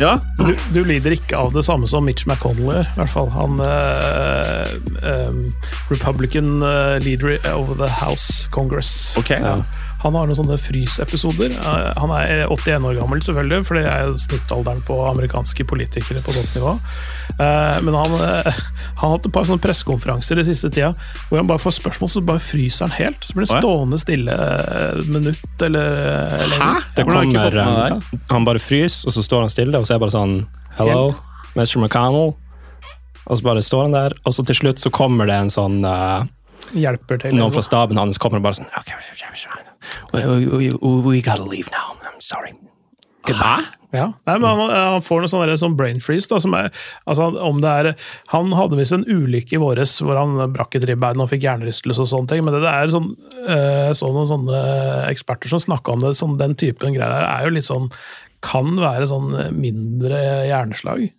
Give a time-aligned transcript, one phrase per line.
[0.00, 3.28] Ja, Du, du lider ikke av det samme som Mitch McConnell gjør, i hvert fall.
[3.34, 4.70] Han uh,
[5.04, 5.42] um,
[5.90, 9.12] Republican eh, leader of the House Congress.
[9.20, 9.34] Ok.
[9.36, 9.58] Ja.
[10.00, 11.52] Han har noen sånne frysepisoder.
[11.52, 16.34] Eh, han er 81 år gammel, selvfølgelig, for det er snittalderen på amerikanske politikere på
[16.36, 16.74] godt nivå.
[17.36, 18.60] Eh, men han, eh,
[19.00, 20.90] han har hatt et par sånne pressekonferanser i siste tida
[21.28, 23.28] hvor han bare får spørsmål, så bare fryser han helt.
[23.28, 25.96] Så blir han stående stille et minutt eller,
[26.40, 26.74] eller Hæ?
[26.96, 28.04] Det kommer han?
[28.32, 30.36] Han bare fryser, og så står han stille, og så er det bare sånn
[30.80, 31.10] Hello,
[31.54, 31.76] Mr.
[31.82, 32.32] McConnell.
[33.30, 35.84] Og så bare står han der, og så til slutt så kommer det en sånn
[35.84, 36.24] uh,
[36.74, 37.36] hjelper til.
[37.36, 38.96] Noen fra staben hans kommer og bare sånn okay,
[40.12, 41.96] we, we, we, gotta leave now.
[42.02, 42.54] I'm sorry.
[43.30, 43.60] Hæ?
[43.90, 46.28] Ja, Nei, men han, han får noe sånn, sånn brain freeze.
[46.30, 46.68] Da, som er,
[47.10, 47.88] altså, om det er,
[48.30, 52.04] han hadde visst en ulykke i våres hvor han brakk et ribbein og fikk hjernerystelse
[52.06, 52.44] og sånne ting.
[52.46, 53.10] Men det, det er sånn,
[53.42, 54.64] øh, så noen sånne
[55.10, 56.14] eksperter som snakka om det.
[56.20, 57.90] Sånn, den typen greier der, er jo litt sånn
[58.40, 60.16] Kan være sånn mindre
[60.48, 61.10] hjerneslag.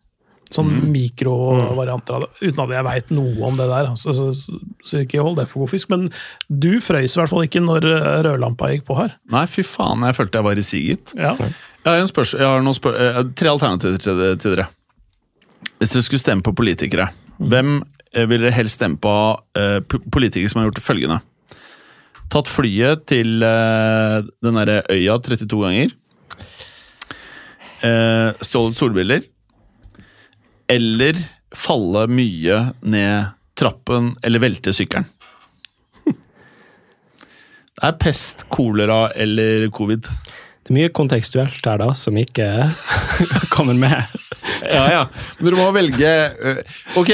[0.51, 2.29] Sånn mikrovarianter av det.
[2.41, 3.91] Uten at jeg veit noe om det der.
[3.99, 5.91] Så, så, så, så ikke hold det for god fisk.
[5.93, 6.09] Men
[6.49, 9.15] du frøys i hvert fall ikke når eh, rødlampa gikk på her.
[9.31, 11.15] Nei, fy faen, jeg følte jeg var i siget.
[11.15, 11.33] Ja.
[11.39, 14.67] Jeg har, en spørs jeg har noen spør eh, tre alternativer til, til dere.
[15.79, 17.07] Hvis dere skulle stemme på politikere,
[17.41, 17.79] hvem
[18.11, 19.15] eh, vil dere helst stemme på
[19.57, 19.79] uh,
[20.13, 21.21] politikere som har gjort følgende?
[22.31, 25.95] Tatt flyet til uh, den derre øya 32 ganger.
[27.81, 29.25] Uh, stjålet solbriller.
[30.71, 31.19] Eller
[31.55, 35.07] falle mye ned trappen eller velte sykkelen.
[37.81, 40.05] Det er pest, kolera eller covid.
[40.61, 42.45] Det er mye kontekstuelt her, da, som ikke
[43.55, 43.97] kommer med.
[44.61, 45.01] Ja, ja.
[45.39, 46.59] Men dere må velge øh,
[47.01, 47.09] Ok,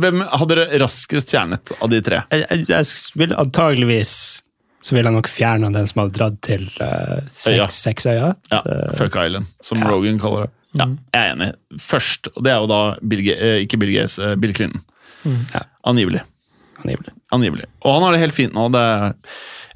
[0.00, 2.22] Hvem hadde dere raskest fjernet av de tre?
[2.32, 4.14] Jeg, jeg, jeg vil antageligvis
[4.86, 7.66] så vil jeg nok fjerne den som hadde dratt til uh, Øya.
[7.66, 8.36] seks, seks øyer.
[8.52, 8.60] Ja,
[8.94, 10.52] Fuck Island, som Rogan kaller det.
[10.78, 11.50] Ja, jeg er enig.
[11.80, 14.82] Først, og det er jo da Bill, Ga- eh, ikke Bill Gates, eh, Bill Clinton.
[15.52, 15.62] Ja.
[15.86, 16.22] Angivelig.
[16.84, 17.12] Angivelig.
[17.32, 17.64] Angivelig.
[17.82, 18.68] Og han har det helt fint nå.
[18.70, 18.82] Det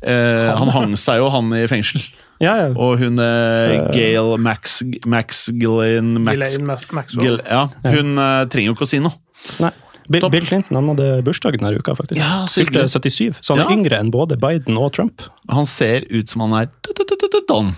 [0.03, 2.03] eh, han hang seg jo, han i fengsel.
[2.41, 2.69] Ja, ja.
[2.77, 4.79] Og hun eh, Gail Max,
[5.11, 6.57] Max Gillian Max,
[6.93, 7.41] Maxwell.
[7.45, 9.13] Ja, Hun eh, trenger jo ikke å si noe.
[9.61, 9.73] Nei.
[10.11, 12.19] Bill, Bill Clinton han hadde bursdag denne uka, faktisk.
[12.19, 13.77] Ja, Fylte 77, så han er Ja.
[13.77, 15.23] yngre enn både Biden og Trump.
[15.53, 16.71] Han ser ut som han er
[17.47, 17.75] don.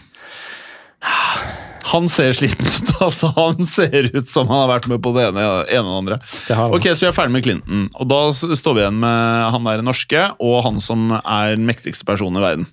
[1.91, 3.33] Han ser sliten ut, altså.
[3.37, 6.19] Han ser ut som han har vært med på det ene, ene og andre.
[6.47, 6.77] Det andre.
[6.79, 7.89] Ok, Så vi er ferdig med Clinton.
[7.99, 12.07] Og da står vi igjen med han der norske og han som er den mektigste
[12.09, 12.69] personen i verden.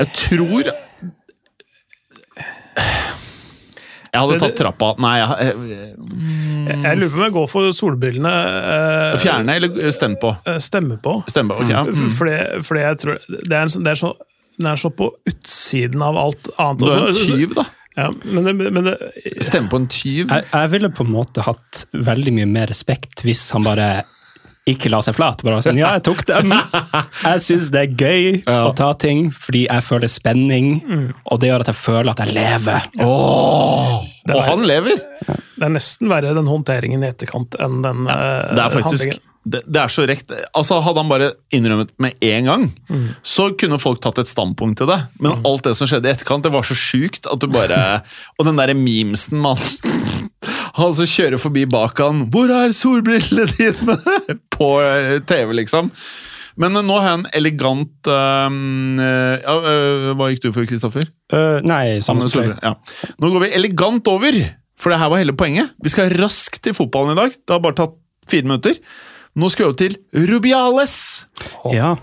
[0.00, 0.70] Jeg tror
[4.10, 5.90] Jeg hadde tatt trappa Nei, jeg, jeg,
[6.66, 8.32] Jeg, jeg lurer på om jeg går for solbrillene.
[8.72, 10.32] eh, fjerne eller stemme på?
[10.50, 11.12] eh, Stemme på.
[11.30, 11.76] Stemme på, okay.
[11.76, 11.84] ja.
[11.86, 12.10] Mm.
[12.18, 12.34] Fordi,
[12.66, 14.10] fordi jeg tror Det er, en, sånn- det er så
[14.60, 16.82] den er så på utsiden av alt annet.
[16.84, 17.64] Du er en tyv, da.
[17.98, 18.94] Ja, men det, men det,
[19.44, 20.30] Stemme på en tyv.
[20.30, 23.88] Jeg, jeg ville på en måte hatt veldig mye mer respekt hvis han bare
[24.70, 25.40] ikke la seg flat.
[25.42, 26.52] Bare sånn, ja, jeg tok dem.
[27.24, 28.58] Jeg syns det er gøy Ja.
[28.68, 30.68] å ta ting fordi jeg føler spenning,
[31.24, 32.86] og det gjør at jeg føler at jeg lever.
[33.00, 33.08] Ja.
[33.08, 35.00] Oh, Og han lever!
[35.26, 38.20] det er nesten verre den håndteringen i etterkant enn den ja,
[38.54, 39.26] Det er faktisk handlingen.
[39.48, 40.32] Det, det er så rekt.
[40.52, 42.64] Altså, hadde han bare innrømmet med en gang,
[43.24, 44.98] så kunne folk tatt et standpunkt til det.
[45.22, 47.78] Men alt det som skjedde i etterkant, det var så sjukt at du bare
[48.38, 50.26] Og den derre memesen med han
[50.80, 53.96] Han som kjører forbi bak han 'Hvor er solbrillene dine?'
[54.56, 55.90] på eh, TV, liksom.
[56.60, 58.56] Men nå har jeg en elegant øh,
[59.00, 61.06] ja, øh, Hva gikk du for, Kristoffer?
[61.32, 62.74] Uh, nei, samme Samme Ja.
[63.16, 64.36] Nå går vi elegant over,
[64.80, 65.72] for det her var hele poenget.
[65.80, 67.32] Vi skal raskt til fotballen i dag.
[67.32, 67.96] Det har bare tatt
[68.30, 68.76] fire minutter.
[69.38, 69.98] Nå skal vi til
[70.30, 70.96] Rubiales.
[71.70, 71.94] Ja.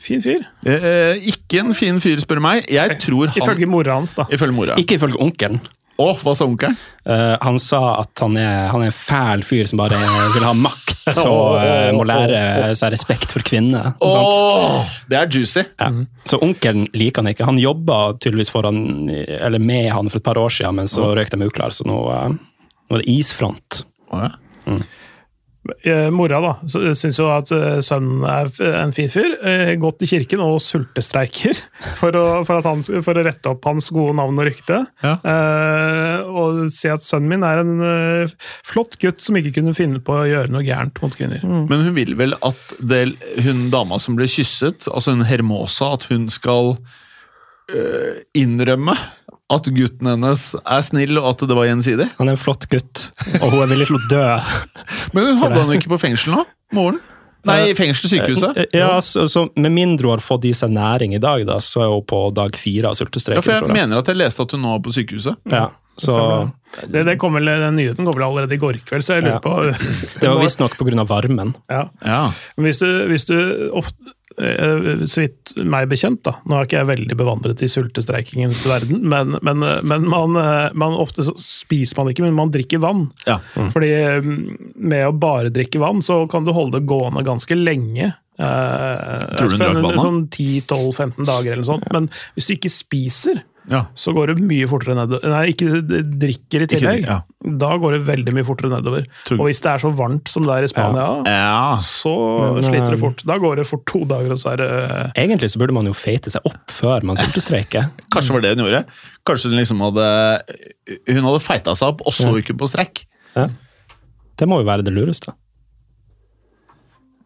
[0.00, 0.46] Fin fyr.
[0.64, 2.70] Eh, ikke en fin fyr, spør du meg.
[2.72, 4.24] Jeg tror han Ifølge mora hans, da.
[4.32, 4.78] Ifølge mora.
[4.80, 5.60] Ikke ifølge onkelen.
[6.00, 6.78] Å, hva sa onkelen?
[7.04, 9.98] Uh, han sa at han er, han er en fæl fyr som bare
[10.32, 13.90] vil ha makt og uh, må lære seg respekt for kvinner.
[14.00, 14.16] Oh.
[14.16, 15.66] Åh, det er juicy.
[15.74, 15.90] Ja.
[16.24, 17.48] Så onkelen liker han ikke.
[17.50, 21.10] Han jobba tydeligvis for han, eller med han for et par år siden, men så
[21.18, 22.30] røyk de uklar, så nå, uh,
[22.88, 23.82] nå er det isfront.
[24.14, 24.32] Oh, ja.
[24.70, 24.88] Eh,
[26.14, 26.52] Mora da,
[26.96, 28.48] syns jo at eh, sønnen er
[28.80, 29.34] en fin fyr.
[29.44, 31.58] eh, Gått i kirken og sultestreiker
[32.00, 34.78] for å, for, at han, for å rette opp hans gode navn og rykte.
[35.04, 35.12] Ja.
[35.20, 38.32] Eh, og si at sønnen min er en eh,
[38.66, 41.44] flott gutt som ikke kunne finne på å gjøre noe gærent mot kvinner.
[41.44, 43.04] Men hun vil vel at det,
[43.44, 46.78] hun dama som ble kysset, altså hun Hermosa, at hun skal
[47.70, 48.96] øh, innrømme
[49.50, 52.06] at gutten hennes er snill, og at det var gjensidig?
[52.18, 53.06] Han er en flott gutt,
[53.42, 54.26] og hun er villig til å dø.
[55.14, 56.44] Men hun hadde han jo ikke på fengsel nå?
[56.76, 57.00] Moren?
[57.48, 58.58] Nei, i fengsel, sykehuset.
[58.76, 61.86] Ja, så, så Med mindre hun har fått i seg næring i dag, da, så
[61.86, 63.76] er hun på dag fire av Ja, for jeg tror jeg.
[63.78, 65.38] mener at jeg leste at hun nå er på sykehuset.
[65.50, 65.70] Ja,
[66.00, 66.16] så
[66.86, 69.40] Det, det kom vel, den nyheten kom vel allerede i går kveld, så jeg lurer
[69.40, 69.40] Ja.
[69.40, 71.04] på Det var visstnok pga.
[71.08, 71.54] varmen.
[71.72, 71.88] ja.
[72.04, 72.20] Ja.
[72.56, 73.36] Men Hvis du, hvis du
[73.72, 76.36] ofte eh, Så vidt meg bekjent, da.
[76.48, 80.96] Nå er ikke jeg veldig bevandret i sultestreikingens verden, men, men, men man, eh, man
[80.96, 83.08] ofte spiser man ikke, men man drikker vann.
[83.28, 83.40] Ja.
[83.74, 83.90] Fordi
[84.24, 84.40] mm,
[84.80, 88.12] med å bare drikke vann, så kan du holde det gående ganske lenge.
[88.40, 90.04] Eh, Tror du du drakk vann, da?
[90.06, 91.88] Sånn 10-12-15 dager eller noe sånt.
[91.92, 93.82] Men hvis du ikke spiser, Ja.
[93.94, 95.20] så går det mye fortere nedover.
[95.28, 95.82] Nei, ikke
[96.18, 97.02] drikker i tillegg.
[97.06, 97.18] ja.
[97.60, 99.04] Da går det veldig mye fortere nedover.
[99.28, 101.76] Tror- Og hvis det er så varmt som det er i Spania, ja.
[101.84, 102.14] så
[102.56, 103.22] Men, sliter det eh, fort.
[103.28, 104.70] Da går det fort to dager, og så er det
[105.20, 107.90] Egentlig så burde man jo feite seg opp før man sultestreiker.
[108.14, 108.82] Kanskje var det hun gjorde.
[109.28, 110.08] Kanskje hun liksom hadde
[111.12, 113.04] Hun hadde feita seg opp, og så gikk hun på strekk.
[114.40, 115.34] Det må jo være det lureste.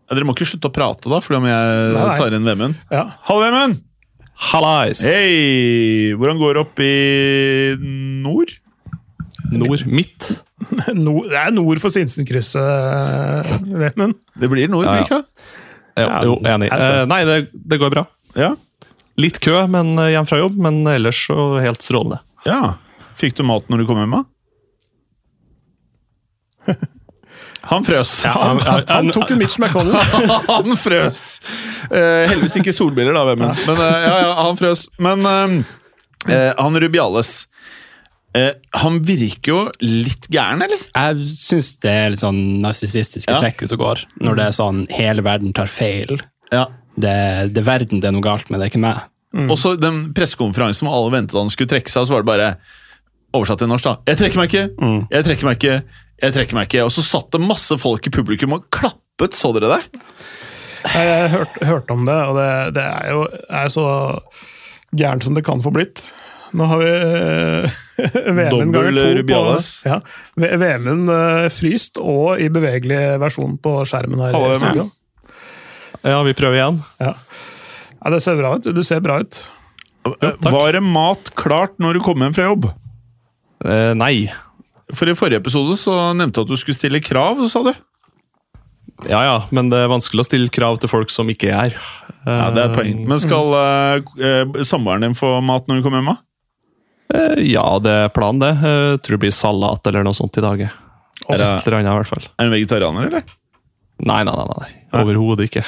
[0.05, 2.17] Ja, dere må ikke slutte å prate, da, fordi om jeg Nei, nei.
[2.21, 2.75] tar inn Vemund.
[2.93, 3.05] Ja.
[3.25, 3.79] Hallo, Vemund!
[4.35, 4.99] Hallais!
[5.05, 6.13] Hei!
[6.19, 6.91] Hvordan går det opp i
[8.25, 8.51] nord?
[9.55, 9.85] Nord.
[9.87, 10.31] Midt.
[10.97, 14.17] Nord, det er nord for Sinsenkrysset, Vemund.
[14.41, 15.21] Det blir nord, Ja, ja.
[15.95, 16.67] Ja, jo, enig.
[16.75, 18.03] er Eh, nei, det, det går bra.
[18.35, 18.49] Ja.
[19.21, 22.19] Litt kø men eh, hjem fra jobb, men ellers så helt strålende.
[22.49, 22.79] ja.
[23.15, 24.11] Fikk du mat når du kom hjem,
[26.67, 26.75] da?
[27.71, 28.13] Han frøs.
[28.29, 29.97] Han, han tok en Mitch McConnell.
[30.51, 31.23] han frøs!
[31.89, 33.65] Uh, heldigvis ikke solbriller, da, Vemund.
[33.69, 34.87] Men uh, ja, ja, han frøs.
[35.03, 35.75] Men uh,
[36.29, 37.33] eh, han Rubiales
[38.37, 40.85] eh, Han virker jo litt gæren, eller?
[40.91, 43.41] Jeg syns det er litt sånn narsissistiske Ja.
[43.43, 44.07] trekk ute og går.
[44.25, 46.21] Når det er sånn hele verden tar feil.
[46.53, 46.69] Ja.
[46.95, 47.17] Det,
[47.55, 49.11] det er verden det er noe galt med, det er ikke meg.
[49.51, 52.51] Og så den pressekonferansen hvor alle ventet han skulle trekke seg, så var det bare
[53.35, 53.95] oversatt til norsk, da.
[54.13, 55.01] Jeg trekker meg ikke!
[55.11, 56.04] Jeg trekker meg ikke!
[56.23, 56.85] Jeg trekker meg ikke.
[56.87, 60.03] Og så satt det masse folk i publikum og klappet, så dere det?
[60.85, 63.87] Jeg hørte, hørte hørt om det, og det, det er jo er så
[64.95, 66.03] gærent som det kan få blitt.
[66.55, 67.79] Nå har vi eh,
[68.53, 69.71] Dobbel ganger to på Rubiales.
[69.89, 69.99] ja,
[70.39, 74.37] VM-en eh, fryst og i bevegelig versjon på skjermen her.
[74.37, 74.87] Hallo, i.
[76.05, 76.79] Ja, vi prøver igjen.
[77.01, 77.15] Ja.
[77.97, 78.71] ja, det ser bra ut.
[78.77, 79.41] Du ser bra ut.
[80.21, 82.69] Ja, Var det mat klart når du kom hjem fra jobb?
[83.65, 84.29] Eh, nei.
[84.93, 87.73] For i forrige episode så nevnte du at du skulle stille krav, sa du.
[89.11, 91.79] Ja ja, men det er vanskelig å stille krav til folk som ikke er her.
[92.25, 93.01] Ja, det er et poeng.
[93.11, 96.15] Men skal eh, samboeren din få mat når du kommer hjem?
[97.15, 98.53] Eh, ja, det er planen, det.
[98.65, 100.63] Jeg tror det blir salat eller noe sånt i dag.
[100.69, 102.29] Er det- Et eller annet, i hvert fall.
[102.39, 103.25] Er hun vegetarianer, eller?
[104.05, 104.47] Nei, nei, nei.
[104.61, 104.71] nei.
[105.03, 105.65] Overhodet ikke.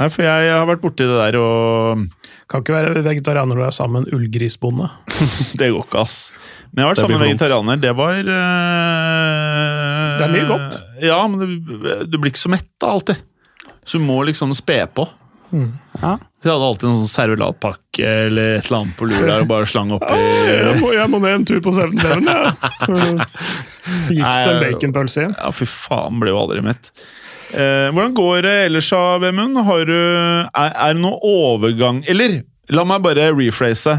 [0.00, 2.06] Nei, for jeg har vært borti det der, og
[2.48, 4.90] Kan ikke være vegetarianer når du er sammen med en ullgrisbonde.
[5.60, 6.32] det går ikke, ass.
[6.72, 7.80] Men jeg har vært sammen med vegetarianer.
[7.82, 8.26] Det var eh,
[10.18, 10.78] Det er mye godt.
[11.04, 11.46] Ja, men du,
[12.08, 13.20] du blir ikke så mett da, alltid.
[13.84, 15.04] Så du må liksom spe på.
[15.52, 16.14] Ja.
[16.40, 19.50] Så jeg hadde alltid en sånn servelatpakke eller et eller annet på lur der og
[19.50, 22.70] bare slang oppi Jeg må, jeg må ned en tur på 7-Eleven, jeg.
[22.86, 22.94] Så
[24.16, 25.34] gikk det en baconpølse igjen.
[25.36, 26.88] Ja, fy faen, ble jo aldri mett.
[27.52, 28.88] Eh, hvordan går det ellers,
[29.20, 29.60] Vemund?
[29.60, 29.92] Er,
[30.56, 32.38] er det noe overgang Eller,
[32.72, 33.98] la meg bare rephrase.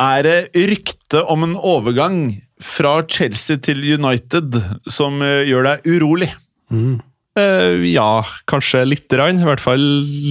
[0.00, 2.18] Er det rykte om en overgang
[2.62, 4.56] fra Chelsea til United
[4.90, 6.30] som eh, gjør deg urolig?
[6.72, 9.40] Eh, ja, kanskje lite grann.
[9.42, 9.82] I hvert fall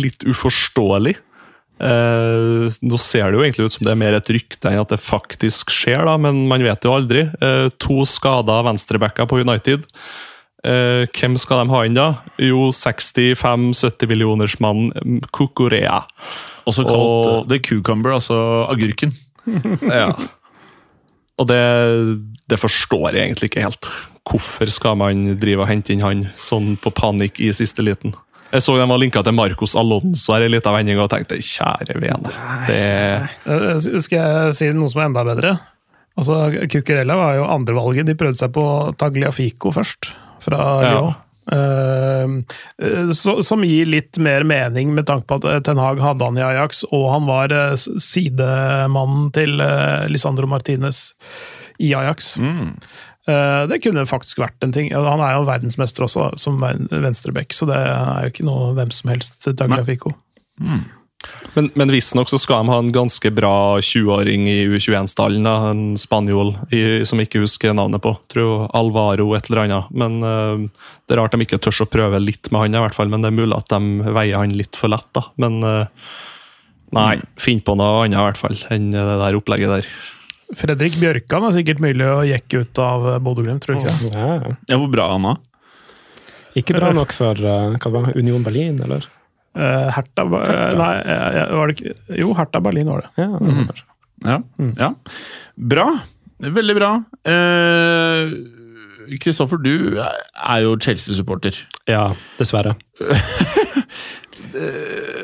[0.01, 1.15] litt uforståelig.
[1.82, 4.91] Eh, nå ser det jo egentlig ut som det er mer et rykte enn at
[4.94, 7.24] det faktisk skjer, da, men man vet jo aldri.
[7.41, 9.88] Eh, to skada venstrebacker på United.
[10.62, 12.08] Eh, hvem skal de ha inn da?
[12.38, 16.03] Jo, 65-70 millionersmannen Kukurea.
[16.70, 18.38] Også kalt Og- eh, The Cucumber, altså
[18.70, 19.12] agurken.
[20.01, 20.10] Ja.
[21.41, 21.62] Og det,
[22.51, 23.88] det forstår jeg egentlig ikke helt.
[24.29, 28.13] Hvorfor skal man drive og hente inn han sånn på panikk i siste liten?
[28.51, 31.95] Jeg så de var linka til Marcos Alonso her i liten vending og tenkte kjære
[32.03, 32.33] vene.
[32.67, 32.81] Det
[33.48, 35.53] Eh, Skal jeg si noe som er enda bedre?
[36.19, 38.05] Altså, Cucurella var jo andrevalget.
[38.12, 38.65] De prøvde seg på
[39.00, 40.12] Tagliafico først,
[40.43, 40.89] fra Ja.
[40.91, 41.07] Lyon.
[41.07, 41.21] Eh, så,
[43.17, 46.43] som gir litt mer mening med tanke på at eh, Ten Hag hadde han i
[46.45, 51.12] Ajax, og han var eh, sidemannen til eh, Lisandro Martinez
[51.81, 52.36] i Ajax.
[52.38, 52.75] Mm.
[53.69, 54.89] det kunne faktisk vært en ting.
[54.93, 58.91] Han er jo verdensmester også, som ven- venstreback, så det er jo ikke noe hvem
[58.93, 60.13] som helst Tagliafico.
[61.53, 65.48] Men, men visstnok så skal de ha en ganske bra 20-åring i U21-stallen.
[65.48, 68.13] En spanjol i, som jeg ikke husker navnet på.
[68.31, 69.91] Tror Alvaro et eller annet.
[69.91, 72.96] Men uh, Det er rart de ikke tør å prøve litt med han, i hvert
[72.96, 75.10] fall, men det er mulig at de veier han litt for lett.
[75.17, 75.27] da.
[75.43, 76.15] Men uh,
[76.96, 79.93] nei, finn på noe annet i hvert fall enn det der opplegget der.
[80.55, 84.12] Fredrik Bjørkan er sikkert mulig å jekke ut av Bodø-Glimt, tror du ikke?
[84.12, 84.75] Ja.
[84.75, 85.39] Hvor bra han var.
[86.60, 89.08] Ikke bra nok for uh, hva var Union Berlin, eller?
[89.55, 93.10] Eh, Hertha Ba- eh, Nei, eh, var det ikke Jo, Hertha Berlin var det.
[93.20, 93.84] Ja, kanskje.
[94.24, 94.38] Ja.
[94.79, 94.93] ja.
[95.58, 95.88] Bra.
[96.41, 96.91] Veldig bra.
[97.25, 98.29] Kristoffer,
[99.22, 101.58] Kristoffer, du er jo Chelsea-supporter.
[101.89, 102.75] ja dessverre.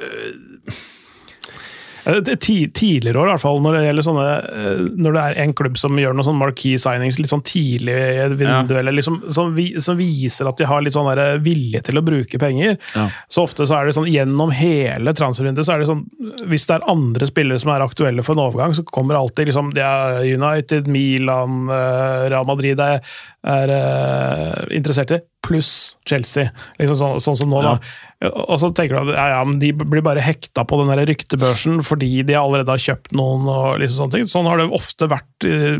[2.07, 5.53] Eh, Tidligere år, i hvert fall, når det gjelder sånne eh, Når det er en
[5.57, 9.17] klubb som gjør noen sånne marquee signings litt sånn tidlig i et vindu, eller liksom,
[9.33, 12.77] som, vi, som viser at de har litt sånn der vilje til å bruke penger,
[12.95, 13.07] Ja.
[13.31, 16.05] så ofte så er det sånn gjennom hele transfervinduet så er det sånn
[16.47, 19.73] Hvis det er andre spillere som er aktuelle for en overgang, så kommer alltid liksom
[19.75, 26.49] det er United, Milan, eh, Real Madrid det er, er uh, interessert i, pluss Chelsea.
[26.79, 27.77] Liksom sånn, sånn som nå, da.
[28.49, 31.77] Og så tenker du at ja, ja, de blir bare hekta på den der ryktebørsen
[31.85, 33.45] fordi de allerede har kjøpt noen.
[33.47, 34.25] og liksom sånne ting.
[34.31, 35.77] Sånn har det ofte vært uh,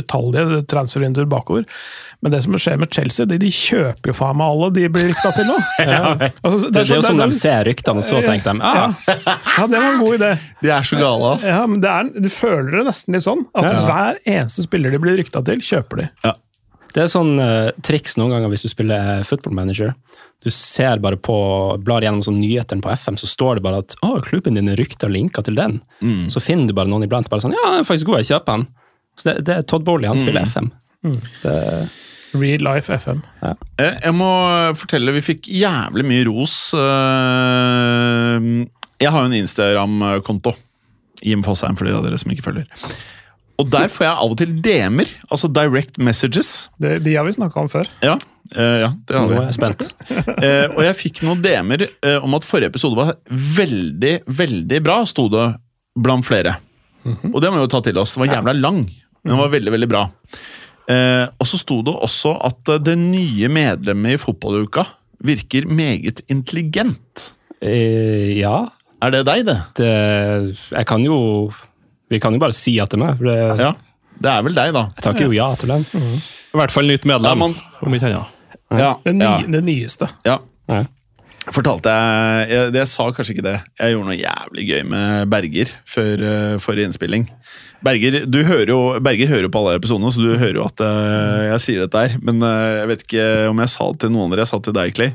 [0.00, 1.66] utallige transfervinduer bakover.
[2.24, 5.10] Men det som skjer med Chelsea, de, de kjøper jo faen meg alle de blir
[5.10, 5.58] rykta til nå.
[6.44, 8.86] Altså, Det, det er jo så- som de ser ryktene, og så tenker de ja.
[8.86, 10.30] ah, ja, det var en god idé.
[10.62, 11.44] De er så gale, ass.
[11.50, 13.44] Ja, men det er, Du føler det nesten litt sånn.
[13.52, 13.82] At Ja.
[13.90, 16.08] hver eneste spiller de blir rykta til, kjøper de.
[16.94, 19.94] Det er sånn uh, triks noen ganger hvis du spiller football manager.
[20.44, 21.34] Du ser bare på,
[21.82, 24.76] blar gjennom sånn nyhetene på FM, så står det bare at å, klubben din er
[24.78, 25.78] rykta linka til den.
[26.30, 28.58] Så finner du bare noen iblant bare sånn ja, den er faktisk god, jeg kjøper
[28.58, 28.66] den.
[29.18, 30.68] Så det, det er Todd Bowley, han spiller FM.
[31.42, 31.54] Det,
[32.34, 33.22] Real Life FM.
[33.40, 33.54] Ja.
[33.80, 34.28] Jeg må
[34.76, 36.54] fortelle, vi fikk jævlig mye ros.
[36.76, 38.46] Eh,
[39.02, 40.54] Jeg har jo en Instagram-konto.
[41.24, 42.66] Jim Fosheim, for de av dere som ikke følger.
[43.62, 46.68] Og der får jeg av og til DM-er, altså direct messages.
[46.82, 47.90] Det, de har vi snakka om før.
[48.02, 48.16] Ja,
[48.56, 49.36] uh, ja det har vi.
[49.36, 49.86] nå er jeg spent.
[50.10, 54.98] uh, og jeg fikk noen DM-er uh, om at forrige episode var veldig, veldig bra,
[55.06, 55.46] sto det
[55.94, 56.58] blant flere.
[57.04, 58.16] Og det må vi jo ta til oss.
[58.16, 58.84] Den var jævla lang,
[59.22, 60.06] men den var veldig, veldig bra.
[60.90, 64.84] Eh, og så sto det også at eh, det nye medlemmet i fotballuka
[65.24, 67.30] virker meget intelligent.
[67.64, 68.66] Eh, ja,
[69.00, 69.56] Er det deg, det?
[69.80, 69.92] det,
[70.72, 71.50] jeg kan jo
[72.14, 73.18] Vi kan jo bare si at det er meg.
[73.18, 73.72] for Det, Ja.
[74.14, 74.84] Det er vel deg, da.
[74.94, 75.82] Jeg takker jo ja til den.
[76.54, 78.30] I hvert fall nytt medlem, Ja, man- om ikke annet.
[78.74, 80.08] Ja, Det, nye, ja, det nyeste.
[80.24, 80.38] ja.
[80.70, 80.84] Ja.
[81.52, 83.56] Fortalte jeg, jeg det, Jeg sa kanskje ikke det.
[83.78, 87.26] Jeg gjorde noe jævlig gøy med Berger før uh, forrige innspilling.
[87.84, 90.80] Berger du hører jo Berger hører jo på alle episodene, så du hører jo at
[90.80, 92.14] eh, jeg sier dette her.
[92.24, 94.46] Men eh, jeg vet ikke om jeg sa det til noen av dere.
[94.46, 95.12] Jeg sa det til deg, Clay.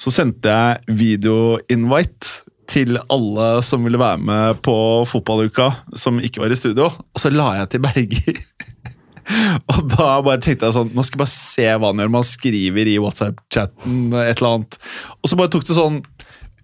[0.00, 4.76] Så sendte jeg video-invite til alle som ville være med på
[5.10, 6.90] fotballuka, som ikke var i studio.
[6.90, 8.40] Og så la jeg til Berger.
[9.72, 12.10] Og da bare tenkte jeg sånn Nå skal jeg bare se hva han gjør.
[12.12, 14.76] Man skriver i WhatsApp-chatten et eller annet.
[15.22, 16.02] Og så bare tok det sånn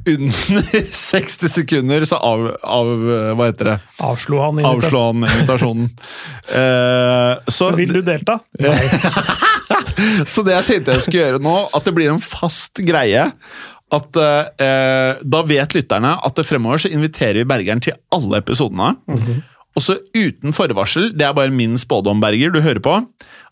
[0.08, 2.92] under 60 sekunder, så av, av
[3.36, 3.76] Hva heter det?
[4.04, 4.62] Avslo han.
[4.64, 5.90] Avslå han invitasjonen.
[6.56, 8.40] uh, så, Vil du delta?
[10.26, 13.28] så det jeg tenkte jeg skulle gjøre nå, at det blir en fast greie
[13.90, 18.94] at eh, Da vet lytterne at fremover så inviterer vi Bergeren til alle episodene.
[19.76, 22.96] Og så uten forvarsel, det er bare min spådom, Berger, du hører på,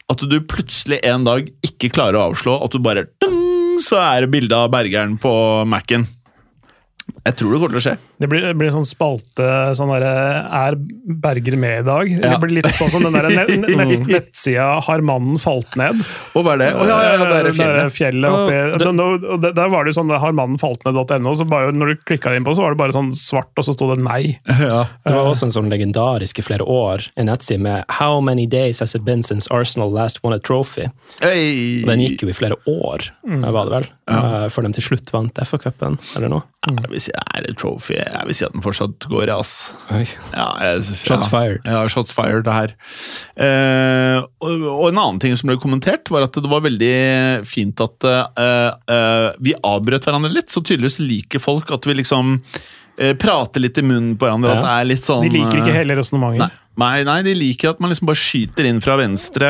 [0.09, 4.25] at du plutselig en dag ikke klarer å avslå, at du bare ding, Så er
[4.25, 5.31] det bilde av Bergeren på
[5.71, 6.09] Mac-en.
[7.25, 7.97] Jeg tror det kommer til å skje.
[8.19, 9.47] Det blir, det blir sånn spalte
[9.79, 10.05] sånn der,
[10.59, 10.75] Er
[11.23, 12.09] Berger med i dag?
[12.11, 12.33] Ja.
[12.35, 13.53] Det blir litt sånn som den der nett,
[14.11, 16.01] nettsida 'Har mannen falt ned'?
[16.35, 16.71] Og hva er det?
[16.75, 17.95] Oh, ja, ja, ja, det er Det fjellet.
[17.95, 21.47] fjellet oppi oh, det- der, Der var det jo sånn 'Har mannen falt ned.no', så
[21.49, 23.95] bare når du klikka inn på, så var det bare sånn svart, og så sto
[23.95, 24.39] det 'nei'.
[24.47, 28.81] Det var også en sånn legendarisk i flere år, en nettside med 'How many days
[28.81, 30.91] has it been since Arsenal last won a trophy?'
[31.23, 31.85] Hey.
[31.85, 34.49] Den gikk jo i flere år, var det vel, ja.
[34.49, 36.43] før de til slutt vant FA-cupen, eller noe.
[36.69, 37.95] Jeg vil si det er et trophy.
[38.09, 39.53] Jeg vil si at den fortsatt går, ass.
[39.95, 40.05] Oi.
[40.33, 41.61] Ja, jeg, Shots fired.
[41.69, 42.75] Ja, shots fired, det her.
[43.37, 46.93] Eh, og, og en annen ting som ble kommentert, var at det var veldig
[47.49, 50.53] fint at eh, eh, vi avbrøt hverandre litt.
[50.53, 52.39] Så tydeligvis liker folk at vi liksom
[52.99, 54.55] eh, prater litt i munnen på hverandre.
[54.55, 54.63] Ja.
[54.63, 56.65] At det er litt sånn De liker ikke eh, hele resonnementet.
[56.79, 57.03] Nei.
[57.09, 59.49] Nei, de liker at man liksom bare skyter inn fra venstre.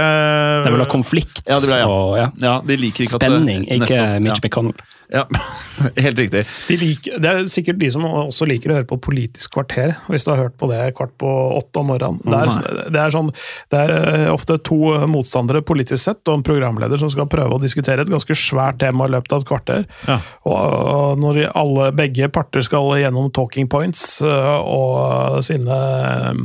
[0.64, 1.88] De vil ha konflikt Ja, vil ha, ja.
[1.88, 2.28] og ja.
[2.44, 4.76] Ja, de liker ikke spenning, at det, ikke Mitch McConnell.
[4.76, 5.26] Ja, ja.
[6.04, 6.44] helt riktig.
[6.68, 10.26] De liker, det er sikkert de som også liker å høre på Politisk kvarter, hvis
[10.26, 12.20] du har hørt på det kvart på åtte om morgenen.
[12.24, 13.30] Det er, det er, sånn,
[13.72, 17.62] det er eh, ofte to motstandere politisk sett, og en programleder som skal prøve å
[17.62, 19.86] diskutere et ganske svært tema i løpet av et kvarter.
[20.10, 20.18] Ja.
[20.50, 26.44] Og når alle, begge parter skal gjennom talking points eh, og sine eh,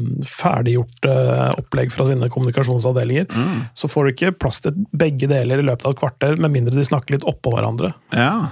[0.73, 3.27] ferdiggjorte opplegg fra sine kommunikasjonsavdelinger,
[3.73, 6.75] så får du ikke plass til begge deler i løpet av et kvarter, med mindre
[6.75, 7.93] de snakker litt oppå hverandre.
[8.11, 8.51] Ja.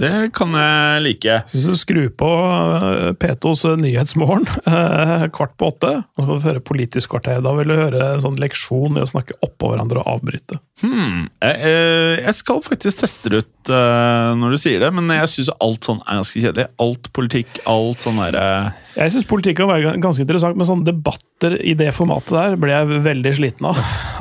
[0.00, 1.34] Det kan jeg like.
[1.52, 6.46] Hvis du skrur på eh, P2s Nyhetsmorgen eh, kvart på åtte, og så får du
[6.48, 10.00] høre Politisk kvarter, da vil du høre en sånn leksjon i å snakke oppå hverandre
[10.00, 10.62] og avbryte.
[10.80, 11.28] Hmm.
[11.44, 15.32] Jeg, eh, jeg skal faktisk teste det ut eh, når du sier det, men jeg
[15.34, 16.68] syns alt sånn er ganske kjedelig.
[16.86, 18.46] Alt politikk, alt sånn derre
[18.92, 22.74] Jeg syns politikk kan være ganske interessant, men sånne debatter i det formatet der blir
[22.74, 23.78] jeg veldig sliten av.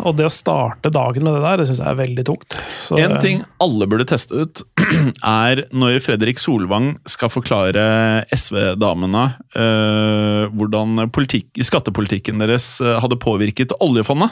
[0.07, 2.57] Og det å starte dagen med det der, det syns jeg er veldig tungt.
[2.85, 4.63] Så, En ting alle burde teste ut,
[5.27, 7.83] er når Fredrik Solvang skal forklare
[8.31, 9.25] SV-damene
[9.59, 14.31] eh, hvordan politikk, skattepolitikken deres eh, hadde påvirket oljefondet.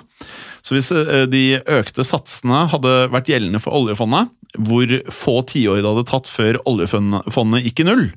[0.64, 5.92] Så hvis eh, de økte satsene hadde vært gjeldende for oljefondet, hvor få tiår det
[5.92, 8.08] hadde tatt før oljefondet gikk i null,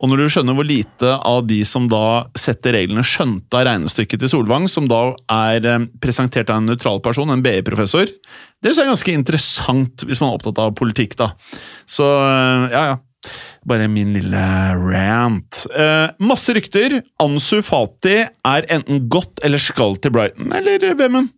[0.00, 4.22] og når du skjønner hvor lite av de som da setter reglene, skjønte av regnestykket
[4.22, 5.02] til Solvang, som da
[5.34, 8.08] er eh, presentert av en nøytral person, en BI-professor,
[8.60, 11.32] det er ganske interessant hvis man er opptatt av politikk, da.
[11.88, 12.98] Så eh, ja, ja.
[13.68, 14.42] Bare min lille
[14.80, 15.58] rant.
[15.76, 16.94] Eh, masse rykter.
[17.20, 21.28] Ansu Fati er enten gått eller skal til Brighton, eller Vemund?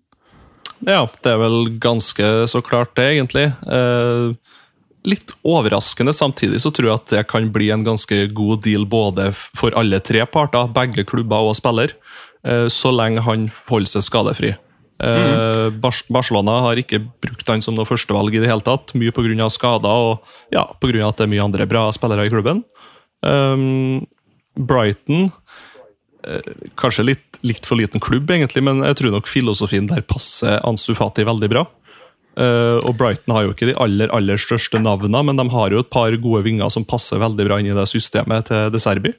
[0.86, 3.48] Ja, det er vel ganske så klart det, egentlig.
[3.66, 4.34] Eh,
[5.08, 6.14] litt overraskende.
[6.14, 10.00] Samtidig så tror jeg at det kan bli en ganske god deal både for alle
[10.04, 11.94] tre parter, begge klubber og spiller,
[12.46, 14.54] eh, så lenge han holder seg skadefri.
[15.02, 15.80] Mm.
[16.14, 19.48] Barcelona har ikke brukt han som noe førstevalg i det hele tatt, mye pga.
[19.50, 21.08] skader og ja, pga.
[21.08, 22.62] at det er mye andre bra spillere i klubben.
[23.26, 24.06] Um,
[24.58, 25.30] Brighton
[26.26, 30.60] eh, Kanskje litt, litt for liten klubb, egentlig, men jeg tror nok filosofien der passer
[30.66, 31.66] Ansu Fati veldig bra.
[32.32, 35.82] Eh, og Brighton har jo ikke de aller aller største navnene, men de har jo
[35.82, 39.12] et par gode vinger som passer veldig bra inn i det systemet til De Serbi.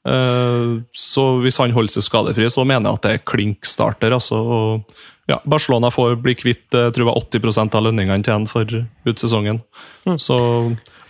[0.00, 4.14] Uh, så hvis han holder seg skadefri, så mener jeg at det er klink starter.
[4.16, 4.94] Altså, og,
[5.28, 8.46] ja, Barcelona får bli kvitt eh, jeg tror det var 80% av lønningene til ham
[8.50, 8.66] for
[9.08, 9.60] utsesongen.
[10.08, 10.16] Mm.
[10.18, 10.38] Så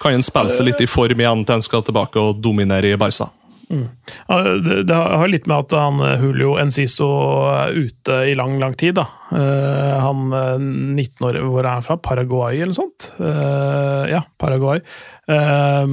[0.03, 2.99] kan han spille seg litt i form igjen til han skal tilbake og dominere i
[3.01, 3.31] Barca.
[3.70, 7.06] Ja, Det, det har litt med at han eh, Julio Enciso
[7.52, 8.96] er ute i lang, lang tid.
[8.98, 9.04] da.
[9.30, 11.96] Eh, han eh, 19 år, hvor er han fra?
[12.02, 13.11] Paraguay eller noe sånt?
[13.22, 14.83] Eh, ja, Paraguay.
[15.30, 15.87] Eh,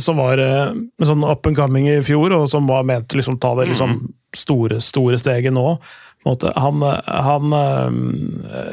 [0.00, 3.20] som var eh, en sånn up and coming i fjor, og som var ment å
[3.20, 3.98] liksom, ta det liksom,
[4.36, 5.76] store, store steget nå.
[6.22, 7.94] Han, han eh,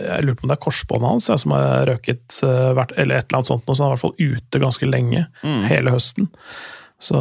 [0.05, 3.25] Jeg lurer på om det er korsbåndet hans ja, som har røket, eh, eller et
[3.25, 5.25] eller annet sånt, så han er i hvert fall ute ganske lenge.
[5.67, 6.29] Hele høsten.
[6.99, 7.19] Så,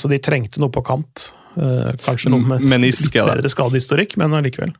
[0.00, 1.28] så de trengte noe på kant.
[1.56, 4.72] Eh, kanskje noe med Meniske, litt bedre skadehistorikk, men allikevel.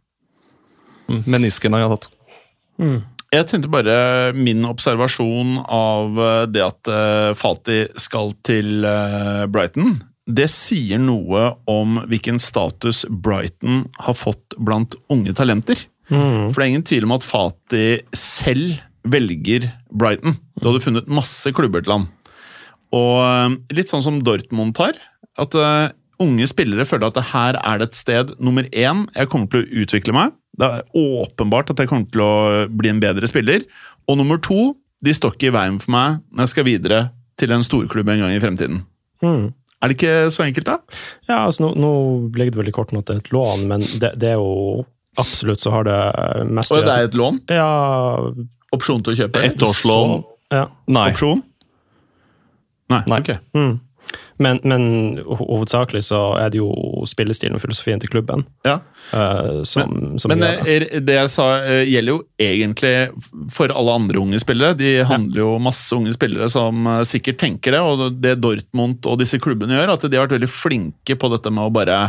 [1.10, 2.08] Mm, Menisken har jeg tatt.
[3.32, 3.96] Jeg tenkte bare
[4.36, 8.86] min observasjon av eh, det at eh, Fati skal til
[9.52, 9.98] Brighton.
[10.22, 15.88] Det sier noe om hvilken status Brighton har fått blant unge talenter.
[16.12, 20.36] For det er ingen tvil om at Fati selv velger Brighton.
[20.60, 22.06] Du hadde funnet masse klubber til han.
[22.96, 24.98] Og eh, litt sånn som Dortmund tar.
[25.40, 29.30] At eh, unge spillere føler at det her er det et sted nummer én jeg
[29.32, 30.36] kommer til å utvikle meg.
[30.60, 32.34] Det er åpenbart at jeg kommer til å
[32.68, 33.64] bli en bedre spiller.
[34.10, 37.02] Og nummer to, de står ikke i veien for meg når jeg skal videre
[37.40, 38.82] til en storklubb en gang i fremtiden.
[39.24, 39.50] Mm.
[39.82, 40.98] Er det ikke så enkelt, da?
[41.26, 41.92] Ja, altså nå, nå
[42.36, 44.84] ligger det veldig kort at det er et lån, men det, det er jo
[45.20, 45.96] Absolutt så har det
[46.48, 47.42] mest Og det er et lån?
[47.52, 47.66] Ja,
[48.72, 49.42] Opsjon til å kjøpe?
[49.44, 50.22] Ettårslån?
[50.54, 50.62] ja.
[50.88, 51.10] Nei.
[51.12, 51.42] Opsjon?
[52.90, 53.02] Nei.
[53.08, 53.20] Nei.
[53.20, 53.32] ok.
[53.54, 53.80] Mm.
[54.42, 54.82] Men, men
[55.24, 56.66] hovedsakelig så er det jo
[57.08, 58.80] spillestilen og filosofien til klubben Ja.
[59.14, 60.74] uh, som, som Men gjør det.
[60.92, 62.92] eh, det jeg sa, eh, gjelder jo egentlig
[63.54, 64.74] for alle andre unge spillere.
[64.76, 69.38] De handler jo masse unge spillere som sikkert tenker det, og det Dortmund og disse
[69.40, 72.00] klubbene gjør, at de har vært veldig flinke på dette med å bare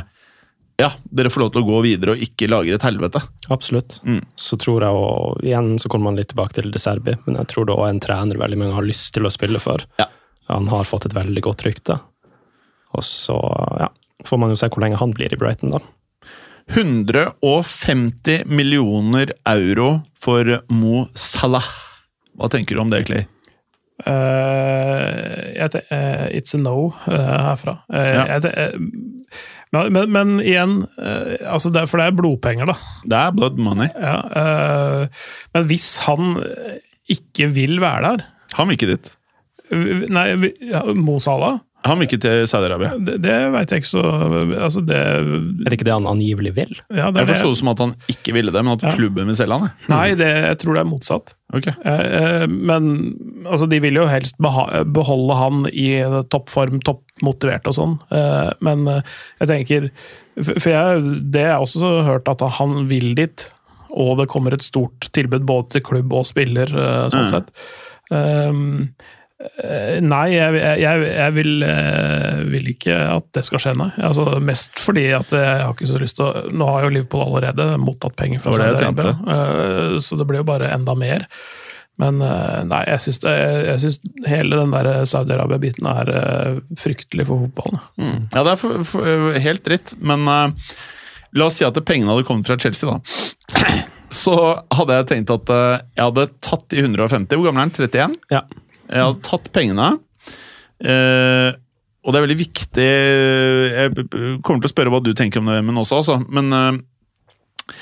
[0.81, 3.21] Ja, dere får lov til å gå videre og ikke lage et helvete.
[3.53, 3.99] Absolutt.
[4.03, 4.23] Mm.
[4.35, 7.47] Så tror jeg og igjen så kommer man litt tilbake til De Serbi, men jeg
[7.53, 9.85] tror det òg en trener veldig mange har lyst til å spille for.
[10.01, 10.09] Ja.
[10.51, 11.99] Han har fått et veldig godt rykte.
[12.93, 13.37] Og så
[13.79, 13.87] ja,
[14.27, 15.81] får man jo se hvor lenge han blir i Brighton, da.
[16.73, 21.65] 150 millioner euro for Mo Salah.
[22.39, 23.25] Hva tenker du om det, Clay?
[24.03, 27.77] Uh, eh, it's a no uh, herfra.
[27.93, 28.69] Eh, Ja.
[29.73, 30.73] Men, men, men igjen,
[31.49, 32.75] altså det, er- for det er blodpenger, da.
[33.09, 33.87] Det er blood money.
[33.97, 35.23] Ja, eh,
[35.55, 36.35] men hvis han
[37.09, 38.21] ikke vil være der
[38.53, 39.09] Han vil ikke dit.
[40.09, 41.59] Nei, vi- ja, Mo Salah?
[41.83, 42.93] Han vil ikke til Saudi-Arabia.
[43.03, 44.03] Det, det veit jeg ikke så
[44.55, 45.25] Altså, det Er
[45.67, 46.71] det ikke det han angivelig vil?
[46.95, 48.93] ja, det Jeg forsto det som at han ikke ville det, men at Ja.
[48.95, 49.67] klubben vil selge han.
[49.67, 49.89] jeg.
[49.91, 51.33] Nei, det, jeg tror det er motsatt.
[51.53, 51.67] Ok.
[51.67, 52.87] Eh, eh, Men
[53.45, 55.89] altså, de vil jo helst beha beholde han i
[56.31, 57.97] toppform, toppmotivert og sånn.
[58.15, 59.01] Eh, Men eh,
[59.41, 59.89] jeg tenker
[60.39, 61.03] For jeg,
[61.35, 63.49] det har jeg også hørt at han vil dit,
[63.93, 67.33] og det kommer et stort tilbud både til klubb og spiller, eh, sånn Mm.
[67.35, 67.51] sett.
[68.09, 68.87] Um, eh,
[70.03, 73.89] Nei, jeg, jeg, jeg, vil, eh, vil ikke at det skal skje, nei.
[74.05, 77.25] Altså, mest fordi at jeg har ikke så lyst til å Nå har jo Liverpool
[77.25, 81.27] allerede mottatt penger fra Saudi-Arabia, eh, så det blir jo bare enda mer.
[82.01, 87.45] Men eh, nei, jeg syns, jeg syns hele den der Saudi-Arabia-biten er eh, fryktelig for
[87.45, 87.83] fotballen.
[88.01, 88.19] Mm.
[88.33, 90.73] Ja, det er for, for, helt dritt, men uh,
[91.37, 93.83] la oss si at pengene hadde kommet fra Chelsea, da.
[94.13, 94.33] Så
[94.73, 97.33] hadde jeg tenkt at eh, jeg hadde tatt de 150.
[97.33, 97.73] Hvor gammel er han?
[97.73, 98.17] 31?
[98.33, 98.43] Ja.
[98.93, 99.87] Jeg hadde tatt pengene.
[100.83, 101.49] eh,
[102.03, 102.85] og det er veldig viktig
[103.73, 106.17] Jeg b- b- kommer til å spørre hva du tenker om det, men også, altså.
[106.29, 107.75] Men eh,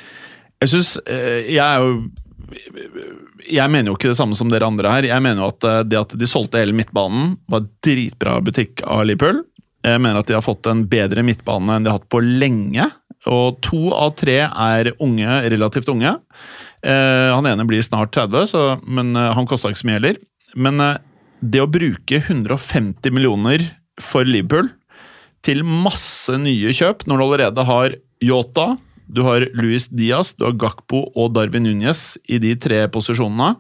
[0.61, 1.93] jeg syns Jeg er jo
[3.51, 5.05] jeg mener jo ikke det samme som dere andre her.
[5.07, 9.05] Jeg mener jo at eh, det at de solgte hele midtbanen, var dritbra butikk av
[9.07, 9.39] Liverpool.
[9.87, 12.85] Jeg mener at de har fått en bedre midtbane enn de har hatt på lenge.
[13.31, 16.11] Og to av tre er unge, relativt unge.
[16.85, 20.19] Eh, han ene blir snart 30, så, men eh, han kosta ikke så mye heller.
[20.55, 20.99] Men eh,
[21.41, 23.63] det å bruke 150 millioner
[24.01, 24.69] for Liverpool
[25.45, 28.75] til masse nye kjøp, når du allerede har Yota,
[29.11, 33.55] du har Luis Diaz, du har Gakpo og Darwin Núñez i de tre posisjonene.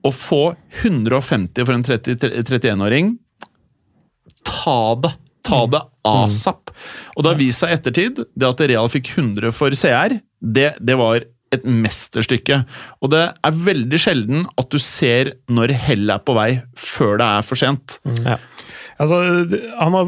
[0.00, 3.18] Å få 150 for en 31-åring
[4.46, 5.10] Ta det!
[5.44, 6.70] Ta det asap!
[7.16, 10.74] Og det har vist seg i ettertid, det at Real fikk 100 for CR, det,
[10.80, 12.62] det var et mesterstykke.
[13.02, 17.28] Og det er veldig sjelden at du ser når hellet er på vei, før det
[17.28, 17.98] er for sent.
[18.22, 18.38] Ja.
[19.00, 19.20] Altså,
[19.80, 20.00] har,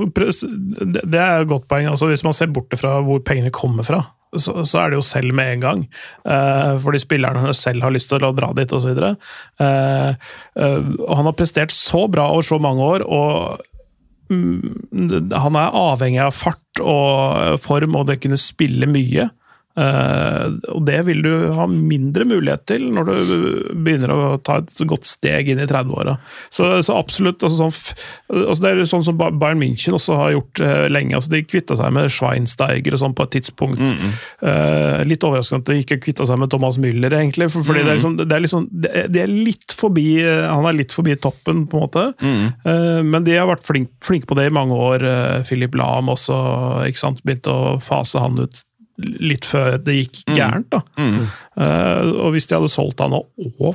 [0.93, 1.89] det er et godt poeng.
[1.89, 4.03] Altså, hvis man ser bort fra hvor pengene kommer fra,
[4.33, 5.83] så, så er det jo selv med en gang.
[6.25, 9.03] Eh, fordi spillerne selv har lyst til å dra dit, osv.
[9.03, 10.79] Eh, eh,
[11.09, 16.37] han har prestert så bra over så mange år, og mm, han er avhengig av
[16.37, 19.29] fart og form og det kunne spille mye.
[19.73, 23.13] Eh, og det vil du ha mindre mulighet til når du
[23.73, 26.19] begynner å ta et godt steg inn i 30-åra.
[26.53, 27.43] Så, så absolutt.
[27.43, 27.97] Altså sånn,
[28.43, 31.17] altså det er sånn som Bayern München også har gjort uh, lenge.
[31.17, 33.81] Altså de kvitta seg med Schweinsteiger og sånn på et tidspunkt.
[33.83, 37.49] Eh, litt overraskende at de ikke kvitta seg med Thomas Müller, egentlig.
[37.53, 40.93] For, fordi det er liksom, det er liksom det er, litt forbi Han er litt
[40.95, 42.05] forbi toppen, på en måte.
[42.23, 45.07] Eh, men de har vært flink- flinke på det i mange år.
[45.49, 46.37] Philip Lahm også,
[46.91, 47.23] ikke sant?
[47.23, 48.63] begynte å fase han ut
[49.01, 50.69] litt før det gikk gærent.
[50.73, 50.83] da.
[50.99, 53.29] Eh, og hvis de hadde solgt han og,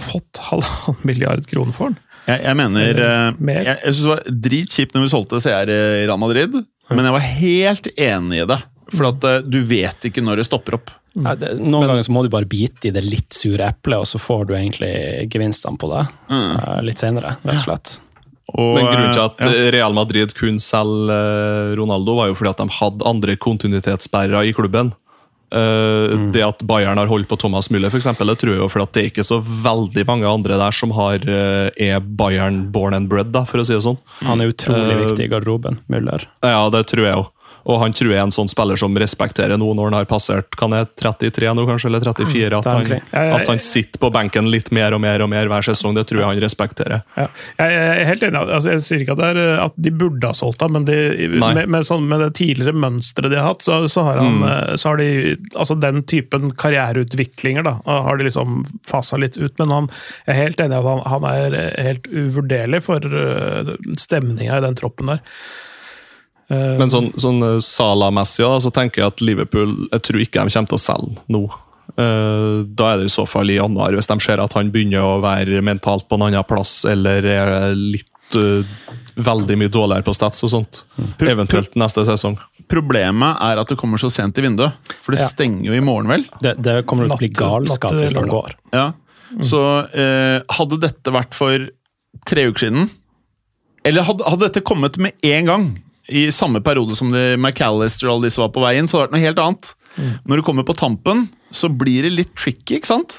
[0.04, 3.62] fått halvannen milliard kroner for han Jeg, jeg mener mer.
[3.64, 6.58] Jeg, jeg synes det var dritkjipt når vi solgte CR i Real Madrid,
[6.92, 8.60] men jeg var helt enig i det.
[8.94, 10.92] For at uh, du vet ikke når det stopper opp.
[11.18, 14.08] Ja, det, noen ganger så må du bare bite i det litt sure eplet, og
[14.08, 14.92] så får du egentlig
[15.34, 17.94] gevinstene på det eh, litt senere, rett og slett.
[18.54, 19.72] Og, Men grunnen til at ja.
[19.74, 21.18] Real Madrid kunne selge
[21.80, 24.94] Ronaldo, var jo fordi at de hadde andre kontinuitetssperrer i klubben.
[25.52, 28.68] Eh, Det at Bayern har holdt på Thomas Müller, for eksempel, det tror jeg jo
[28.72, 32.66] fordi at det er ikke så veldig mange andre der som har, eh, er Bayern
[32.72, 34.00] born and bred, da, for å si det sånn.
[34.28, 36.28] Han er utrolig uh, viktig i garderoben, Müller.
[36.44, 37.26] Ja, det tror jeg jo.
[37.68, 40.56] Og han tror jeg er en sånn spiller som respekterer nå når han har passert
[40.60, 42.62] kan jeg, 33 nå, kanskje, eller 34.
[42.62, 45.98] At han, at han sitter på benken litt mer og mer og mer hver sesong.
[45.98, 47.04] Det tror jeg han respekterer.
[47.18, 47.28] Ja.
[47.60, 48.44] Jeg er helt enig.
[48.46, 50.98] altså Jeg sier ikke at, er, at de burde ha solgt ham, men de,
[51.36, 54.80] med, med, sånn, med det tidligere mønsteret de har hatt, så, så, har han, mm.
[54.80, 55.12] så har de
[55.58, 59.58] altså Den typen karriereutviklinger da, har de liksom fasa litt ut.
[59.60, 59.92] Men han,
[60.26, 63.04] jeg er helt enig i at han, han er helt uvurderlig for
[64.00, 65.24] stemninga i den troppen der.
[66.50, 70.44] Eh, Men sånn, sånn eh, Salah-messig da, så tenker jeg at Liverpool jeg tror ikke
[70.46, 71.42] de kommer til å selge nå.
[71.98, 75.04] Eh, Da er det i så fall i januar, hvis de ser at han begynner
[75.04, 78.62] å være mentalt på en annen plass eller er litt uh,
[79.16, 80.82] veldig mye dårligere på stats og sånt.
[81.24, 82.36] Eventuelt neste sesong.
[82.68, 84.76] Problemet er at det kommer så sent i vinduet.
[85.02, 85.28] For det Ja.
[85.32, 86.26] stenger jo i morgen, vel?
[86.44, 88.56] Det, det kommer til å bli galskap hvis det går.
[88.76, 88.90] Ja.
[89.42, 89.62] Så
[89.96, 91.70] eh, hadde dette vært for
[92.28, 92.90] tre uker siden
[93.88, 95.66] Eller hadde, hadde dette kommet med en gang,
[96.08, 99.12] i samme periode som de McAllister og alle disse var på veien, så har det
[99.12, 99.74] vært noe helt annet.
[100.28, 103.18] Når du kommer på tampen, så blir det litt tricky, ikke sant?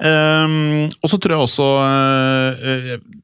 [0.00, 2.66] Um, og så tror jeg også uh,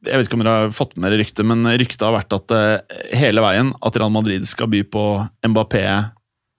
[0.06, 2.54] Jeg vet ikke om dere har fått med dere ryktet, men ryktet har vært at
[2.54, 5.04] uh, hele veien at Real Madrid skal by på
[5.48, 5.84] Mbappé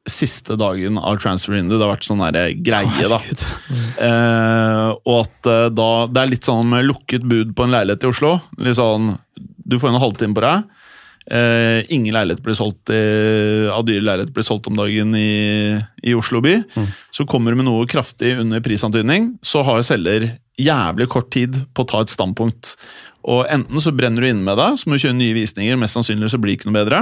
[0.09, 1.77] siste dagen av transfer window.
[1.79, 3.21] Det har vært sånn der greie, da.
[3.23, 3.83] Mm.
[3.95, 8.11] Uh, og at da Det er litt sånn med lukket bud på en leilighet i
[8.11, 8.35] Oslo.
[8.59, 10.82] Litt sånn, Du får en halvtime på deg.
[11.31, 12.99] Eh, ingen leilighet blir solgt i,
[13.71, 16.57] av dyre leiligheter blir solgt om dagen i, i Oslo by.
[17.15, 21.85] Så kommer du med noe kraftig under prisantydning, så har selger jævlig kort tid på
[21.85, 22.75] å ta et standpunkt.
[23.23, 25.79] Og Enten så brenner du inne med deg, så må du kjøre nye visninger.
[25.79, 26.99] Mest sannsynlig så blir det ikke noe bedre.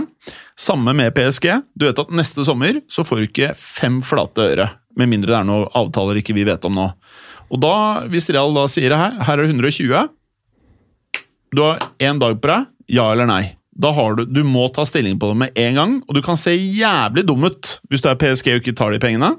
[0.60, 1.47] Samme med PSG.
[1.73, 4.69] Du vet at neste sommer så får du ikke fem flate øre.
[4.99, 6.91] Med mindre det er noen avtaler ikke vi vet om nå.
[7.51, 7.73] Og da,
[8.12, 10.12] hvis Real da sier det her, her er det 120
[11.51, 13.43] Du har én dag på deg, ja eller nei.
[13.71, 16.39] Da har du, du må ta stilling på det med en gang, og du kan
[16.39, 19.36] se jævlig dum ut hvis du er PSG og ikke tar de pengene.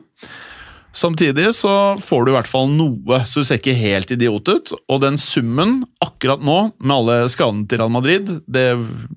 [0.93, 4.73] Samtidig så får du i hvert fall noe, så du ser ikke helt idiot ut.
[4.93, 8.67] Og den summen akkurat nå, med alle skadene til Real Madrid det,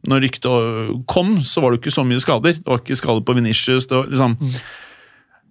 [0.08, 2.56] Når ryktet kom, så var det ikke så mye skader.
[2.62, 3.89] Det var ikke skader på Venitius.
[3.91, 4.38] Det var liksom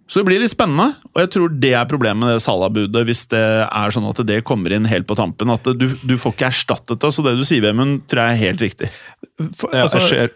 [0.07, 3.07] så det blir litt spennende, og jeg tror det er problemet med det Salah-budet.
[3.09, 5.49] Hvis det er sånn at det kommer inn helt på tampen.
[5.55, 7.11] At du, du får ikke erstattet det.
[7.17, 8.91] Så det du sier, Vemund, tror jeg er helt riktig.
[9.57, 10.35] For, Ja, altså, ser,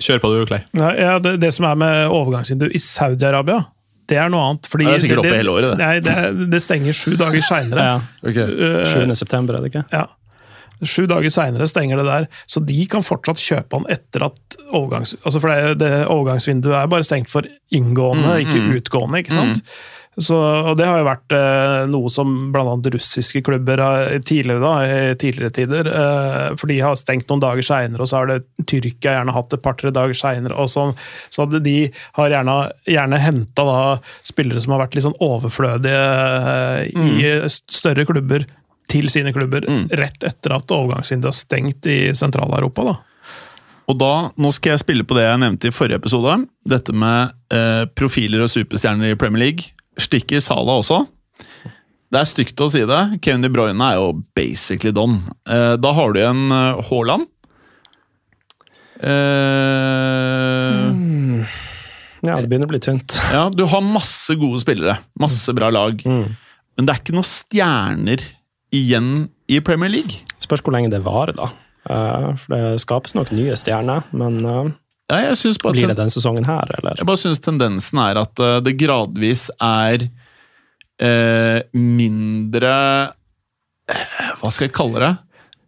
[0.00, 0.64] kjør på du, Clay.
[0.80, 3.66] Ja, det, det som er med overgangsvindu i Saudi-Arabia,
[4.08, 4.68] det er noe annet.
[4.70, 5.78] Fordi Det er sikkert oppe hele året, det.
[5.82, 7.86] Nei, det, det stenger sju dager seinere.
[8.24, 8.46] Ja.
[8.96, 9.12] 7.
[9.18, 9.84] september, er det ikke?
[9.92, 10.06] Ja.
[10.84, 15.16] Sju dager seinere stenger det der, så de kan fortsatt kjøpe han etter at overgangs...
[15.22, 19.62] Altså for det, det overgangsvinduet er bare stengt for inngående, Mm, ikke utgående, ikke sant?
[20.16, 22.72] Så, og det har jo vært eh, noe som bl.a.
[22.94, 24.72] russiske klubber har tidligere, da,
[25.12, 25.90] i tidligere tider.
[25.92, 29.52] Eh, for de har stengt noen dager seinere, og så har det Tyrkia gjerne hatt
[29.52, 30.68] et par-tre dager seinere.
[30.72, 30.88] Så,
[31.34, 31.76] så de
[32.16, 32.56] har gjerne,
[32.88, 33.66] gjerne henta
[34.24, 36.06] spillere som har vært litt sånn overflødige
[36.40, 38.48] eh, i større klubber,
[38.90, 39.64] til sine klubber,
[39.98, 42.84] rett etter at overgangsvinduet har stengt i Sentral-Europa.
[42.92, 42.96] da.
[43.86, 46.36] Og da, Nå skal jeg spille på det jeg nevnte i forrige episode.
[46.66, 49.68] Dette med eh, profiler og superstjerner i Premier League.
[49.98, 51.04] Stikker Sala også.
[52.10, 53.00] Det er stygt å si det.
[53.22, 55.22] Kevin De Bruyne er jo basically done.
[55.46, 57.26] Eh, da har du en eh, Haaland.
[59.76, 60.92] Eh,
[62.26, 63.18] Ja, det begynner å bli tynt.
[63.36, 64.96] ja, du har masse gode spillere.
[65.20, 66.00] Masse bra lag.
[66.06, 68.24] Men det er ikke noen stjerner
[68.74, 70.22] igjen i Premier League.
[70.42, 71.50] Spørs hvor lenge det varer, da.
[71.90, 74.72] Eh, for det skapes nok nye stjerner, men eh,
[75.12, 75.34] Ja,
[75.70, 76.98] blir det den sesongen her, eller?
[76.98, 80.08] Jeg bare syns tendensen er at eh, det gradvis er
[80.98, 82.74] eh, mindre
[84.40, 85.12] Hva skal jeg kalle det?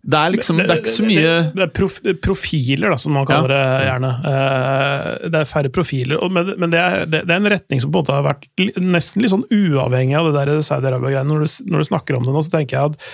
[0.03, 3.27] Det er liksom Det er ikke så mye Det, er prof, profiler, da, som man
[3.29, 4.13] kaller det gjerne.
[4.31, 8.07] Eh, Det er færre profiler, men, det, er, det er en retning som på en
[8.07, 8.47] måte har vært
[8.79, 11.29] nesten litt sånn uavhengig av det der Saudi-Arabia-greiene.
[11.29, 13.11] Når, når du snakker om det nå, så tenker jeg at,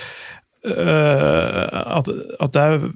[0.75, 2.13] eh, at,
[2.45, 2.87] at det er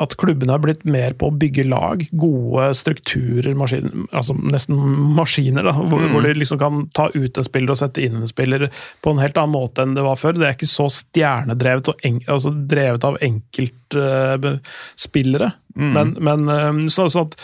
[0.00, 4.78] at klubbene har blitt mer på å bygge lag, gode strukturer, maskiner, altså nesten
[5.16, 8.30] maskiner, da, hvor, hvor de liksom kan ta ut en spiller og sette inn en
[8.30, 8.70] spiller
[9.04, 10.38] på en helt annen måte enn det var før.
[10.38, 15.52] Det er ikke så stjernedrevet og en, altså drevet av enkeltspillere.
[15.76, 17.36] Men, men eh, så, så at,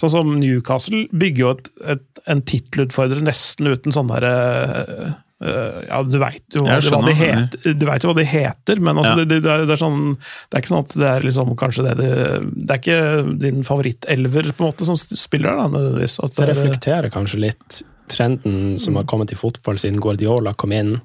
[0.00, 4.34] sånn som Newcastle bygger jo et, et, en tittelutfordrer nesten uten sånn derre
[4.82, 9.24] eh, ja, du veit jo jo hva de heter, men altså, Ja.
[9.24, 11.86] det, det, er, det, er sånn, det er ikke sånn at det er liksom kanskje
[11.88, 12.10] det det,
[12.54, 16.18] det er ikke din favorittelver på en måte som spiller der, nødvendigvis.
[16.24, 20.52] At Det det er, reflekterer kanskje litt trenden som har kommet i fotball siden Guardiola
[20.60, 20.98] kom inn.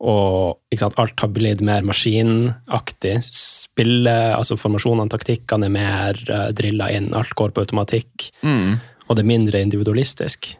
[0.00, 3.18] Og ikke sant, alt har blitt mer maskinaktig.
[3.26, 7.10] Spille, altså Formasjonene, taktikkene er mer uh, drilla inn.
[7.12, 8.30] Alt går på automatikk.
[9.10, 10.54] Og det er mindre individualistisk.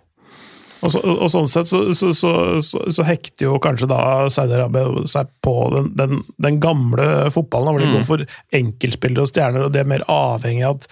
[0.80, 2.32] Og, så, og sånn sett så, så,
[2.64, 7.90] så, hekter jo kanskje da Saudi-Arabia seg på den, den, den gamle fotballen, hvor de
[7.94, 8.24] går for
[8.56, 10.88] enkeltspillere og stjerner, og de er mer avhengig av at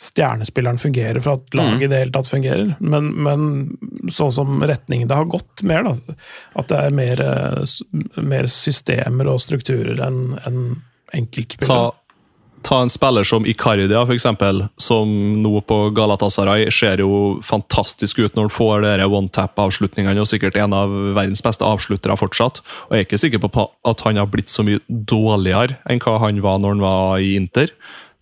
[0.00, 2.74] stjernespilleren fungerer for at laget i det hele tatt fungerer.
[2.80, 6.16] Men, men sånn som retningen det har gått mer, da,
[6.60, 7.74] at det er mer, eh,
[8.24, 10.62] mer systemer og strukturer enn en
[11.16, 11.90] enkeltspillere.
[11.90, 11.99] Ta,
[12.66, 15.10] ta en spiller som Icardia, eksempel, som
[15.42, 20.76] nå på Galatasaray ser jo fantastisk ut når han får dere one-tap-avslutningene, og sikkert en
[20.76, 22.62] av verdens beste avsluttere fortsatt.
[22.88, 26.18] Og jeg er ikke sikker på at han har blitt så mye dårligere enn hva
[26.26, 27.72] han var når han var i Inter.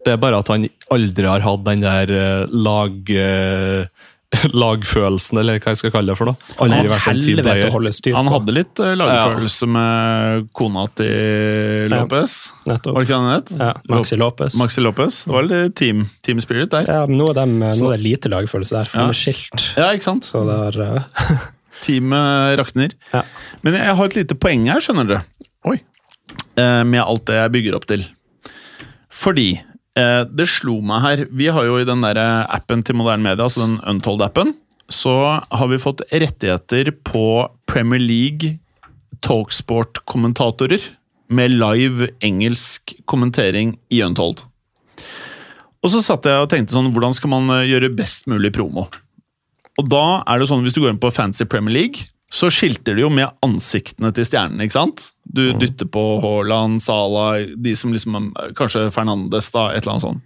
[0.07, 3.01] Det er bare at han aldri har hatt den der eh, lag...
[3.11, 3.88] eh,
[4.62, 6.36] lagfølelsen, eller hva jeg skal kalle det for noe.
[6.60, 7.70] Aldri vært en helvete å teamplayer.
[7.72, 8.16] holde styr på.
[8.18, 12.34] Han hadde litt lagfølelse lagfølelse med kona til Lopez.
[12.66, 12.98] Ja, Nettopp.
[12.98, 13.52] det ikke han het?
[13.58, 14.58] Ja, Maxi Lopez.
[14.60, 15.20] Maxi Lopez.
[15.24, 16.84] Det var litt team, team spirit der.
[16.90, 17.46] Ja, men nå er, de,
[17.80, 19.06] nå er det lite lagfølelse der, for Ja.
[19.08, 19.64] de er skilt.
[19.80, 20.28] Ja, ikke sant?
[20.28, 21.46] Så det er Uh...
[21.78, 22.90] Teamet rakner.
[23.14, 23.20] Ja.
[23.62, 25.20] Men jeg har et lite poeng her, skjønner dere.
[25.70, 25.76] Oi.
[26.58, 28.02] Eh, Med alt det jeg bygger opp til.
[29.08, 33.24] Fordi eh, det slo meg her Vi har jo i den der appen til moderne
[33.24, 34.52] media, altså den Untold-appen,
[34.88, 37.24] så har vi fått rettigheter på
[37.68, 38.58] Premier League
[39.24, 40.84] talksport-kommentatorer
[41.28, 44.44] med live engelsk kommentering i Untold.
[45.84, 48.88] Og så satt jeg og tenkte sånn, hvordan skal man eh, gjøre best mulig promo?
[49.78, 52.96] Og da er det sånn, hvis du går inn på Fancy Premier League, så skilter
[52.96, 55.06] de jo med ansiktene til stjernene, ikke sant?
[55.28, 60.24] Du dytter på Haaland, Salah, de som liksom Kanskje Fernandes, da, et eller annet sånt.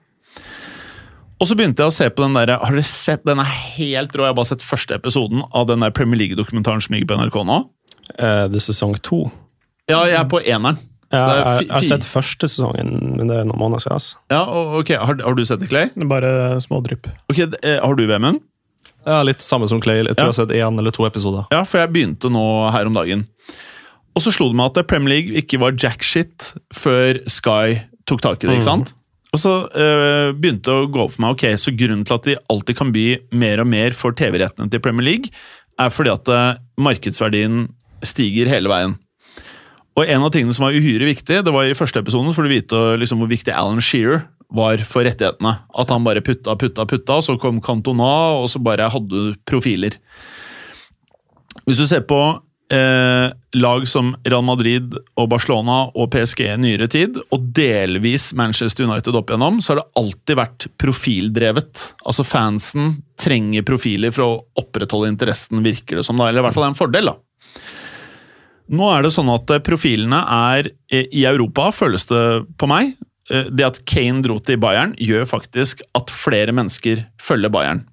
[1.43, 4.15] Og så begynte jeg å se på den der, Har dere sett Den er helt
[4.15, 4.23] rå.
[4.29, 7.41] Jeg har bare sett første episoden av den der Premier League-dokumentaren som gikk på NRK
[7.49, 7.57] nå.
[8.15, 9.25] Eh, det er sesong to.
[9.91, 10.79] Ja, jeg er på eneren.
[11.13, 11.27] Ja,
[11.59, 13.99] jeg, jeg har sett første sesongen, men det er noen måneder siden.
[13.99, 14.21] Altså.
[14.33, 14.39] Ja,
[14.79, 15.91] ok, Har, har du sett det, Clay?
[15.93, 16.31] Det er Bare
[16.65, 17.11] små drypp.
[17.29, 18.41] Ok, eh, Har du, Vemund?
[19.05, 19.99] Ja, litt samme som Clay.
[20.07, 20.31] Jeg tror Ja.
[20.31, 21.45] jeg har sett én eller to episoder.
[21.53, 23.27] Ja, for jeg begynte nå her om dagen.
[24.13, 28.21] Og så slo det meg at Premier League ikke var jack shit før Sky tok
[28.25, 28.59] tak i det.
[28.59, 28.93] ikke sant?
[29.33, 32.27] Og så øh, begynte det å gå opp for meg ok, så grunnen til at
[32.29, 33.07] de alltid kan by
[33.41, 35.33] mer og mer for TV-rettene til Premier League,
[35.81, 37.65] er fordi at øh, markedsverdien
[38.05, 38.99] stiger hele veien.
[39.97, 42.53] Og en av tingene som var uhyre viktig, det var i første episoden, for du
[42.53, 45.55] vite liksom, hvor viktig Alan Shearer var for rettighetene.
[45.81, 49.37] At han bare putta, putta, putta, og så kom Cantona, og så bare hadde du
[49.49, 49.97] profiler.
[51.65, 52.21] Hvis du ser på
[52.73, 53.29] eh,
[53.61, 59.19] lag som Real Madrid og Barcelona og PSG i nyere tid, og delvis Manchester United
[59.19, 61.85] opp igjennom, så har det alltid vært profildrevet.
[62.09, 66.17] Altså Fansen trenger profiler for å opprettholde interessen, virker det som.
[66.19, 67.13] da, Eller i hvert fall det er en fordel.
[67.13, 67.19] da.
[68.73, 72.23] Nå er det sånn at eh, profilene er eh, i Europa, føles det
[72.57, 72.95] på meg.
[73.31, 77.85] eh, Det at Kane dro til Bayern, gjør faktisk at flere mennesker følger Bayern.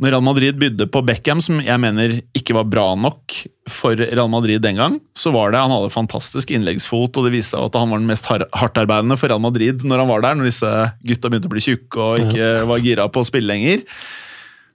[0.00, 3.36] Når Real Madrid bydde på Beckham, som jeg mener ikke var bra nok
[3.70, 7.54] for Real Madrid den gang, så var det Han hadde fantastisk innleggsfot, og det viste
[7.54, 10.50] seg at han var den mest hardtarbeidende for Real Madrid når han var der, når
[10.50, 10.72] disse
[11.04, 13.84] gutta begynte å bli tjukke og ikke var gira på å spille lenger.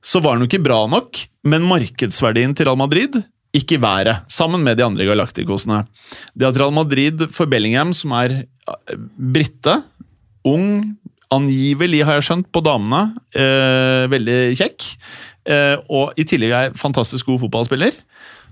[0.05, 3.17] Så var han jo ikke bra nok, men markedsverdien til Real Madrid
[3.55, 5.85] gikk i været, sammen med de andre galaktikosene.
[6.35, 9.79] Det at Real Madrid for Bellingham, som er eh, brite,
[10.45, 10.97] ung,
[11.33, 14.85] angivelig har jeg skjønt, på damene, eh, veldig kjekk,
[15.49, 17.97] eh, og i tillegg er fantastisk god fotballspiller,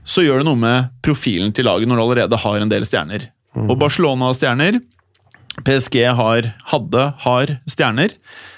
[0.03, 3.29] så gjør det noe med profilen til laget når du allerede har en del stjerner.
[3.53, 4.81] Og Barcelona har stjerner,
[5.62, 8.15] PSG har, hadde, har stjerner.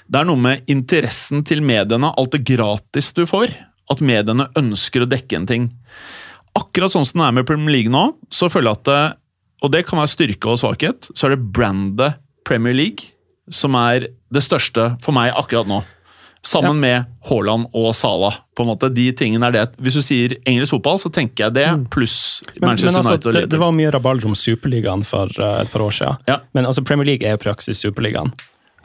[0.08, 3.52] Det er noe med interessen til mediene, alt det gratis du får,
[3.92, 5.68] at mediene ønsker å dekke en ting.
[6.56, 9.02] Akkurat sånn som det er med Premier League nå, så føler jeg at det,
[9.66, 12.16] og det kan være styrke og svakhet, så er det brandet
[12.48, 13.12] Premier League
[13.52, 15.82] som er det største for meg akkurat nå.
[16.46, 18.36] Sammen med Haaland og Salah.
[18.56, 18.88] på en måte.
[18.94, 19.64] De tingene er det.
[19.82, 23.32] Hvis du sier engelsk fotball, så tenker jeg det, pluss Manchester men altså, United.
[23.34, 26.22] det, det var mye rabalder om Superligaen for uh, et par år siden.
[26.30, 26.38] Ja.
[26.54, 28.30] Men altså, Premier League er jo praksis Superligaen.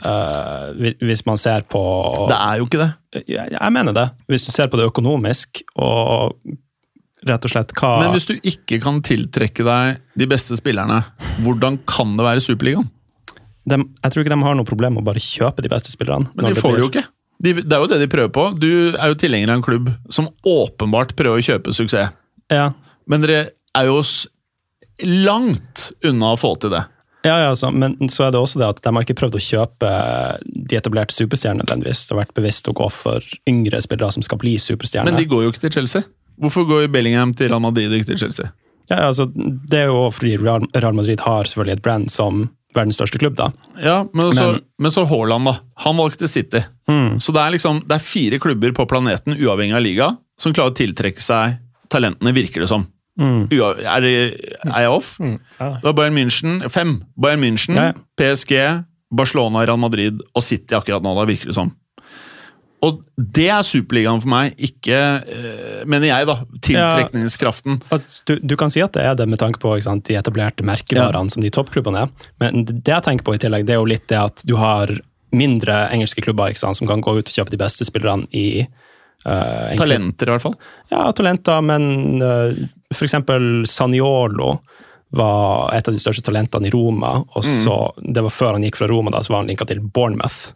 [0.01, 0.73] Uh,
[1.05, 1.79] hvis man ser på
[2.25, 2.89] Det er jo ikke det.
[3.29, 4.07] jeg, jeg mener det.
[4.25, 6.33] Hvis du ser på det økonomisk og
[7.27, 11.03] rett og slett hva Men hvis du ikke kan tiltrekke deg de beste spillerne,
[11.45, 12.89] hvordan kan det være Superligaen?
[13.69, 16.31] De, Jeg tror ikke de har noe problem med å bare kjøpe de beste spillerne.
[16.35, 17.05] Men de får det jo ikke.
[17.41, 18.45] De, det er jo det de prøver på.
[18.61, 22.13] Du er jo tilhenger av en klubb som åpenbart prøver å kjøpe suksess.
[22.51, 22.71] Ja,
[23.09, 24.01] Men dere er jo
[25.07, 26.83] langt unna å få til det.
[27.25, 29.43] ja, ja så, men så er det også det at de har ikke prøvd å
[29.45, 29.91] kjøpe
[30.45, 32.05] de etablerte superstjernene nødvendigvis.
[32.05, 35.09] Det har vært bevisst å gå for yngre spillere som skal bli superstjerner.
[35.09, 36.05] Men de går jo ikke til Chelsea.
[36.41, 38.51] Hvorfor går Bellingham til Real Madrid og ikke til Chelsea?
[38.91, 43.19] ja, altså, det er jo fordi Real Madrid har selvfølgelig et brand som verdens største
[43.21, 43.35] klubb.
[43.35, 43.49] da.
[43.81, 45.53] Ja, men så, Men- men så Haaland, da.
[45.85, 46.61] Han valgte City.
[47.19, 50.71] Så det er liksom, det er fire klubber på planeten, uavhengig av liga, som klarer
[50.71, 51.57] å tiltrekke seg
[51.89, 52.87] talentene, virker det som.
[53.19, 55.17] Ua er, er jeg off?
[55.19, 55.67] Mm, ja.
[55.75, 57.03] Det var Bayern München, fem.
[57.19, 57.93] Bayern München, Ja, ja.
[58.17, 61.73] PSG, Barcelona, Real Madrid og City akkurat nå, da virker det som.
[62.81, 64.97] Og det er Superligaen for meg, ikke,
[65.29, 67.77] eh, mener jeg, da, tiltrekningskraften.
[67.93, 70.17] Altså, du, du kan si at det er det med tanke på ikke sant, de
[70.17, 72.29] etablerte merkevarene som de toppklubbene er.
[72.41, 74.95] Men det jeg tenker på i tillegg, det er jo litt det at du har
[75.31, 78.63] mindre engelske klubber ikke sant, som kan gå ut og kjøpe de beste spillerne i
[78.65, 79.69] uh.
[79.77, 80.57] Talenter, i hvert fall.
[80.91, 82.49] Ja, talenter, men uh,
[82.89, 84.55] for eksempel Saniolo
[85.15, 88.79] var et av de største talentene i Roma, og så, det var før han gikk
[88.79, 90.53] fra Roma, da, så var han linka til Bournemouth,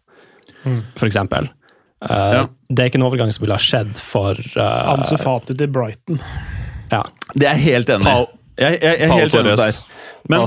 [0.64, 1.52] for eksempel.
[2.04, 2.48] Eh, Ja.
[2.70, 6.20] Det er ikke en overgang som ville ha skjedd for uh, Ansu Fati til Brighton.
[6.92, 7.04] ja.
[7.36, 8.12] Det er helt enig i.
[8.12, 9.74] Pau- Jeg, jeg, jeg er helt enig der.
[10.30, 10.40] Men-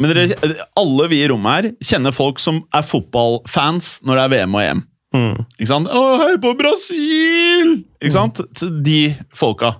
[0.00, 4.28] Men dere, alle vi i rommet her kjenner folk som er fotballfans når det er
[4.46, 4.82] VM og EM.
[5.12, 5.44] Mm.
[5.58, 5.88] Ikke sant?
[5.88, 8.38] 'Å, hei på Brasil!' Ikke sant?
[8.62, 8.82] Mm.
[8.82, 9.74] De folka.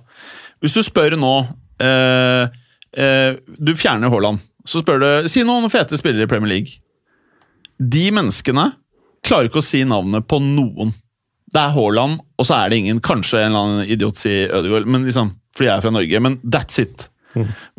[0.61, 1.47] Hvis du spør nå
[1.79, 2.47] eh,
[2.97, 4.39] eh, Du fjerner Haaland.
[4.67, 6.81] Så spør du Si noen fete spillere i Premier League.
[7.79, 8.73] De menneskene
[9.25, 10.93] klarer ikke å si navnet på noen.
[11.51, 14.87] Det er Haaland, og så er det ingen Kanskje en eller annen idiot sier Ødegaard,
[14.87, 16.21] men liksom, fordi jeg er fra Norge.
[16.23, 17.07] Men that's it.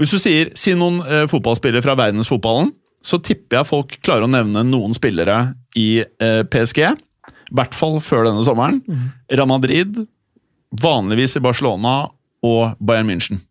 [0.00, 2.72] Hvis du sier si noen eh, fotballspillere fra verdensfotballen,
[3.02, 6.82] så tipper jeg folk klarer å nevne noen spillere i eh, PSG.
[6.86, 8.78] I hvert fall før denne sommeren.
[9.32, 10.04] Real Madrid,
[10.82, 11.96] vanligvis i Barcelona
[12.46, 13.42] og Bayern München.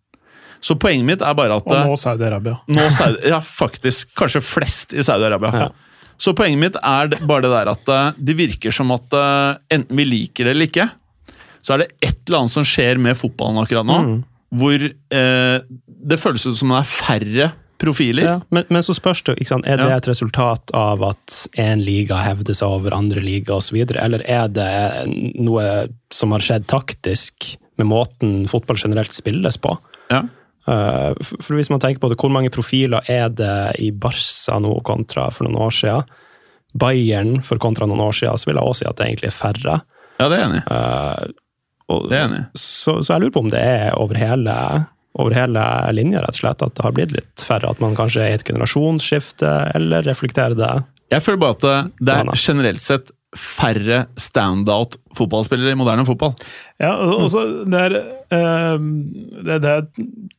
[0.62, 2.60] Så poenget mitt er bare at Og nå Saudi-Arabia.
[2.94, 4.14] Saudi, ja, faktisk.
[4.18, 5.72] Kanskje flest i Saudi-Arabia.
[6.22, 9.97] Så poenget mitt er bare det der at eh, det virker som at eh, enten
[9.97, 10.89] vi liker det eller ikke,
[11.65, 13.97] så er det et eller annet som skjer med fotballen akkurat nå,
[14.61, 15.57] hvor eh,
[16.11, 17.49] det føles ut som det er færre
[17.82, 18.28] profiler.
[18.28, 19.95] Ja, men, men så spørs det, sant, er det Ja.
[19.97, 24.67] et resultat av at én liga hevder seg over andre liga osv., eller er det
[25.41, 25.65] noe
[26.13, 29.74] som har skjedd taktisk med måten fotball generelt spilles på?
[30.13, 30.28] Ja.
[30.70, 34.76] Eh, for hvis man tenker på det, hvor mange profiler er det i Barca nå
[34.88, 36.18] kontra for noen år siden?
[36.78, 39.36] Bayern for kontra noen år siden, så vil jeg også si at det egentlig er
[39.36, 39.78] færre.
[40.22, 40.64] Ja, det er enig.
[40.72, 41.38] Eh,
[41.91, 44.57] og, Det er enig så, så jeg lurer på om det er over hele,
[45.20, 45.66] over hele
[45.97, 47.74] linja, rett og slett, at det har blitt litt færre.
[47.74, 50.72] At man kanskje er i et generasjonsskifte, eller reflekterer det
[51.12, 56.34] Jeg føler bare at det er generelt sett færre standout fotballspillere i moderne fotball.
[56.82, 57.96] Ja, og- og det, er,
[58.36, 58.78] eh,
[59.48, 59.88] det, det er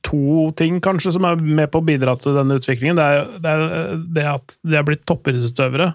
[0.05, 2.97] to ting kanskje som er med på å bidra til denne utviklingen.
[2.97, 5.95] Det er, det er det at det er blitt toppidrettsutøvere,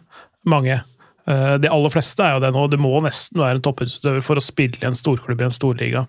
[0.50, 0.80] mange.
[1.28, 2.66] Eh, De aller fleste er jo det nå.
[2.72, 6.06] Det må nesten være en toppidrettsutøver for å spille i en storklubb i en storliga.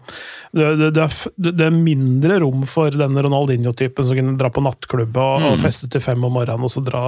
[0.54, 4.62] Det, det, det, er, det er mindre rom for denne Ronaldinho-typen som kunne dra på
[4.64, 7.02] nattklubb og, og feste til fem om morgenen og så dra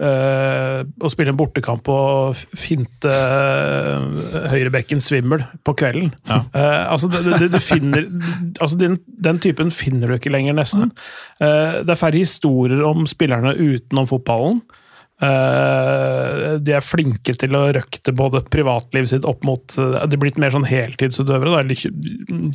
[0.00, 6.10] eh, å spille en bortekamp og finte uh, høyrebekken svimmel på kvelden.
[6.30, 8.08] Eh, altså, det, det, du finner,
[8.58, 10.90] altså den, den typen finner du ikke lenger, nesten.
[11.40, 14.60] Det er færre historier om spillerne utenom fotballen.
[15.20, 20.22] Eh, de er flinke til å røkte både privatlivet sitt opp mot eh, De er
[20.22, 21.76] blitt mer sånn heltidsutøvere, da, eller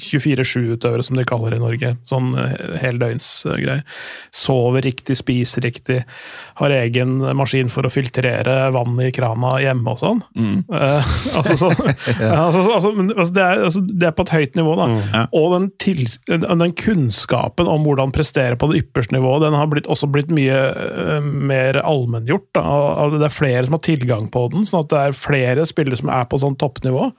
[0.01, 1.93] 24-7-utøvere, som de kaller det i Norge.
[2.09, 2.82] Sånn heldøgnsgreie.
[2.82, 3.84] heldøgnsgreier.
[4.34, 6.01] Sover riktig, spiser riktig,
[6.59, 10.24] har egen maskin for å filtrere vann i krana hjemme og sånn.
[10.36, 14.76] Eh, altså, så, altså, altså, altså, det, er, altså, det er på et høyt nivå,
[14.82, 14.89] da.
[15.13, 15.24] Ja.
[15.38, 19.89] Og den, til, den kunnskapen om hvordan prestere på det ypperste nivået, den har blitt,
[19.91, 22.54] også blitt mye uh, mer allmenngjort.
[22.55, 23.09] Da.
[23.15, 26.11] Det er flere som har tilgang på den, sånn at det er flere spillere som
[26.13, 27.09] er på sånn toppnivå.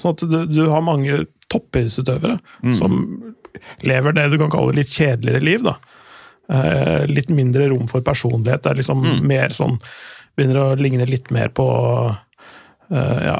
[0.00, 2.38] Sånn at du, du har mange toppidrettsutøvere
[2.78, 2.96] som
[3.86, 5.66] lever det du kan kalle litt kjedeligere liv.
[5.66, 5.76] da.
[6.48, 8.62] Eh, litt mindre rom for personlighet.
[8.62, 9.80] Det er liksom mer sånn
[10.36, 11.64] Begynner å ligne litt mer på
[12.92, 13.36] eh, ja,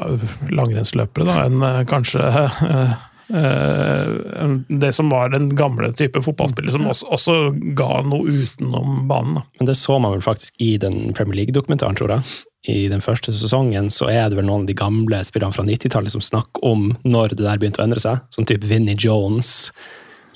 [0.49, 2.23] langrennsløpere da, enn eh, kanskje
[3.29, 7.37] det som var den gamle type fotballspiller, som også, også
[7.79, 9.41] ga noe utenom banen.
[9.41, 9.43] Da.
[9.59, 12.39] Men det så man vel faktisk i den Premier League-dokumentaren, tror jeg.
[12.67, 16.15] I den første sesongen så er det vel noen av de gamle spillerne fra 90-tallet
[16.15, 18.23] som snakker om når det der begynte å endre seg.
[18.31, 19.73] som type Vinnie Jones.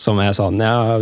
[0.00, 0.96] Som er sånn ja,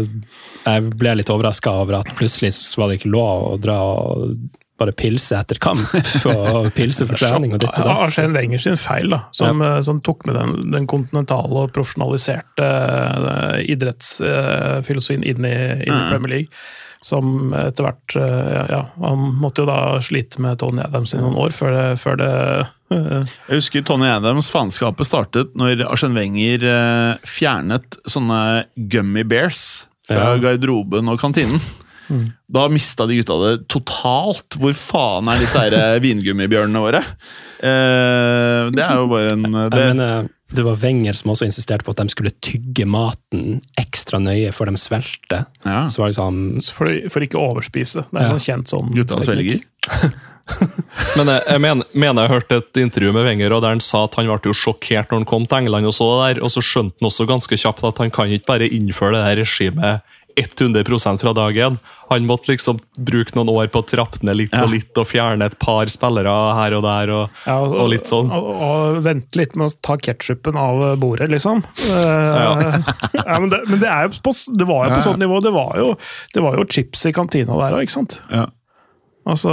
[0.64, 4.32] Jeg ble litt overraska over at plutselig så var det ikke lov å dra og
[4.78, 5.82] bare pilse etter kamp.
[6.32, 8.02] Og pilse for trening og ditt og Ja, datt.
[8.08, 9.78] Arsène Wenger sin feil, da, som, ja.
[9.86, 15.56] som tok med den, den kontinentale og profesjonaliserte uh, idrettsfilosofien inn, i,
[15.86, 16.62] inn i Premier League.
[17.04, 21.20] Som etter hvert eh, ja, ja, Han måtte jo da slite med Tony Adams i
[21.20, 22.30] noen år før det, før det
[22.90, 28.40] eh, Jeg husker Tony Adams faenskapet startet når Arsène Wenger eh, fjernet sånne
[28.90, 30.40] gummy bears fra Ja.
[30.42, 31.62] garderoben og kantinen.
[32.48, 34.56] Da mista de gutta det totalt.
[34.60, 37.02] Hvor faen er disse her eh, vingummibjørnene våre?
[37.58, 41.84] Eh, det er jo bare en det, Jeg mener, det var Wenger som også insisterte
[41.84, 45.42] på at de skulle tygge maten ekstra nøye før de svelgte.
[45.66, 46.40] ja, Så var det liksom
[46.72, 48.06] for, for ikke å overspise.
[48.08, 48.32] Det er Ja.
[48.38, 49.60] sånn kjent sånn Gutta svelger.
[51.18, 54.06] Men jeg, jeg mener, mener jeg hørte et intervju med Wenger og der han sa
[54.06, 56.52] at han ble jo sjokkert når han kom til England, og så det der, og
[56.54, 60.14] så skjønte han også ganske kjapt at han kan ikke bare innføre det her regimet
[60.38, 61.76] 100 fra dag én.
[62.10, 64.62] Han måtte liksom bruke noen år på å trappe ned litt Ja.
[64.64, 67.10] og litt og fjerne et par spillere her og der.
[67.12, 68.30] og, Ja, og litt sånn.
[68.32, 71.64] Og, og vente litt med å ta ketsjupen av bordet, liksom.
[71.84, 72.78] Eh,
[73.18, 75.06] ja, men, det, men det, er jo på, det var jo på Ja, ja.
[75.10, 75.40] sånt nivå.
[75.44, 75.90] Det var jo,
[76.34, 78.20] det var jo chips i kantina der òg, ikke sant?
[78.32, 78.46] Ja.
[79.28, 79.52] Altså,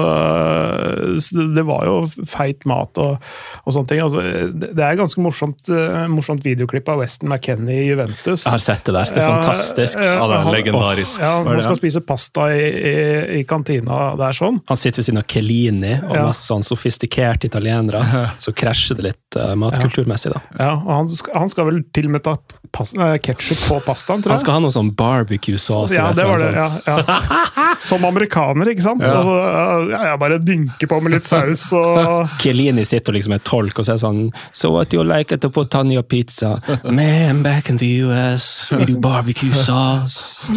[1.55, 1.95] det var jo
[2.29, 3.17] feit mat og,
[3.65, 4.01] og sånne ting.
[4.05, 4.23] Altså,
[4.55, 8.45] det er ganske morsomt, eh, morsomt videoklipp av Weston McKennie i Juventus.
[8.45, 9.11] Jeg har sett det der.
[9.15, 9.99] Det er Ja, fantastisk.
[9.99, 11.19] ja, Ja, han- legendarisk.
[11.19, 14.61] Ja, Han skal spise pasta i, i, i kantina der sånn.
[14.71, 16.25] Han sitter ved siden av Kelini og Ja.
[16.29, 18.01] masse sånn sofistikerte italienere.
[18.39, 20.41] Så krasjer det litt uh, matkulturmessig, da.
[20.59, 22.37] Ja, og han, skal, han skal vel til og med ta
[22.75, 25.95] ketsjup på pastaen, tror Han skal ha noe sånn barbecue sauce.
[25.95, 26.49] Ja, det var det.
[26.55, 27.19] Ja, ja.
[27.89, 29.03] Som amerikaner, ikke sant?
[29.03, 33.43] Altså, ja, ja, jeg bare dynker på med litt saus og Chiellini sitter liksom med
[33.47, 36.55] tolk og sier sånn So what do you like to put on your pizza?
[36.83, 40.47] Man, back in the US, with barbecue sauce.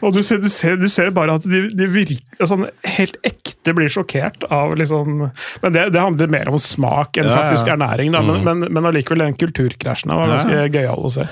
[0.00, 3.74] Og du ser, du ser, du ser bare at de, de virker sånn helt ekte
[3.76, 5.26] blir sjokkert av liksom
[5.62, 7.42] Men det, det handler mer om smak enn Ja, ja.
[7.46, 8.22] faktisk ernæring, da.
[8.24, 11.26] Men, men, men allikevel, den kulturkrasjen var ganske gøyal å se.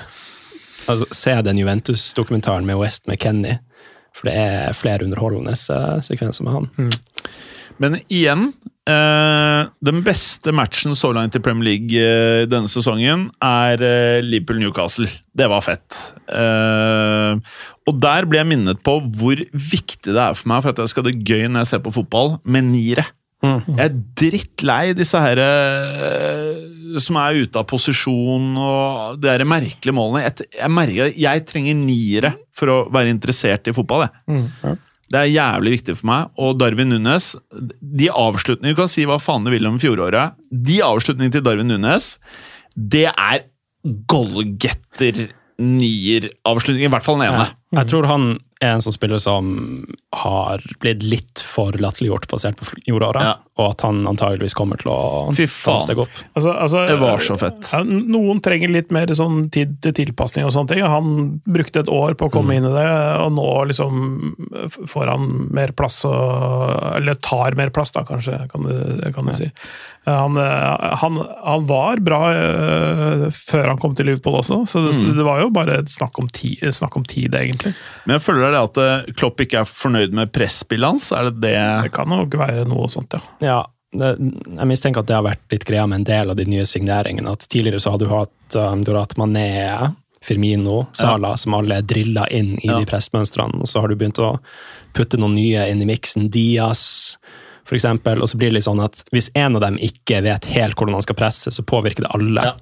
[0.91, 3.57] Altså, se den Juventus-dokumentaren med West McKenny,
[4.15, 6.93] for det er flere underholdende sekvenser med han.
[7.81, 8.47] Men igjen,
[8.87, 15.09] eh, den beste matchen så langt i Premier League eh, denne sesongen er eh, Liverpool-Newcastle.
[15.35, 15.99] Det var fett.
[17.85, 20.93] Og der ble jeg minnet på hvor viktig det er for meg for at jeg
[20.93, 23.05] skal ha det gøy når jeg ser på fotball, med niere.
[23.45, 29.95] Jeg er drittlei disse her eh, som er ute av posisjon og de her merkelige
[29.95, 30.23] målene.
[30.27, 34.01] Jeg, jeg merker jeg trenger niere for å være interessert i fotball.
[34.29, 34.75] Jeg.
[35.11, 36.21] Det er jævlig viktig for meg.
[36.41, 40.33] Og Darwin Nunes De avslutningene Du kan si hva faen du vil om fjoråret.
[40.49, 42.05] De avslutningene til Darwin Nunes,
[42.75, 43.39] det er
[44.11, 46.89] goalgetter-nier-avslutninger.
[46.89, 47.47] I hvert fall den ene.
[47.77, 48.23] Jeg tror han
[48.63, 49.49] er en sånn spiller som
[50.15, 53.33] har blitt litt for latterliggjort basert på fjoråret, Ja.
[53.59, 55.79] og at han antageligvis kommer til å Fy faen.
[55.83, 56.09] steg opp.
[56.35, 57.67] Altså, altså, Det var så fett.
[57.85, 60.83] Noen trenger litt mer sånn tid til tilpasning og sånne ting.
[60.83, 62.87] Han brukte et år på å komme inn i det,
[63.19, 64.35] og nå liksom
[64.87, 69.33] får han mer plass og Eller tar mer plass, da, kanskje, kan du, kan du
[69.33, 69.51] si.
[70.05, 74.93] Han, eh, han, han var bra eh, før han kom til Liverpool også, så det,
[75.17, 77.73] det var jo bare snakk om, ti, snakk om tid, egentlig.
[78.05, 81.11] Men jeg føler det at eh, Klopp ikke er fornøyd med presspillet hans.
[81.11, 81.55] Er det det
[81.87, 83.21] Det kan nok være noe sånt, ja.
[83.41, 83.59] Ja,
[83.95, 84.13] det,
[84.57, 87.31] jeg mistenker at det har vært litt greia med en del av de nye signeringene.
[87.31, 89.93] at Tidligere så hadde du hatt, um, du har hatt Mané,
[90.25, 92.79] Firmino, Sala, som alle er drilla inn i Ja.
[92.79, 93.61] de pressmønstrene.
[93.61, 94.39] Og så har du begynt å
[94.93, 96.29] putte noen nye inn i miksen.
[96.31, 97.17] Diaz,
[97.65, 98.21] for eksempel.
[98.21, 100.93] Og så blir det litt sånn at hvis en av dem ikke vet helt hvordan
[100.97, 102.43] han skal presse, så påvirker det alle.
[102.43, 102.53] Ja.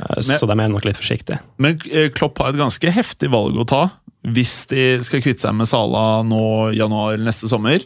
[0.00, 1.40] Eh, Så de er nok litt forsiktige.
[1.62, 3.84] Men eh, Klopp har et ganske heftig valg å ta
[4.26, 7.84] hvis de skal kvitte seg med Sala nå januar neste sommer.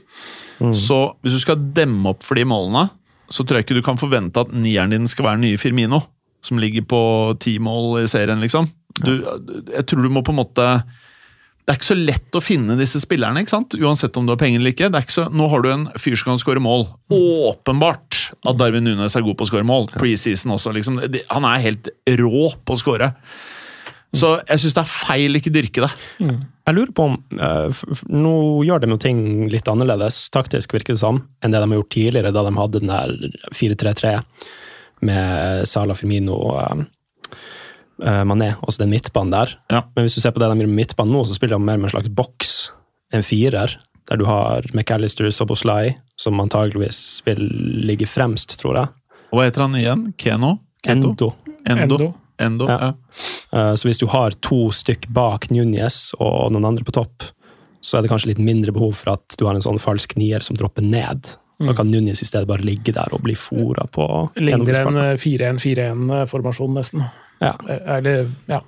[0.73, 2.87] Så hvis du skal demme opp for de målene,
[3.33, 6.01] så tror jeg ikke du kan forvente at nieren din skal være nye Firmino,
[6.45, 7.01] som ligger på
[7.45, 8.71] ti mål i serien, liksom.
[9.05, 9.13] Du,
[9.71, 10.67] jeg tror du må på en måte
[11.67, 13.75] det er ikke så lett å finne disse spillerne, ikke sant?
[13.79, 14.89] uansett om du har penger eller ikke.
[14.91, 16.87] Det er ikke så, nå har du en fyr som kan skåre mål.
[17.15, 19.87] Åpenbart at Darwin Nunes er god på å skåre mål.
[19.95, 20.73] Preseason også.
[20.75, 20.99] Liksom.
[21.31, 23.13] Han er helt rå på å skåre.
[24.11, 25.91] Så jeg syns det er feil ikke dyrke det.
[26.67, 27.13] Jeg lurer på om
[27.71, 28.33] f- Nå
[28.67, 29.21] gjør de jo ting
[29.53, 32.81] litt annerledes, taktisk virker det som, enn det de har gjort tidligere, da de hadde
[32.83, 33.15] den der
[33.55, 34.17] 4-3-3
[35.07, 36.83] med Sala Firmino og
[38.03, 39.55] eh, Mané, også den midtbanen der.
[39.73, 39.83] Ja.
[39.97, 41.79] Men hvis du ser på det de gjør med midtbanen nå, så spiller de mer
[41.81, 42.55] med en slags boks,
[43.15, 43.77] en firer,
[44.11, 47.43] der du har McAllister Soboslai, som antageligvis vil
[47.87, 48.95] ligge fremst, tror jeg.
[49.31, 50.07] Og hva heter han igjen?
[50.19, 50.57] Keno?
[50.83, 51.13] Keto?
[51.13, 51.31] Endo.
[51.67, 51.85] Endo.
[51.85, 52.13] Endo.
[52.41, 52.67] Endo.
[52.71, 52.79] Ja.
[52.81, 52.93] Ja.
[53.53, 57.29] Eh, Så hvis du har to stykk bak Núñez og noen andre på topp,
[57.81, 60.45] så er det kanskje litt mindre behov for at du har en sånn falsk nier
[60.45, 61.35] som dropper ned.
[61.61, 64.07] Da kan Núñez i stedet bare ligge der og bli fora på
[64.41, 67.05] Ligner en eh, 4-1-4-1-formasjon, nesten.
[67.41, 67.55] Ja.
[67.97, 68.61] Eller, ja.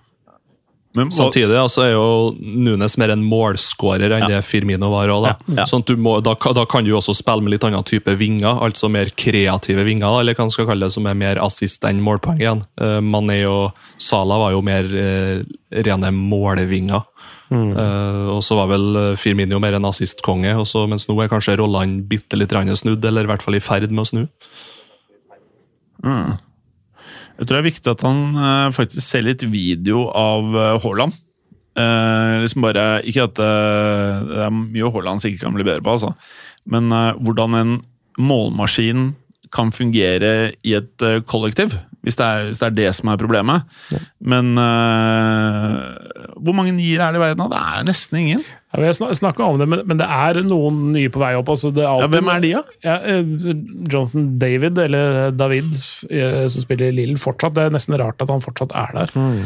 [0.94, 5.08] Men Samtidig altså, er jo Nunes mer en målskårer enn det Firmino var.
[5.12, 5.60] Også, da.
[5.62, 5.64] Ja.
[5.68, 8.60] Sånn at du må, da, da kan du også spille med litt annen type vinger,
[8.66, 11.86] altså mer kreative vinger, da, eller hva man skal kalle det, som er mer assist
[11.88, 12.60] enn målpoeng igjen.
[12.80, 15.40] Uh, Mané og Sala var jo mer uh,
[15.80, 17.08] rene målvinger.
[17.52, 20.54] Uh, og så var vel eh, Firmino mer en assistkonge,
[20.88, 24.04] mens nå er kanskje rollene bitte litt snudd, eller i hvert fall i ferd med
[24.04, 24.22] å snu.
[27.42, 31.16] Jeg tror det er viktig at han eh, faktisk ser litt video av eh, Haaland.
[31.74, 35.96] Eh, liksom bare, ikke at eh, det er mye Haaland sikkert kan bli bedre på,
[35.96, 36.12] altså.
[36.70, 37.72] men eh, hvordan en
[38.22, 39.08] målmaskin
[39.52, 41.74] kan fungere i et eh, kollektiv,
[42.06, 43.66] hvis det, er, hvis det er det som er problemet.
[44.22, 45.76] Men eh,
[46.38, 47.50] hvor mange nier er det i verden?
[47.50, 48.46] Det er nesten ingen.
[48.72, 51.52] Ja, vi har snakka om det, men, men det er noen nye på vei opp.
[51.52, 52.62] Altså det er Ja, hvem er de, da?
[52.86, 53.22] Ja, eh,
[53.92, 55.72] Jonathan David, eller David,
[56.08, 57.56] eh, som spiller i Lille fortsatt.
[57.58, 59.16] Det er nesten rart at han fortsatt er der.
[59.16, 59.40] Mm.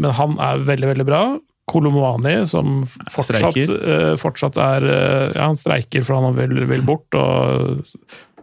[0.00, 1.22] Men han er veldig, veldig bra.
[1.70, 7.14] Kolomwani, som fortsatt, eh, fortsatt er eh, Ja, han streiker for han vil, vil bort,
[7.14, 7.84] og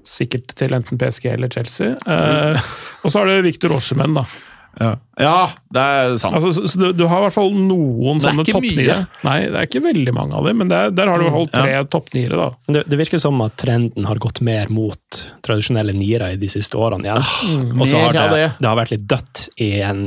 [0.08, 1.98] sikkert til enten PSG eller Chelsea.
[2.08, 2.70] Eh,
[3.04, 4.24] og så har du Victor Osjemen, da.
[4.80, 6.36] Ja, det er sant.
[6.38, 8.98] Altså, så, så du, du har i hvert fall noen er sånne toppniere.
[9.26, 11.80] Nei, det er ikke veldig mange av dem, men der, der har du holdt tre
[11.90, 12.50] toppniere, da.
[12.76, 16.78] Det, det virker som at trenden har gått mer mot tradisjonelle niere i de siste
[16.78, 17.74] årene igjen.
[17.74, 18.46] og så har det, det.
[18.62, 20.06] det har vært litt dødt i en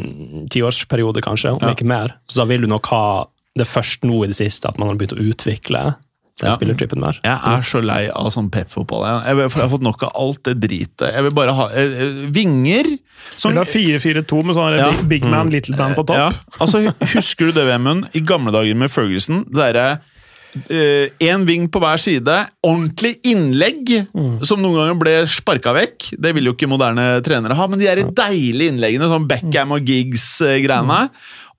[0.55, 1.75] tiårsperiode, kanskje, om Ja.
[1.75, 2.15] ikke mer.
[2.31, 3.05] Så da vil du nok ha
[3.59, 5.83] det først nå i det siste at man har begynt å utvikle
[6.41, 6.57] den Ja.
[6.57, 7.21] spillertypen der.
[7.23, 9.05] Jeg er så lei av sånn pep-fotball.
[9.07, 11.07] Jeg, jeg, jeg har fått nok av alt det dritet.
[11.15, 12.95] Jeg vil bare ha eh, eh, vinger
[13.37, 14.91] som Eller 4-4-2 med sånn Ja.
[14.91, 16.17] big, big man, little man på topp.
[16.17, 16.81] Ja, altså
[17.15, 18.09] Husker du det, Vemund?
[18.17, 19.45] I gamle dager med Ferguson.
[19.51, 20.01] Det derre
[20.51, 22.37] Én ving på hver side.
[22.67, 24.41] Ordentlig innlegg, mm.
[24.47, 25.99] som noen ganger ble sparka vekk.
[26.19, 29.77] Det vil jo ikke moderne trenere ha, men de er i deilige innleggene, sånn Beckham
[29.77, 31.01] og Giggs-greiene.
[31.07, 31.11] Mm.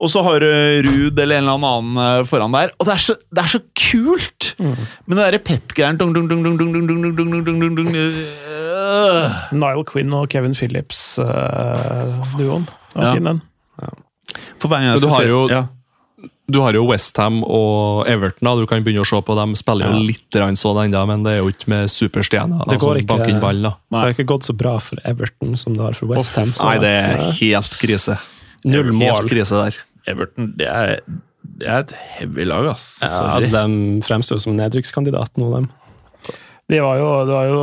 [0.02, 0.50] Og så har du
[0.82, 2.72] Ruud eller en eller annen foran der.
[2.82, 4.42] Og det er så, det er så kult!
[4.58, 4.80] Mm.
[5.06, 5.94] Men det derre pep-greiene.
[9.52, 12.64] Nile Quinn og Kevin Phillips-duoen.
[12.66, 13.12] Uh, var ja.
[13.14, 13.38] fin, den.
[13.80, 13.88] Ja.
[14.58, 15.62] For hver gang jeg skal se ja.
[16.52, 18.50] Du har jo Westham og Everton.
[18.60, 19.54] Du kan begynne å se på dem.
[19.56, 20.06] Spiller jo Ja.
[20.10, 22.66] litt grann sånn ennå, men det er jo ikke med superstjerner.
[22.68, 23.72] Det altså, ikke-.
[23.90, 26.52] Det har ikke gått så bra for Everton som det har for Westham.
[26.62, 28.18] Nei, det er helt krise.
[28.64, 29.22] Null mål.
[29.22, 29.78] Helt krise der.
[30.06, 31.00] Everton, det er,
[31.58, 32.98] det er et heavy lag, ass.
[33.02, 35.68] Ja, altså, de fremstår som nedrykkskandidat nå, dem.
[36.70, 37.60] De var jo, det var jo,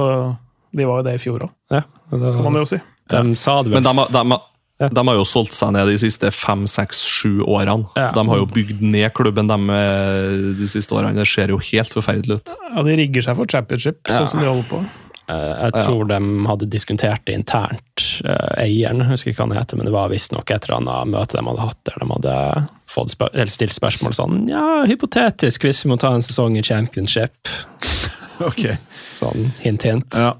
[0.76, 1.82] de var jo det i fjor òg, Ja,
[2.12, 2.80] kan man jo si.
[3.10, 4.40] de sa det vel Men de, de,
[4.80, 7.90] har- de har jo solgt seg ned de siste fem, seks, sju årene.
[7.98, 8.12] Ja.
[8.16, 11.16] De har jo bygd ned klubben de, eh, de siste årene.
[11.16, 12.56] Det ser jo helt forferdelig ut.
[12.76, 14.86] Ja, De rigger seg for championship, sånn som de holder på.
[15.30, 19.58] Eh, Jeg tror de hadde diskutert det internt, eh, eieren, jeg husker ikke hva han
[19.60, 22.68] heter, men det var visstnok et eller annet møte de hadde hatt der de hadde
[22.90, 26.62] fått spør eller stilt spørsmål sånn Ja, hypotetisk, hvis vi må ta en sesong i
[26.64, 27.30] championship.
[28.42, 28.78] Ok.
[29.16, 30.16] Sånn hint, hint.
[30.16, 30.34] Ja.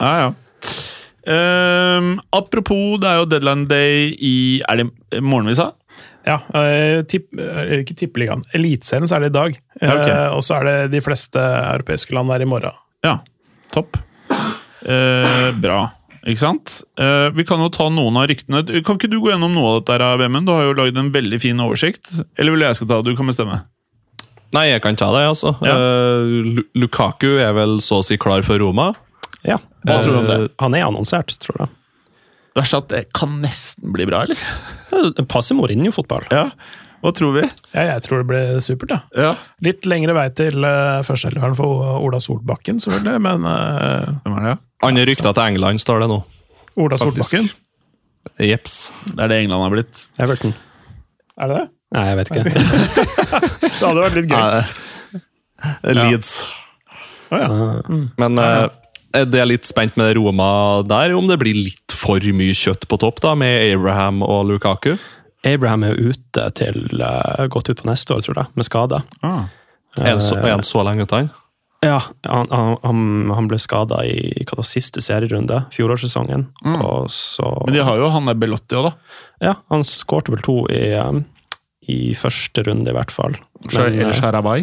[0.00, 0.34] Ja, ja.
[1.28, 5.72] Ehm, apropos, det er jo deadline day i Er det morgenvisa?
[6.24, 8.44] Ja, eh, tipp, eh, ikke tippeligaen.
[8.56, 9.56] Eliteserien så er det i dag.
[9.80, 10.12] Ja, okay.
[10.12, 12.76] uh, og så er det de fleste europeiske land der i morgen.
[13.04, 13.18] Ja.
[13.72, 13.96] Topp.
[14.84, 15.80] Eh, bra.
[16.28, 16.82] Ikke sant?
[17.00, 18.62] Eh, vi kan jo ta noen av ryktene.
[18.84, 20.48] Kan ikke du gå gjennom noe av dette, her, Vemund?
[20.48, 22.12] Du har jo lagd en veldig fin oversikt.
[22.36, 23.12] Eller vil jeg skal ta det?
[23.12, 23.62] Du kan bestemme.
[24.52, 25.54] Nei, jeg kan ta det, altså.
[25.64, 25.76] Ja.
[25.76, 28.90] Eh, Lukaku er vel så å si klar for Roma.
[29.46, 29.56] Ja.
[29.86, 30.38] Hva tror du om det?
[30.44, 31.72] Eh, Han er annonsert, tror jeg.
[32.58, 34.40] Verst at det kan nesten bli bra, eller?
[35.16, 36.26] Det passer Mourinho-fotball.
[36.34, 36.48] Ja.
[37.00, 37.44] Hva tror vi?
[37.72, 38.92] Ja, jeg tror det blir supert.
[38.92, 39.00] Ja.
[39.16, 39.30] Ja.
[39.64, 44.56] Litt lengre vei til uh, førsteelveren for Ola Solbakken, selvfølgelig, men uh, Hvem er det?
[44.84, 46.18] Andre rykter til England, står det nå.
[46.80, 47.30] Ola Faktisk.
[47.30, 47.48] Solbakken,
[48.50, 48.74] Jepps.
[49.06, 50.02] Det er det England har blitt.
[50.20, 50.52] Everton.
[51.40, 51.68] er det det?
[51.96, 52.44] Nei, jeg vet ikke.
[53.80, 54.42] Det hadde vært litt gøy.
[55.16, 56.34] Nei, Leeds.
[57.30, 57.48] Å, ja.
[58.20, 58.66] Men eh,
[59.12, 62.98] det er litt spent med Roma der, om det blir litt for mye kjøtt på
[63.02, 64.94] topp da, med Abraham og Lukaku.
[65.46, 69.02] Abraham er jo ute til uh, godt ut på neste år, tror jeg, med skade.
[69.26, 69.48] Ah.
[69.98, 71.30] Er han så, er han så lenge ute, han?
[71.80, 71.96] Ja,
[72.28, 76.44] han, han, han- ble skada i hva det var, siste serierunde, fjorårssesongen.
[76.76, 79.20] Og så Men de har jo han der Belotti òg, da.
[79.40, 81.22] Ja, han skårte vel to i, um,
[81.88, 83.38] i første runde, i hvert fall.
[83.64, 84.58] Men, Eller eh, Sharabai.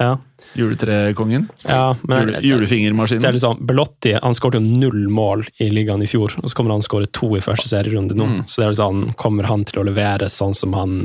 [0.00, 0.14] ja,
[0.56, 1.48] Juletrekongen.
[1.62, 3.32] ja, men Jule, det er julefingermaskinen.
[3.36, 6.84] liksom, Belotti han skåret jo null mål i ligaen i fjor, og så kommer han
[6.84, 8.28] å skåre to i første serierunde nå.
[8.46, 10.96] Så det er liksom, Kommer han til å levere sånn som han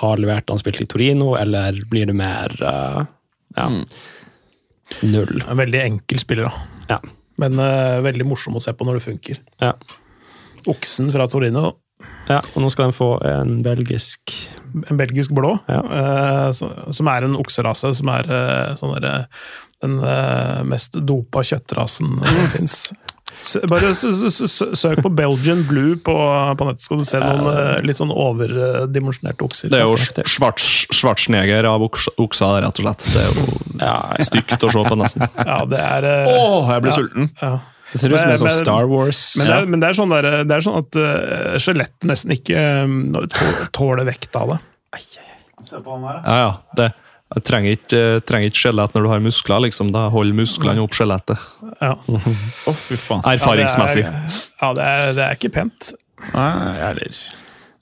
[0.00, 3.00] har levert da han spilte i Torino, eller blir det mer uh,
[3.56, 3.68] ja,
[5.02, 5.42] null?
[5.46, 6.94] En veldig enkel spiller, da.
[6.94, 7.00] Ja.
[7.40, 9.40] Men uh, veldig morsom å se på når det funker.
[9.62, 9.74] Ja.
[10.70, 11.72] Oksen fra Torino,
[12.30, 14.34] ja, og nå skal de få en belgisk
[14.86, 15.80] en belgisk blå, Ja.
[15.82, 16.50] eh,
[16.94, 19.26] som er en okserase, som er eh, sånn der,
[19.82, 22.76] den eh, mest dopa kjøttrasen som fins.
[23.70, 26.14] Bare søk på Belgian Blue på,
[26.58, 29.70] på nettet, skal du se noen eh, litt sånn overdimensjonerte okser.
[29.72, 30.26] Det er jo Ganske heftig.
[31.70, 33.06] Av oksa, rett og slett.
[33.14, 33.44] Det er jo
[33.80, 35.26] Ja, stygt å se på, nesten.
[35.40, 36.96] Ja, det er Å, eh, jeg ble Ja.
[36.98, 37.30] sulten!
[37.42, 37.52] ja.
[37.92, 39.20] Det ser ut som en sånn Men- Star Wars.
[39.38, 42.34] Men, det er, men det, er sånn der, det er sånn at uh, skjelettet nesten
[42.36, 42.98] ikke um,
[43.76, 44.58] tåler vekt av det.
[45.66, 46.52] Se på han her, Ja, ja.
[46.78, 46.90] Det,
[47.30, 49.92] jeg trenger ikke, trenger ikke skjelett når du har muskler, liksom.
[49.94, 51.50] Da holder musklene opp skjelettet.
[51.78, 51.92] Ja.
[52.70, 53.22] Oh, fy faen.
[53.26, 54.02] Erfaringsmessig.
[54.06, 55.92] Ja, det er, ja, det er, det er ikke pent.
[56.34, 57.20] Nei, eller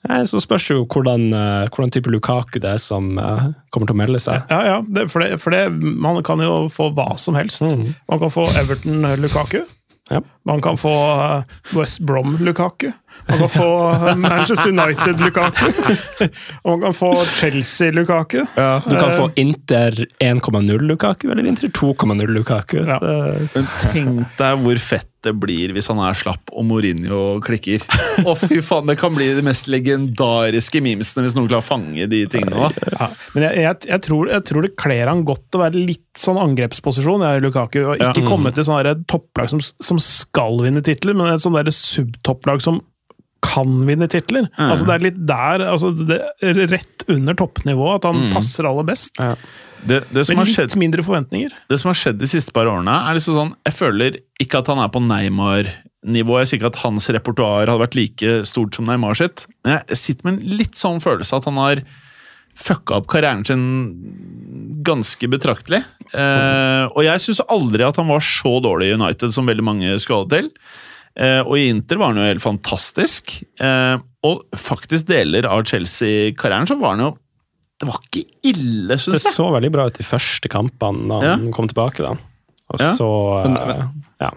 [0.07, 3.89] Nei, Så spørs det jo hvordan, eh, hvordan type Lukaku det er som eh, kommer
[3.89, 4.45] til å melde seg.
[4.47, 7.65] Ja, ja, det, for, det, for det, man kan jo få hva som helst.
[7.65, 7.89] Mm.
[8.07, 9.65] Man kan få Everton Lukaku.
[10.09, 10.21] Ja.
[10.43, 11.43] Man kan få uh,
[11.79, 12.91] West Brom Lukaku.
[13.27, 15.65] Man kan få Manchester United Lukaku.
[16.63, 18.39] Og man kan få Chelsea Lukaku.
[18.89, 22.77] Du kan få Eh, Inter 1,0 Lukaku eller Inter 2,0 Lukaku.
[22.87, 22.97] Ja.
[23.53, 27.83] Men tenk deg hvor fett det blir hvis han er slapp og Mourinho klikker.
[28.23, 32.07] Å, fy faen, det kan bli de mest legendariske memesene hvis noen klarer å fange
[32.11, 32.55] de tingene.
[32.69, 32.93] da.
[32.95, 36.07] Ja, men jeg, jeg, jeg, tror, jeg tror det kler han godt å være litt
[36.19, 37.81] sånn angrepsposisjon, jeg, Lukaku.
[37.91, 38.29] Og ikke Ja.
[38.31, 42.79] komme til sånne topplag som, som skal vinne titler, men et sånn subtopplag som
[43.43, 44.49] kan vinne titler.
[44.57, 44.67] Mm.
[44.67, 46.19] Altså Det er litt der, altså det,
[46.71, 49.19] rett under toppnivået, at han passer aller best.
[49.19, 49.35] Ja.
[49.79, 51.53] Det, det, som Med har skjedd, litt mindre forventninger.
[51.71, 54.67] det som har skjedd de siste par årene, er liksom sånn Jeg føler ikke at
[54.67, 56.35] han er på Neymar-nivå.
[56.41, 60.01] Jeg sier ikke at hans repertoar hadde vært like stort som Neymar sitt, men jeg
[60.03, 61.83] sitter med en litt sånn følelse at han har
[62.59, 63.63] fucka opp karrieren sin
[64.83, 65.79] ganske betraktelig.
[66.11, 69.95] Eh, og jeg syns aldri at han var så dårlig i United som veldig mange
[70.01, 70.51] skulle ha det til.
[71.17, 73.43] Eh, og i Inter var han jo helt fantastisk.
[73.59, 77.17] Eh, og faktisk deler av Chelsea-karrieren så var han jo
[77.79, 79.33] Det var ikke ille, Det syns jeg.
[79.37, 82.03] så veldig bra ut de første kampene da han kom tilbake.
[82.03, 82.11] da.
[82.73, 82.91] Og Ja.
[82.93, 84.31] så Men- men, Ja.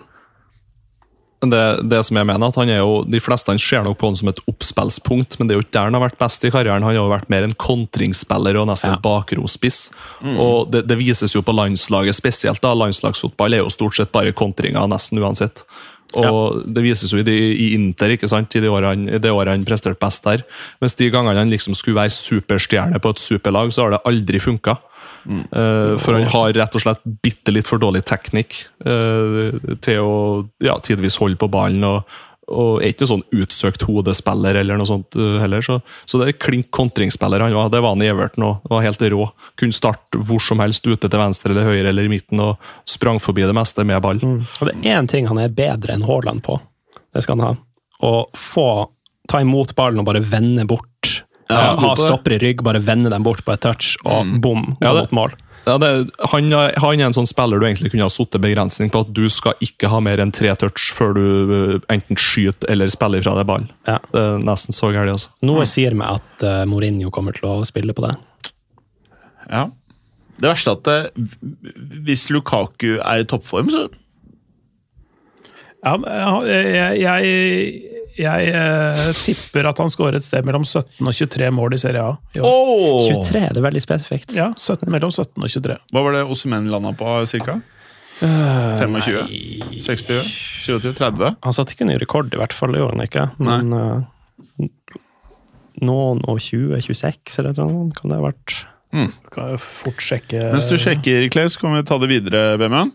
[1.43, 3.99] Men det, det som jeg mener, at han er jo, De fleste han ser nok
[3.99, 6.45] på han som et oppspillspunkt, men det er jo ikke der han har vært best
[6.45, 6.85] i karrieren.
[6.85, 8.95] Han har jo vært mer en kontringsspiller og nesten Ja.
[8.95, 9.91] en bakrospiss.
[10.23, 12.61] Og det, det vises jo på landslaget spesielt.
[12.61, 15.65] da, Landslagsfotball er jo stort sett bare kontringer, nesten uansett.
[16.21, 18.71] Og Det vises jo i, de, i Inter, ikke sant, i de
[19.23, 20.45] det året han presterte best der.
[20.83, 24.43] Mens de gangene han liksom skulle være superstjerne på et superlag, så har det aldri
[24.43, 24.77] funka.
[25.29, 28.57] Eh, for han har rett og slett bitte litt for dårlig teknikk
[28.89, 29.55] uh,
[29.85, 30.17] til å
[30.65, 31.85] ja, tidvis holde på ballen.
[31.87, 32.03] og,
[32.51, 35.63] og er ikke sånn utsøkt hodespiller eller noe sånt uh, heller.
[35.65, 35.79] Så,
[36.09, 37.71] så det er klink kontringsspiller han var.
[37.73, 38.65] Det var han i Everton òg.
[38.73, 39.29] Var helt rå.
[39.61, 43.23] Kunne starte hvor som helst ute til venstre eller høyre eller i midten og sprang
[43.23, 44.23] forbi det meste med ball.
[44.23, 46.59] Og det er én ting han er bedre enn Haaland på.
[47.15, 47.55] Det skal han ha.
[48.03, 48.69] Å få
[49.31, 51.23] ta imot ballen og bare vende bort.
[51.53, 54.87] Ja, ha stopper i rygg, bare vende dem bort på et touch, og bom, gå
[54.87, 55.35] Ja, mot mål.
[55.63, 55.89] Ja, det,
[56.33, 59.13] han, er- han er en sånn spiller du egentlig kunne ha satt begrensning på at
[59.15, 61.23] du skal ikke ha mer enn tre touch før du
[61.55, 63.69] eh, enten skyter eller spiller fra deg ballen.
[63.87, 64.01] Ja.
[64.11, 65.31] Det er nesten så galt, Altså.
[65.47, 68.17] Noe sier meg at uh, Mourinho kommer til å spille på det.
[69.53, 69.69] Ja.
[70.43, 71.29] Det verste er at det,
[72.09, 73.87] hvis Lukaku er i toppform, så
[75.83, 75.97] Ja,
[76.47, 81.77] jeg, jeg, jeg eh, tipper at han skårer et sted mellom 17 og 23 mål
[81.77, 82.17] i Serie A.
[82.37, 82.49] i år.
[82.49, 83.07] Åh!
[83.09, 84.35] 23, det er veldig spesifikt.
[84.37, 85.79] Ja, 17, mellom 17 og 23.
[85.93, 87.61] Hva var det Osemen landa på, cirka?
[88.23, 89.81] 25?
[89.83, 90.21] 60?
[90.67, 90.93] 27?
[90.99, 91.39] 30?
[91.43, 93.25] Han satte ikke ny rekord, i hvert fall, det gjorde han ikke.
[93.43, 94.69] Men eh,
[95.83, 98.59] noen og 20-26 eller noe sånt kan det ha vært.
[98.93, 102.93] Skal jeg fort sjekke Mens du sjekker, Clay, så kan vi ta det videre, Bemund.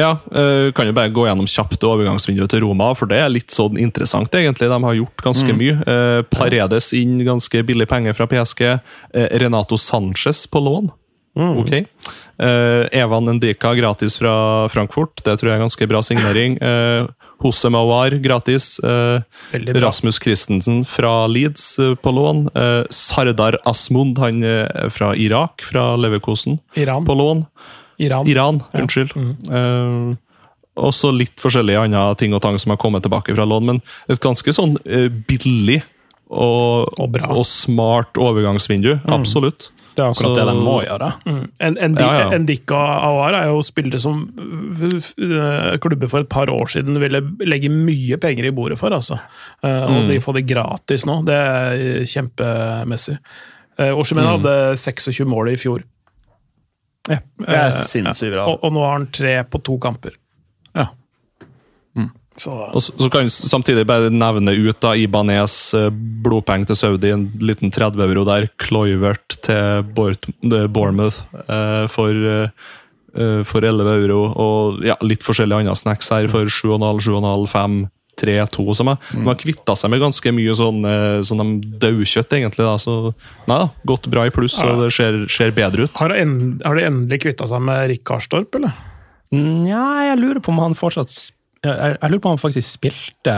[0.00, 3.54] Ja, uh, kan jo bare gå gjennom kjapt overgangsvinduet til Roma, for det er litt
[3.54, 4.70] sånn interessant, egentlig.
[4.72, 5.78] De har gjort ganske mye.
[5.86, 8.66] Uh, Paredes inn ganske billig penger fra PSG.
[9.14, 10.92] Uh, Renato Sanchez på lån.
[11.34, 11.72] Ok.
[12.38, 16.56] Eh, Evan Endika gratis fra Frankfurt, det tror jeg er ganske bra signering.
[16.62, 17.06] Eh,
[17.42, 18.78] Hose Mawar gratis.
[18.78, 19.22] Eh,
[19.82, 22.48] Rasmus Christensen fra Leeds eh, på lån.
[22.54, 24.42] Eh, Sardar Asmund, han
[24.90, 27.04] fra Irak, fra Leverkosen, Iran.
[27.04, 27.46] på lån.
[27.98, 28.26] Iran.
[28.28, 29.14] Iran, unnskyld.
[29.14, 30.16] Eh,
[30.74, 33.82] og så litt forskjellige andre ting og tang som har kommet tilbake fra lån, men
[34.10, 35.84] et ganske sånn uh, billig
[36.34, 37.28] og, Og bra.
[37.30, 38.96] og smart overgangsvindu.
[39.06, 39.68] Absolutt.
[39.94, 41.12] Det er akkurat Så- det de må gjøre.
[41.60, 42.38] En, en, Ja, ja.
[42.38, 44.24] Ndika Awar er jo spillere som
[44.82, 48.90] eh, klubber for et par år siden ville legge mye penger i bordet for.
[48.90, 49.20] altså.
[49.62, 51.24] Og Og de får det gratis nå.
[51.24, 53.18] Det er kjempemessig.
[53.78, 54.30] Oshimen mm.
[54.34, 55.84] hadde 26 mål i fjor.
[57.10, 57.20] Ja.
[57.38, 58.46] Det er Eh, sinnssykt bra.
[58.48, 60.16] Og, og nå har han tre på to kamper.
[60.74, 60.90] Ja.
[62.40, 66.78] Så Og så, så kan vi samtidig bare nevne ut da Ibanez, blodpeng blodpenger til
[66.78, 68.48] Saudi, en liten 30 euro der.
[68.58, 72.48] Cloivert til eh, Bournemouth eh, for, eh,
[73.14, 74.20] eh, for 11 euro.
[74.34, 77.78] Og ja, litt forskjellige andre snacks her for 7,5, 7,5, 5,
[78.20, 78.66] 3, 2.
[78.78, 78.98] Som er.
[79.12, 82.64] De har kvitta seg med ganske mye sånn, eh, sånn de daukjøtt, egentlig.
[82.64, 83.14] da, så
[83.50, 85.94] nei da, Gått bra i pluss, og det ser, ser bedre ut.
[85.98, 88.74] har, en, har de endelig kvitta seg med Rik Karstorp, eller?
[89.34, 91.10] Nja, jeg lurer på om han fortsatt
[91.64, 93.34] jeg, jeg lurer på om han faktisk spilte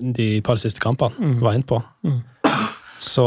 [0.00, 1.36] de par siste kampene.
[1.42, 1.80] Var inne på.
[3.04, 3.24] Så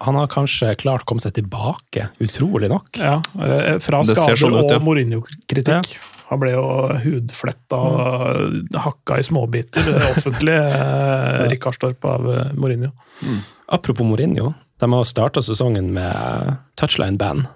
[0.00, 3.00] han har kanskje klart å komme seg tilbake, utrolig nok.
[3.00, 4.78] Ja, eh, Fra skader sånn ut, ja.
[4.78, 5.96] og Mourinho-kritikk.
[6.28, 6.64] Han ble jo
[7.04, 11.46] hudfletta og hakka i småbiter eh, offentlig, ja.
[11.48, 12.92] Rick Karstorp av Mourinho.
[13.22, 13.44] Mourinho.
[13.68, 17.48] Apropos Mourinho, de har starta sesongen med touchline-band.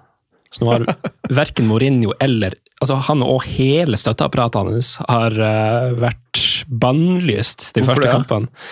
[0.53, 0.85] Så nå har
[1.41, 7.95] verken Mourinho eller altså Han og hele støtteapparatet hans har uh, vært bannlyst de Hvorfor
[7.95, 8.13] første det?
[8.13, 8.65] kampene.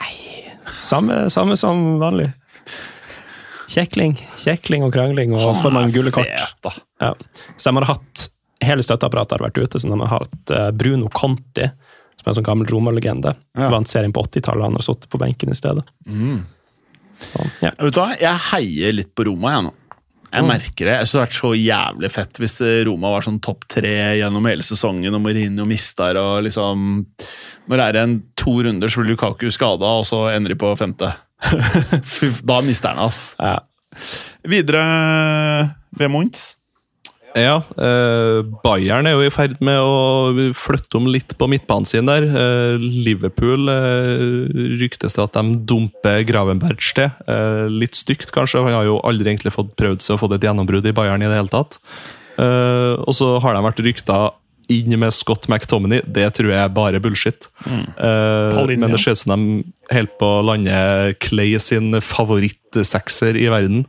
[0.00, 0.14] Nei,
[0.80, 2.30] samme, samme som vanlig.
[3.68, 6.30] Kjekling, kjekling og krangling, og får man gule kort.
[7.02, 7.12] Ja.
[7.60, 8.24] Så de har hatt
[8.64, 11.68] Hele støtteapparatet har vært ute, så de har hatt eh, Bruno Conti,
[12.18, 13.34] som er en sånn gammel Roma-legende.
[13.58, 13.68] Ja.
[13.72, 15.84] Vant serien på 80-tallet, han har sittet på benken i stedet.
[17.18, 17.70] Så, ja.
[17.78, 18.12] Vet du hva?
[18.18, 19.74] Jeg heier litt på Roma, jeg nå.
[20.28, 20.94] Jeg merker det.
[20.98, 24.48] Jeg synes det hadde vært så jævlig fett hvis Roma var sånn topp tre gjennom
[24.50, 26.82] hele sesongen, og Mourinho mister og liksom
[27.68, 30.74] Når det er en to runder, så blir Lukaku skada, og så ender de på
[30.76, 31.14] femte.
[32.50, 33.32] Da mister han, ass.
[33.40, 33.56] Ja.
[34.48, 34.84] Videre
[35.96, 36.57] ved Mons.
[37.36, 42.08] Ja, eh, Bayern er jo i ferd med å flytte om litt på midtbanen sin
[42.08, 42.24] der.
[42.24, 44.48] Eh, Liverpool eh,
[44.80, 47.10] ryktes det at de dumper Gravenberg til.
[47.28, 48.64] Eh, litt stygt, kanskje.
[48.64, 51.28] Han har jo aldri egentlig fått prøvd seg å få et gjennombrudd i Bayern i
[51.30, 51.78] det hele tatt.
[52.38, 54.18] Eh, og så har de vært rykta
[54.72, 56.02] inn med Scott McTominay.
[56.04, 57.46] Det tror jeg er bare bullshit.
[57.64, 58.82] Eh, Paulinho.
[58.82, 59.62] men det ser ut som de
[59.94, 63.84] holder på å lande Clay sin favorittsekser i verden.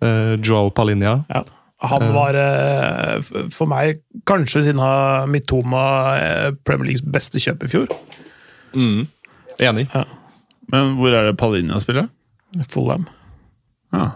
[0.00, 1.42] Eh, Joao Palinia Ja.
[1.80, 3.22] Han var eh,
[3.54, 5.84] for meg, kanskje ved siden av Mitoma,
[6.20, 7.94] eh, Premier Leagues beste kjøp i fjor.
[8.76, 9.86] Enig.
[10.70, 12.10] Men hvor er det Palinja spiller?
[12.70, 13.06] Fullham.
[13.94, 14.10] Ja.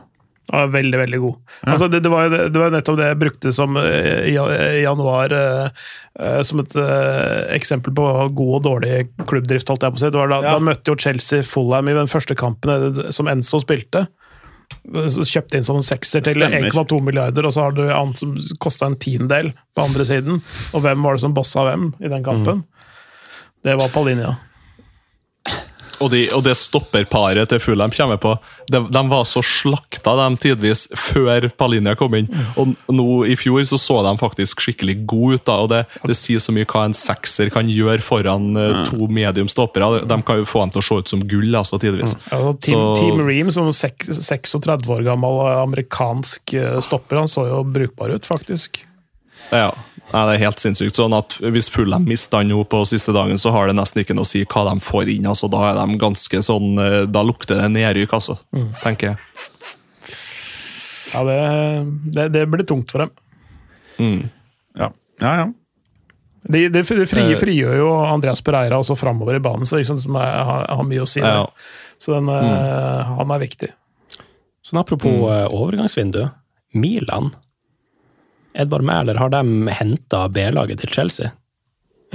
[0.53, 1.37] Ja, veldig, veldig god.
[1.65, 5.33] Altså, det, det, var, det var nettopp det jeg brukte som eh, i i januar
[5.33, 5.87] eh,
[6.21, 8.05] eh, som et eh, eksempel på
[8.37, 9.73] god og dårlig klubbdrift.
[9.73, 10.11] holdt jeg på å si.
[10.12, 13.62] Det var da, da møtte jo Chelsea Fullham i den første kampen eh, som Enzo
[13.65, 14.05] spilte.
[15.11, 16.69] Så Kjøpte inn som en sekser til Stemmer.
[16.71, 20.43] 1,2 milliarder, og så har du han som kosta en tiendedel på andre siden.
[20.73, 22.65] Og hvem var det som bossa hvem i den kampen?
[23.65, 24.35] Det var Paulinia.
[26.03, 28.34] Og, de, og det stopperparet til Fulham kommer på,
[28.72, 32.28] de, de var så slakta de tidvis før Palinja kom inn.
[32.59, 35.45] Og nå i fjor så så de faktisk skikkelig gode ut.
[35.47, 39.07] da, og Det, det sier så mye hva en sekser kan gjøre foran eh, to
[39.09, 40.03] medium stoppere.
[40.09, 42.16] De kan jo få dem til å se ut som gull altså tidvis.
[42.30, 47.30] Ja, og Team, Så- Team Ream, som sek- 36 år gammel amerikansk eh, stopper, han
[47.30, 48.82] så jo brukbar ut, faktisk.
[49.55, 49.71] Ja,
[50.13, 50.99] Nei, det er helt sinnssykt.
[50.99, 54.17] Sånn at Hvis Fulham mister han nå på siste dagen, så har det nesten ikke
[54.17, 55.27] noe å si hva de får inn.
[55.31, 58.37] altså Da er de ganske sånn, eh, da lukter det nedrykk, altså,
[58.83, 59.19] tenker jeg.
[61.15, 61.39] Ja, det,
[62.15, 63.15] det, det blir tungt for dem.
[64.77, 64.91] Ja,
[65.23, 65.35] ja.
[65.41, 65.47] ja.
[66.45, 67.39] Det, de, de frie Eh.
[67.41, 70.67] frigjør jo Andreas Pereira også framover i banen, så det er liksom som er, har,
[70.69, 71.23] har mye å si.
[71.25, 71.47] Ja.
[72.03, 73.15] Så den, mm.
[73.17, 73.71] han er viktig.
[74.65, 75.55] Sånn apropos mm.
[75.55, 76.27] overgangsvindu.
[76.75, 77.31] Milan.
[78.55, 79.43] Edvard Mæler, har de
[79.81, 81.31] henta B-laget til Chelsea?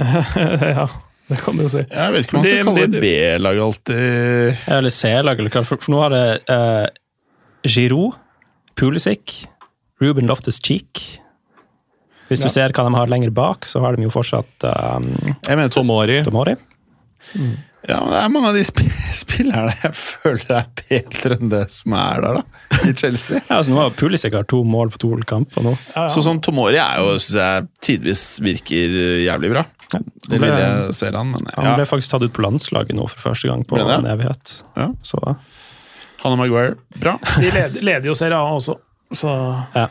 [0.00, 0.86] ja,
[1.28, 1.82] det kan du si.
[1.84, 5.64] Jeg vet ikke om man skal det- kalle det- B-lag alltid Eller C-lag, eller hva?
[5.68, 6.86] For, for nå har det uh,
[7.68, 8.16] Giroud,
[8.80, 9.42] Pulisic,
[10.00, 11.02] Ruben Loftus-Cheek.
[12.30, 12.54] Hvis du Ja.
[12.54, 15.10] ser hva de har lenger bak, så har de jo fortsatt um,
[15.44, 16.22] Jeg mener Tomori.
[16.24, 16.54] Tomori.
[17.88, 18.80] Ja, men det er mange av de sp
[19.22, 22.42] spillerne jeg føler er bedre enn det som er der, da.
[22.84, 23.40] I Chelsea.
[23.48, 25.72] Ja, altså nå har Pulisic har to mål på to kamper nå.
[26.12, 29.64] Så sånn Tomori er jo, syns jeg, tidvis virker jævlig bra.
[29.90, 30.02] Det
[30.36, 33.30] ble- lille jeg ser han, men Han ble faktisk tatt ut på landslaget nå for
[33.30, 33.88] første gang på det?
[33.96, 34.52] en evighet.
[34.76, 34.90] Ja.
[35.02, 37.16] Så Han og Maguire, bra.
[37.40, 38.76] De leder, leder jo Serie A også,
[39.16, 39.32] så
[39.74, 39.88] ja.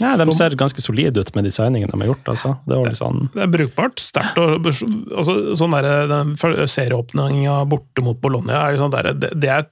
[0.00, 2.24] Ja, de ser ganske solide ut med designingen de har gjort.
[2.32, 2.54] altså.
[2.66, 4.00] Det var litt sånn det er brukbart.
[4.00, 4.38] Sterkt.
[4.38, 6.34] og- Altså, sånn der, den
[6.66, 9.66] serieåpninga borte mot Bologna er sånn der, det, det er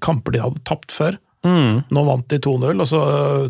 [0.00, 1.18] kamper de hadde tapt før.
[1.44, 3.00] mm, Nå vant de 2-0, og så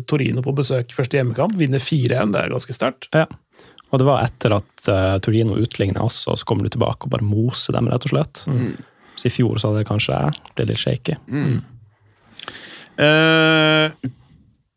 [0.05, 1.53] Torino på besøk første hjemmekamp.
[1.55, 3.07] Vinner 4-1, det er ganske sterkt.
[3.13, 3.25] Ja.
[3.93, 7.11] Og det var etter at uh, Torino utligna også, og så kommer du tilbake og
[7.13, 8.41] bare moser dem, rett og slett.
[9.15, 10.17] Så i fjor så hadde det kanskje
[10.57, 11.15] blitt litt shaky.
[12.97, 13.91] Eh,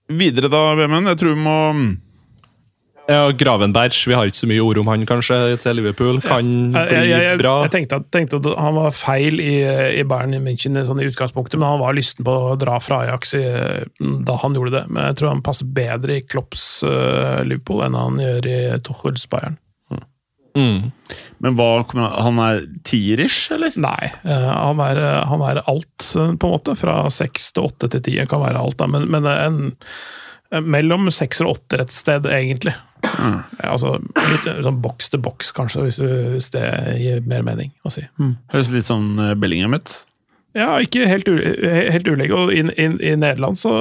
[0.09, 1.11] videre da, Vemund.
[1.11, 1.57] Jeg tror vi må
[3.09, 6.19] Ja, Gravenberg, vi har ikke så mye ord om han kanskje til Liverpool.
[6.21, 7.55] Kan Jeg, bli jeg, jeg, bra.
[7.65, 9.55] jeg tenkte, at, tenkte at han var feil i,
[9.97, 13.33] i Bayern München sånn i utgangspunktet, men han var lysten på å dra fra Ajax
[13.39, 13.45] i,
[14.29, 14.85] da han gjorde det.
[14.93, 19.25] Men jeg tror han passer bedre i Klopps uh, Liverpool enn han gjør i Tuchels
[19.33, 19.57] Bayern.
[20.59, 20.91] Mm.
[21.45, 23.71] Men hva han- Han er tierish, eller?
[23.79, 26.75] Nei, eh, han, er, eh, han er alt, eh, på en måte.
[26.77, 28.89] Fra seks til åtte til ti kan være alt, da.
[28.91, 29.73] men, men en,
[30.65, 32.75] mellom seks og åtte et sted, egentlig.
[32.99, 33.45] Mm.
[33.63, 33.93] altså,
[34.33, 36.65] litt sånn boks til boks, kanskje, hvis, hvis det
[36.99, 38.03] gir mer mening å si.
[38.51, 39.93] Høres litt sånn Bellingham ut.
[40.57, 42.33] Ja, ikke helt, helt ulik.
[42.35, 43.73] Og i, i, i Nederland så,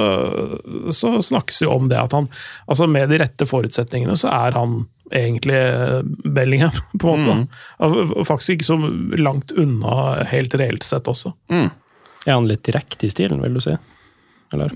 [0.94, 2.28] så snakkes jo om det at han
[2.68, 7.36] Altså med de rette forutsetningene så er han egentlig eh, Bellingham, på en måte.
[7.48, 7.60] da.
[7.86, 8.78] Altså, Faktisk ikke så
[9.18, 11.32] langt unna helt reelt sett også.
[12.26, 13.76] Er han litt direkte i stilen, vil du si?
[14.52, 14.72] Eller?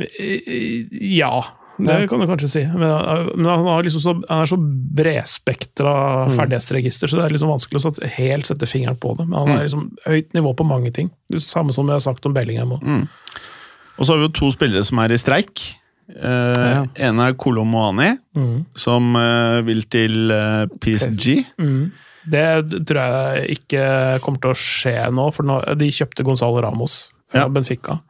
[1.13, 1.35] Ja,
[1.79, 2.07] det Ja.
[2.07, 2.63] kan du kanskje si.
[2.67, 2.91] Men,
[3.37, 5.95] men han, har liksom så, han er så bredspektra
[6.37, 9.27] ferdighetsregister, så det er liksom vanskelig å sette, helt sette fingeren på det.
[9.29, 11.11] Men han er liksom høyt nivå på mange ting.
[11.33, 12.73] Det samme som jeg har sagt om Bellingham.
[12.77, 13.09] også.
[13.99, 15.65] Og så har vi jo to spillere som er i streik.
[16.13, 16.85] Eh, Ja.
[17.09, 18.19] ene er Kolomoani,
[18.77, 21.45] som eh, vil til eh, PSG.
[22.29, 27.09] Det tror jeg ikke kommer til å skje nå, for nå, de kjøpte Gonzalo Ramos
[27.31, 27.49] fra Ja.
[27.49, 28.01] Benfica.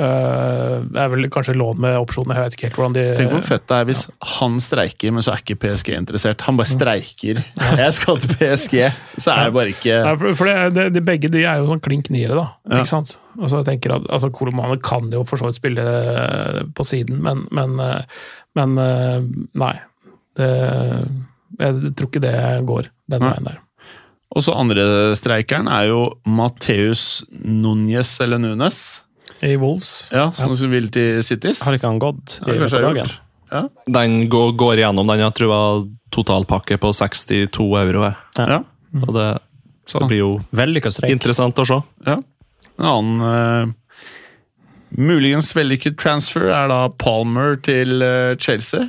[0.00, 3.32] Eh, det er vel kanskje lån med opsjoner, jeg vet ikke helt hvordan de Tenk
[3.34, 4.04] hvor fett det er hvis
[4.38, 6.44] han streiker, men så er ikke PSG interessert.
[6.46, 7.42] Han bare streiker.
[7.82, 8.76] Jeg skal til PSG,
[9.18, 11.82] så er det bare ikke Nei, for det, det, de begge de er jo sånn
[11.84, 12.46] klink niere, da.
[12.70, 12.80] Ja.
[12.80, 13.16] Ikke sant?
[13.38, 17.20] Altså, jeg tenker at altså, Kolomane kan jo for så vidt spille eh, på siden,
[17.24, 18.24] men, men, eh,
[18.58, 19.28] men eh,
[19.60, 19.74] nei.
[20.32, 20.48] Det,
[21.60, 23.60] jeg tror ikke det går den veien der.
[24.32, 29.02] Og så andre streikeren er jo Mateus Núñez eller Nunes.
[29.42, 30.08] I Wolves.
[30.12, 31.62] Ja, som vil til Cities.
[31.66, 33.12] Har ikke han gått i Ja, løpet av dagen?
[33.52, 33.62] Ja.
[33.86, 35.18] Den går, går igjennom den.
[35.20, 38.14] Jeg tror det var totalpakke på 62 euro.
[38.38, 38.60] Ja.
[39.02, 39.26] Og det,
[39.86, 41.10] Så, det blir jo Vellykka streik.
[41.12, 41.80] interessant å se.
[42.06, 42.18] ja.
[42.80, 43.72] En annen uh,
[44.96, 48.86] muligens vellykket transfer er da Palmer til uh, Chelsea.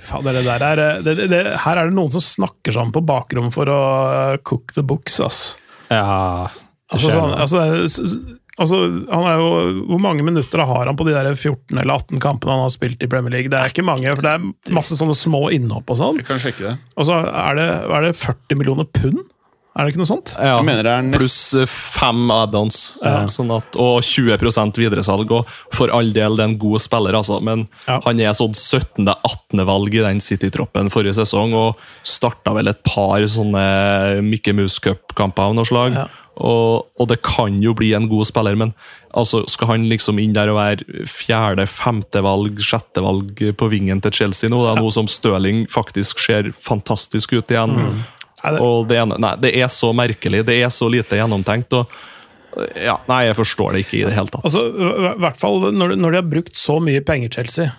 [0.00, 2.92] Fader, det der er, eh, det, det, det, her er det noen som snakker sammen
[2.96, 3.80] på bakrommet for å
[4.48, 5.42] cook the books, ass.
[5.92, 8.16] Ja, det Altså, skjer sånn, altså, s- s-
[8.60, 8.78] altså,
[9.10, 9.48] han er jo,
[9.90, 13.02] hvor mange minutter har han på de der 14 eller 18 kampene han har spilt
[13.02, 13.50] i Premier League?
[13.50, 16.20] Det er ikke mange, for det er masse sånne små innhopp og sånn.
[16.22, 16.76] Vi kan sjekke det.
[16.96, 19.22] Og så er det, er det 40 millioner pund?
[19.78, 20.32] Er det ikke noe sånt?
[20.34, 23.20] Ja, nest- Pluss eh, fem add-ons, Ja.
[23.30, 24.34] sånn at, og 20
[24.76, 25.30] videresalg.
[25.30, 28.00] Og for all del, det er en god spiller, altså, men Ja.
[28.04, 29.64] han er sånn 17.-18.
[29.64, 35.42] valg i den City-troppen forrige sesong, og starta vel et par sånne Mickey Mouse Cup-kamper
[35.50, 35.94] av noe slag.
[35.94, 36.08] Ja.
[36.40, 38.72] Og, og det kan jo bli en god spiller, men
[39.16, 44.00] altså, skal han liksom inn der og være fjerde, femte valg, sjette valg på vingen
[44.04, 44.62] til Chelsea nå?
[44.64, 47.76] Det er noe som Stirling faktisk ser fantastisk ut igjen.
[47.76, 48.00] Mm.
[48.56, 51.76] Og det, nei, det er så merkelig, det er så lite gjennomtenkt.
[51.76, 51.92] og
[52.80, 54.44] ja, Nei, jeg forstår det ikke i det hele tatt.
[54.48, 57.74] Altså, i hvert fall når, når de har brukt så mye penger, Chelsea,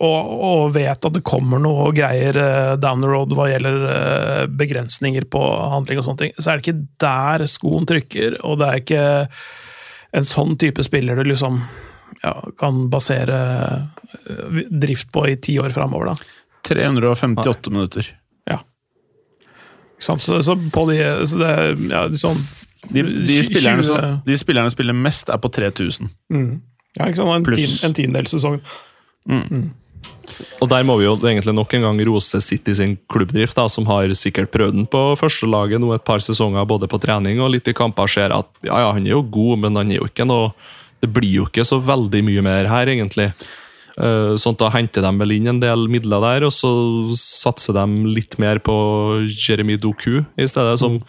[0.00, 4.44] og, og vet at det kommer noe greier eh, down the road hva gjelder eh,
[4.48, 5.42] begrensninger på
[5.74, 9.04] handling og sånne ting, så er det ikke der skoen trykker, og det er ikke
[10.16, 11.60] en sånn type spiller du liksom
[12.22, 13.40] ja, kan basere
[14.24, 16.38] eh, drift på i ti år framover, da.
[16.70, 18.08] 358 minutter.
[18.48, 18.58] Ja.
[19.96, 20.24] Ikke sant?
[20.24, 20.98] Så, så på de
[21.28, 21.52] så det
[21.88, 22.42] ja, sånn
[22.88, 26.08] De, de, spillerne som, de spillerne spiller mest, er på 3000.
[26.32, 26.50] mm.
[26.96, 27.30] Ja, ikke sant?
[27.36, 27.60] En, Pluss.
[27.60, 28.56] tien, en tiendedels sesong.
[30.60, 33.88] Og der må vi jo egentlig nok en gang rose City sin klubbdrift, da, som
[33.90, 37.68] har sikkert prøvd den på førstelaget nå et par sesonger, både på trening og litt
[37.68, 38.10] i kamper.
[38.10, 40.52] Ser at ja, ja, han er jo god, men han er jo ikke noe
[41.00, 43.30] Det blir jo ikke så veldig mye mer her, egentlig.
[43.96, 46.70] Eh, Sånn at Da henter de vel inn en del midler der, og så
[47.16, 48.74] satser de litt mer på
[49.32, 50.78] Jeremy Doku i stedet.
[50.78, 51.00] som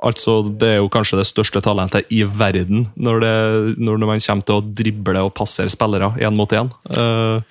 [0.00, 3.34] Altså, Det er jo kanskje det største talentet i verden når, det,
[3.78, 6.70] når man kommer til å drible og passere spillere én mot én.
[6.88, 7.42] Eh,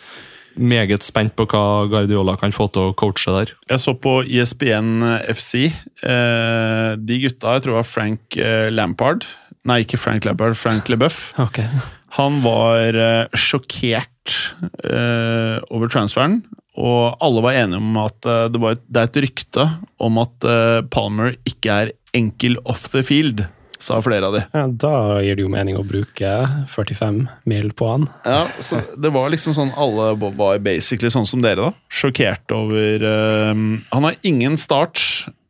[0.56, 3.54] meget spent på hva Guardiola kan få til å coache der.
[3.70, 5.54] Jeg så på ISBN ESPN FC.
[6.04, 9.28] Eh, de gutta, jeg tror det var Frank eh, Lampard
[9.68, 11.30] Nei, ikke Frank Lampard, Frank LeBeuf.
[11.50, 11.68] Okay.
[12.16, 14.34] Han var eh, sjokkert
[14.82, 16.40] eh, over transferen.
[16.80, 19.66] Og alle var enige om at eh, det, var et, det er et rykte
[20.02, 23.44] om at eh, Palmer ikke er enkel off the field,
[23.80, 24.44] sa flere av de.
[24.54, 26.34] Ja, da gir det jo mening å bruke
[26.72, 28.08] 45 mil på han.
[28.26, 31.88] Ja, så Det var liksom sånn alle var basically sånn som dere, da.
[31.90, 33.54] Sjokkert over eh,
[33.96, 35.02] Han har ingen start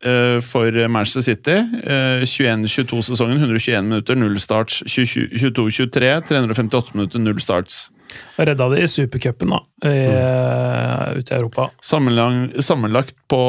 [0.06, 1.58] uh, for Manchester City.
[1.84, 4.82] Uh, 21-22-sesongen, 121 minutter, null starts.
[4.86, 7.88] 22-23, 358 minutter, null starts.
[8.36, 11.18] Redda de i supercupen, da, i, mm.
[11.20, 11.68] ute i Europa.
[11.82, 13.42] Sammenlagt, sammenlagt på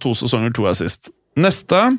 [0.00, 1.10] to sesonger, to assist.
[1.36, 1.96] Neste eh,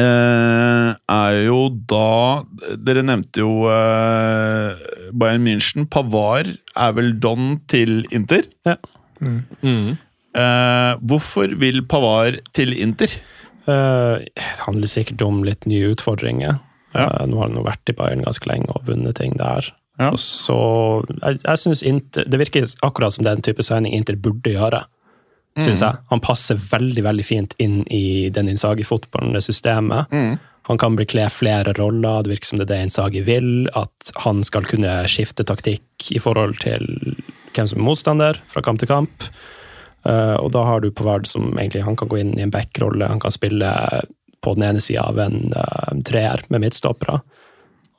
[0.00, 2.44] er jo da
[2.76, 4.80] Dere nevnte jo eh,
[5.12, 5.88] Bayern München.
[5.90, 8.48] Pavar er vel don til Inter.
[9.20, 9.96] Mm.
[10.36, 13.12] Eh, hvorfor vil Pavar til Inter?
[13.66, 16.60] Eh, det handler sikkert om litt nye utfordringer.
[16.94, 19.68] Eh, nå har han jo vært i Bayern ganske lenge og vunnet ting der.
[20.00, 20.12] Ja.
[20.14, 20.56] Og så,
[21.20, 24.84] jeg, jeg synes Inter, Det virker akkurat som den type signing Inter burde gjøre.
[25.64, 26.00] Synes jeg.
[26.12, 30.10] Han passer veldig veldig fint inn i den Insagi-fotballen, det systemet.
[30.70, 33.52] Han kan bekle flere roller, det virker som det er det Insagi vil.
[33.74, 36.86] At han skal kunne skifte taktikk i forhold til
[37.56, 39.26] hvem som er motstander, fra kamp til kamp.
[40.06, 43.08] Uh, og da har du Pavard som egentlig han kan gå inn i en backrolle,
[43.10, 43.68] han kan spille
[44.40, 47.18] på den ene sida av en uh, treer med midtstoppere.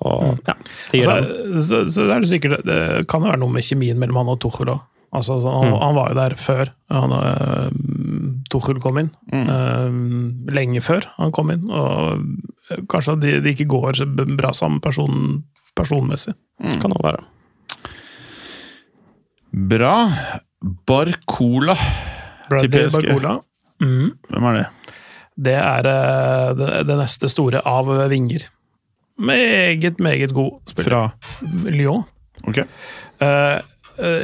[0.02, 0.56] Og ja,
[0.90, 4.24] det Altså, så, så det det sikkert Det kan jo være noe med kjemien mellom
[4.24, 4.80] han og Tuchel òg.
[5.12, 7.72] Altså, han, han, han var jo der før han, øh,
[8.52, 9.10] Tuchel kom inn.
[9.34, 9.98] Øh,
[10.56, 11.68] lenge før han kom inn.
[11.68, 12.24] Og
[12.92, 15.44] kanskje de, de ikke går så bra sammen person,
[15.76, 16.36] personmessig.
[16.62, 17.26] kan også være.
[19.52, 19.96] Bra.
[20.88, 21.76] Barcola.
[22.50, 23.10] Bradley PSG.
[23.10, 23.40] Barcola.
[23.82, 24.14] Mm.
[24.30, 24.66] Hvem er det?
[25.42, 28.48] Det er det, det neste store av vinger.
[29.22, 31.12] Meget, meget god spiller.
[31.12, 32.04] Fra Lyon.
[32.48, 32.64] Ok.
[33.22, 33.60] Uh,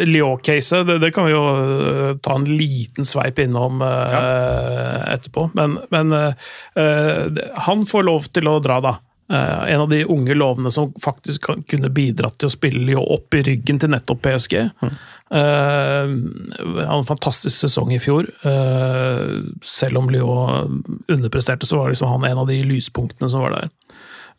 [0.07, 5.49] Lyon-caset, det, det kan vi jo uh, ta en liten sveip innom eh, etterpå.
[5.57, 8.95] Men, men eh, han får lov til å dra, da.
[9.33, 13.03] Eh, en av de unge lovene som faktisk kan, kunne bidratt til å spille Lyon
[13.17, 14.55] opp i ryggen til nettopp PSG.
[14.61, 18.29] Eh, han hadde en fantastisk sesong i fjor.
[18.47, 19.25] Eh,
[19.67, 23.69] selv om Lyon underpresterte, så var liksom han en av de lyspunktene som var der.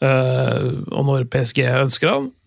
[0.09, 2.38] Eh, og når PSG ønsker han, eh,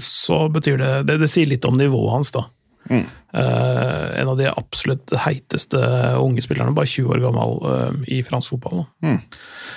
[0.00, 2.46] så betyr det, det Det sier litt om nivået hans, da.
[2.90, 3.04] Mm.
[3.32, 5.80] Eh, en av de absolutt heiteste
[6.20, 8.84] unge spillerne, bare 20 år gammel eh, i fransk fotball.
[9.04, 9.18] Mm.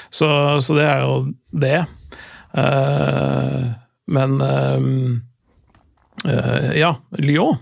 [0.10, 0.30] Så,
[0.64, 1.16] så det er jo
[1.66, 1.80] det.
[2.54, 3.66] Eh,
[4.10, 4.80] men eh,
[6.34, 7.60] eh, ja, Lyon.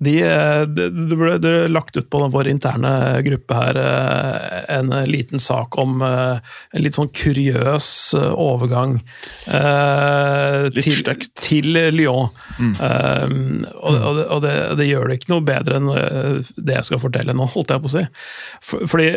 [0.00, 2.90] De, eh, det de ble, de lagt ut på vår interne
[3.24, 6.40] gruppe her eh, en liten sak om eh,
[6.72, 8.96] en litt sånn kuriøs overgang
[9.52, 12.32] eh, Litt til, til Lyon.
[12.60, 13.26] Eh,
[13.76, 15.92] og og, det, og det, det gjør det ikke noe bedre enn
[16.56, 18.06] det jeg skal fortelle nå, holdt jeg på å si.
[18.64, 19.12] For, fordi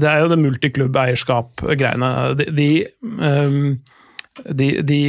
[0.00, 2.10] det er jo det multiklubb-eierskap-greiene.
[2.38, 2.68] De, de,
[3.20, 3.72] um,
[4.46, 5.00] de, de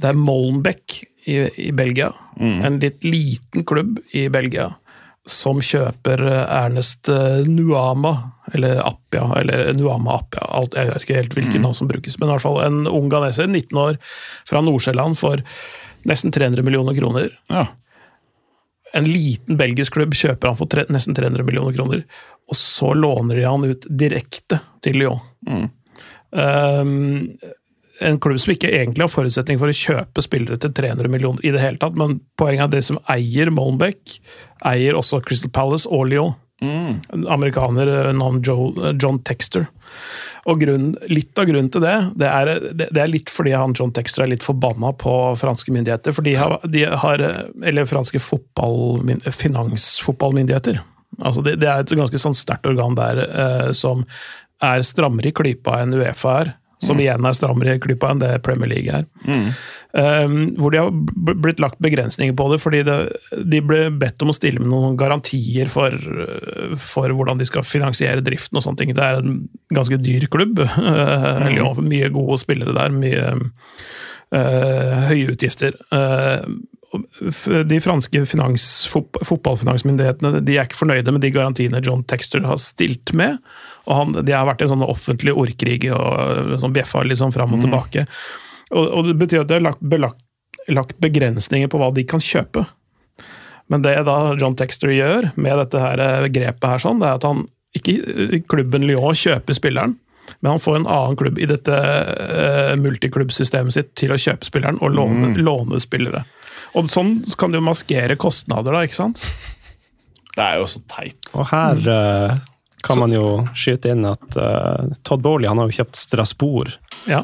[0.00, 2.10] Det er Molenbeek i, i Belgia,
[2.40, 4.72] en litt liten klubb i Belgia,
[5.26, 8.10] som kjøper eh, Ernest eh, Nuama,
[8.52, 10.44] eller Appia, eller Nuama Appia,
[10.74, 13.48] jeg vet ikke helt hvilket navn som brukes, men i hvert fall en ung ganeser,
[13.48, 13.96] 19 år,
[14.48, 15.40] fra Nord-Sjælland for
[16.04, 17.66] nesten 300 millioner kroner Ja.
[18.94, 22.04] en liten belgisk klubb kjøper han for tre, nesten 300 millioner kroner,
[22.44, 25.24] og så låner de han ut direkte til Lyon.
[25.48, 25.64] Mm.
[26.34, 27.38] Um,
[28.02, 31.52] en klubb som ikke egentlig har forutsetning for å kjøpe spillere til 300 millioner i
[31.54, 34.16] det hele tatt, men poenget er at det som eier Molnbeck,
[34.66, 36.34] eier også Crystal Palace og Lyon.
[36.62, 37.00] Mm.
[37.12, 39.66] En amerikaner eh, navn John Texter.
[40.48, 43.74] Og grunnen, litt av grunnen til det, det er, det, det er litt fordi han
[43.76, 46.14] John Texter er litt forbanna på franske myndigheter.
[46.14, 47.22] For de har, de har
[47.64, 50.82] Eller franske fotball, finansfotballmyndigheter.
[51.22, 54.04] Altså det, det er et ganske sånn sterkt organ der eh, som
[54.64, 56.54] er strammere i klypa enn Uefa er.
[56.84, 59.08] Som igjen er strammere i klypa enn det Premier League er.
[59.94, 60.88] Um, hvor de har
[61.38, 62.96] blitt lagt begrensninger på det, fordi det,
[63.46, 67.66] de ble bedt om å stille med noen garantier for, uh, for hvordan de skal
[67.66, 68.94] finansiere driften og sånne ting.
[68.96, 70.64] Det er en ganske dyr klubb.
[70.84, 75.76] Uh, mye gode spillere der, mye uh, høye utgifter.
[75.94, 76.42] Uh,
[77.68, 83.14] de franske finans, fotballfinansmyndighetene de er ikke fornøyde med de garantiene John Texter har stilt
[83.16, 83.40] med.
[83.84, 87.34] Og han, De har vært i en sånn offentlig ordkrig og sånn bjeffa litt sånn
[87.34, 88.06] fram og tilbake.
[88.72, 90.22] Og, og det betyr at det er lagt, belagt,
[90.72, 92.64] lagt begrensninger på hva de kan kjøpe.
[93.72, 97.20] Men det da John Texter gjør med dette her eh, grepet, her sånn, det er
[97.20, 97.44] at han
[97.76, 99.96] ikke eh, klubben Lyon kjøper spilleren,
[100.40, 104.78] men han får en annen klubb i dette uh, multiklubbsystemet sitt til å kjøpe spilleren
[104.80, 106.22] og låne, låne spillere.
[106.80, 109.20] Og sånn kan du maskere kostnader, da, ikke sant?
[110.34, 111.20] Det er jo så teit.
[111.36, 112.38] Og her eh,
[112.84, 113.24] kan man jo
[113.56, 116.74] skyte inn at uh, Todd Bowley han har jo kjøpt Strasbourg.
[117.10, 117.22] Ja.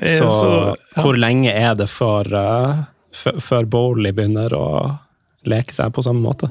[0.00, 1.02] Eh, Så, ja.
[1.02, 2.82] hvor lenge er det før, uh,
[3.12, 4.66] før- før Bowley begynner å
[5.48, 6.48] leke seg på samme måte?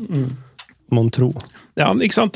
[0.91, 1.32] Mon tro.
[1.80, 2.36] Ja, ikke sant?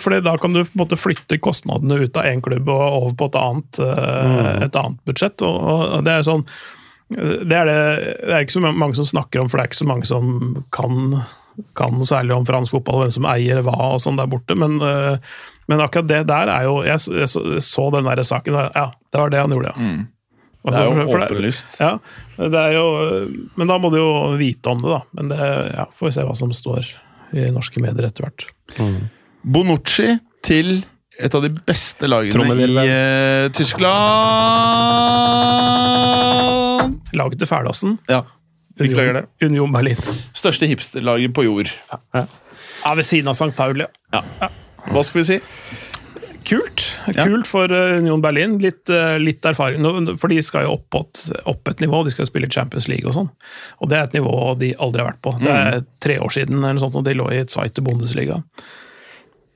[0.00, 3.16] For da kan du på en måte flytte kostnadene ut av én klubb og over
[3.20, 4.62] på et annet, mm.
[4.64, 5.44] et annet budsjett.
[5.44, 5.58] Og,
[5.98, 6.46] og det er sånn
[7.10, 7.76] det er, det,
[8.22, 10.28] det er ikke så mange som snakker om, for det er ikke så mange som
[10.70, 11.18] kan,
[11.76, 14.54] kan særlig om fransk fotball, hvem som eier hva og sånn der borte.
[14.56, 15.16] Men, eh,
[15.68, 17.28] men akkurat det der er jo Jeg, så- jeg
[17.62, 19.74] så, den der saken, og ja, det var det han gjorde, ja.
[20.60, 21.98] Det Altså, er jo for- for det- Ja,
[22.36, 25.00] det er jo, men da må du jo vite om det, da.
[25.14, 25.38] Men det
[25.74, 26.84] ja, får vi se hva som står
[27.32, 28.44] i norske medier etter hvert.
[29.46, 30.84] Bonucci til
[31.18, 32.44] et av de beste lagene
[32.84, 33.48] i eh,
[35.60, 37.00] Tyskland.
[37.16, 37.98] Laget til Fælassen.
[38.08, 38.22] Ja,
[38.80, 39.24] beklager det.
[39.46, 40.00] Union Berlin.
[40.36, 41.70] Største hipsterlaget på jord.
[42.14, 42.26] Ja,
[42.96, 43.52] Ved siden av St.
[43.56, 43.86] Pauli.
[44.90, 45.40] Hva skal vi si?
[46.50, 47.24] Kult Ja.
[47.28, 48.56] Kult for eh, Union Berlin.
[48.62, 49.84] Litt, eh, litt erfaring.
[50.18, 51.20] For de skal jo opp, på et,
[51.50, 52.02] opp et nivå.
[52.04, 53.30] De skal jo spille Champions League og sånn.
[53.80, 55.34] Og det er et nivå de aldri har vært på.
[55.42, 58.40] Det er tre år siden eller noe sånt, og de lå i Zweite Bundesliga.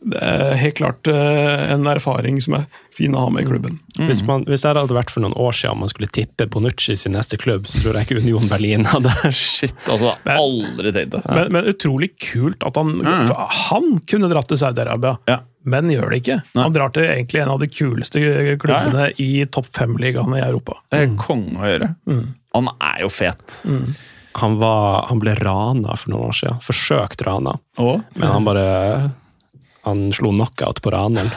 [0.05, 3.78] Det er helt klart eh, en erfaring som er fin å ha med i klubben.
[3.97, 7.14] Hvis, man, hvis det hadde vært for noen år siden man skulle tippe Bonucci sin
[7.16, 10.12] neste klubb, så tror jeg ikke Union Berlin hadde Shit, altså.
[10.28, 11.22] Aldri tenkt det.
[11.31, 12.93] Men, men utrolig kult at han
[13.31, 15.39] for Han kunne dratt til Saudi-Arabia, Ja.
[15.64, 16.39] men gjør det ikke.
[16.52, 16.66] Nei.
[16.68, 18.22] Han drar til egentlig en av de kuleste
[18.60, 20.76] klubbene i topp fem-ligaene i Europa.
[20.93, 21.90] Det er konge å gjøre.
[22.55, 23.62] Han er jo fet.
[24.35, 26.60] han, var, han ble rana for noen år siden.
[26.62, 27.56] Forsøkt rana.
[27.81, 28.66] Og Men han bare
[29.85, 31.31] han slo knockout på raneren.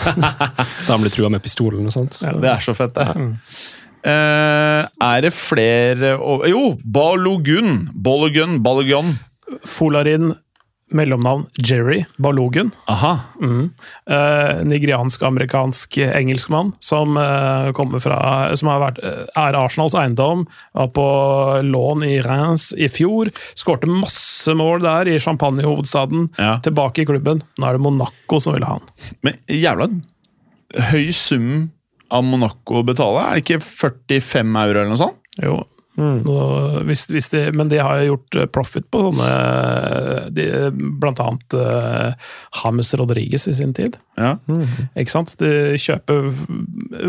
[0.86, 2.20] da han ble trua med pistolen og sånt.
[2.20, 3.28] Det er så fett, det.
[4.00, 6.14] Eh, er det flere
[6.48, 7.90] Jo, Balogun.
[7.92, 8.60] Balogun.
[8.64, 9.18] Balogun.
[9.66, 10.32] Folarin,
[10.96, 12.70] mellomnavn Jerry Balogun.
[12.90, 13.12] Aha.
[13.40, 18.18] Eh, Nigeriansk-amerikansk engelskmann som eh, kommer fra
[18.56, 20.46] Som har vært, eh, er Arsenals eiendom.
[20.76, 21.06] Var på
[21.66, 23.32] lån i Reims i fjor.
[23.58, 26.30] Skårte masse mål der, i champagnehovedstaden.
[26.38, 26.58] Ja.
[26.64, 27.44] Tilbake i klubben.
[27.58, 28.88] Nå er det Monaco som vil ha han.
[29.26, 29.90] Men jævla
[30.90, 31.70] høy sum
[32.10, 33.24] av Monaco å betale.
[33.26, 35.20] Er det ikke 45 euro eller noe sånt?
[35.40, 35.60] Jo.
[36.00, 39.30] Og hvis, hvis de, men de har jo gjort eh, profit på sånne
[40.34, 40.46] de,
[41.00, 42.30] Blant annet uh,
[42.62, 43.98] James Rodriguez i sin tid.
[44.20, 44.34] Ja.
[44.98, 45.34] Ikke sant?
[45.40, 46.30] De kjøper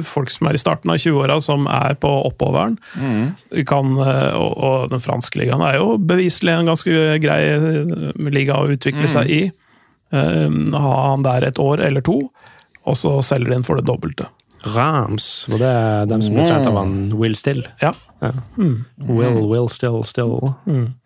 [0.08, 2.78] folk som er i starten av 20-åra, som er på oppoveren.
[2.96, 3.64] Mm.
[3.68, 8.60] Kan, eh, og, og den franske ligaen er jo beviselig en ganske grei eh, liga
[8.60, 9.42] å utvikle seg i.
[10.12, 12.18] Um, ha han der et år eller to,
[12.84, 14.28] og så selger de inn for det dobbelte.
[14.76, 17.64] Rams, og det er dem som ble trent av han Will Still?
[17.82, 17.94] Ja.
[18.22, 20.36] Will, Will Still, Still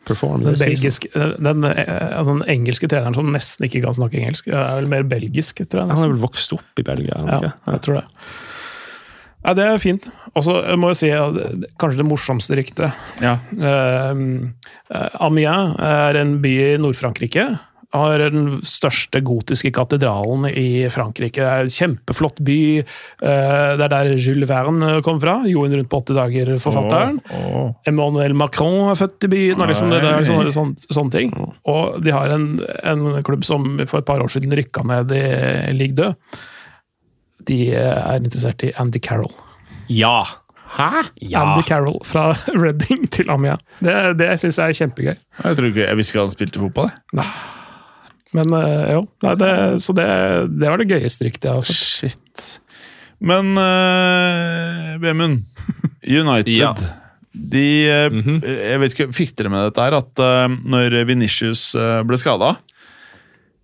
[0.07, 1.35] perform Den, this season.
[1.39, 5.63] den, eh, den engelske treneren som nesten ikke kan snakke engelsk, er vel mer belgisk,
[5.63, 5.87] tror jeg.
[5.87, 6.09] Han nesten.
[6.09, 7.21] er vel vokst opp i Belgia?
[7.31, 8.05] Ja, jeg tror det.
[9.45, 10.07] Ja, det er fint.
[10.33, 11.09] Og så må jeg si
[11.79, 13.05] kanskje det morsomste ryktet.
[13.21, 13.37] Ja.
[13.53, 14.23] Eh,
[14.89, 17.45] eh, Amiens er en by i Nord-Frankrike.
[17.95, 21.39] Har den største gotiske katedralen i Frankrike.
[21.39, 22.57] Det er en kjempeflott by.
[22.81, 25.37] Eh, det er der Jules Verne kom fra.
[25.49, 27.19] Jorden rundt på 80 dager, forfatteren.
[27.31, 27.69] Åh.
[27.87, 31.33] Emmanuel Macron er født i byen, og liksom det, det er sånne, sånne, sånne ting.
[31.71, 32.49] Og de har en,
[32.83, 35.25] en klubb som for et par år siden rykka ned i
[35.75, 36.41] Ligue 2.
[37.45, 39.31] De er interessert i Andy Carroll.
[39.91, 40.23] Ja!
[40.75, 41.05] Hæ?
[41.21, 41.43] Ja!
[41.43, 42.31] Andy Carroll fra
[42.63, 43.57] Reading til Amia.
[43.79, 45.13] Det, det syns jeg er kjempegøy.
[45.13, 46.89] Jeg, tror ikke, jeg visste ikke han spilte fotball.
[47.13, 47.29] jeg.
[48.35, 49.49] Men eh, jo, nei, det,
[49.85, 50.05] så det,
[50.59, 52.21] det var det gøyeste ryktet jeg har sett.
[52.35, 52.61] Shit.
[53.23, 55.45] Men uh, Bemund,
[56.03, 56.75] United Ja.
[57.35, 58.13] De eh,
[58.43, 59.97] Jeg vet ikke, Fikk dere med dette her?
[59.97, 62.53] At uh, når Venitius eh, ble skada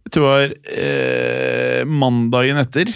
[0.05, 2.91] Jeg tror det var eh, mandagen etter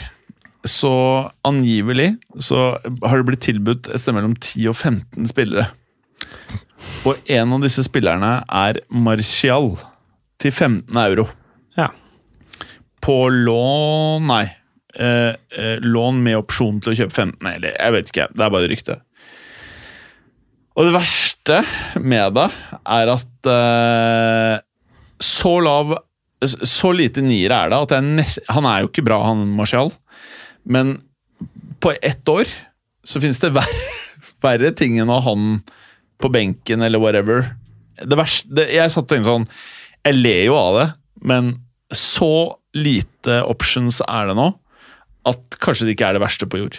[0.66, 5.68] så angivelig så har det blitt tilbudt et sted mellom 10 og 15 spillere.
[7.06, 9.76] Og en av disse spillerne er Martial
[10.42, 11.28] til 15 euro.
[11.76, 11.90] Ja.
[13.04, 14.46] På lån Nei.
[14.96, 18.28] Eh, eh, lån med opsjon til å kjøpe 15, eller jeg vet ikke.
[18.32, 18.96] Det er bare rykte.
[20.76, 21.58] Og det verste
[22.04, 22.46] med det
[22.84, 24.56] er at eh,
[25.24, 25.96] så lav
[26.46, 29.94] Så lite niere er det at nest, Han er jo ikke bra, han Marcial,
[30.68, 30.98] men
[31.80, 32.50] på ett år
[33.06, 33.88] så finnes det verre,
[34.46, 35.60] verre ting enn å ha han
[36.22, 37.52] på benken eller whatever.
[38.02, 39.48] Det verste det, Jeg satt og tenkte sånn
[40.06, 40.88] Jeg ler jo av det,
[41.28, 41.52] men
[42.00, 42.30] så
[42.76, 44.50] lite options er det nå
[45.26, 46.76] at kanskje det ikke er det verste på jord.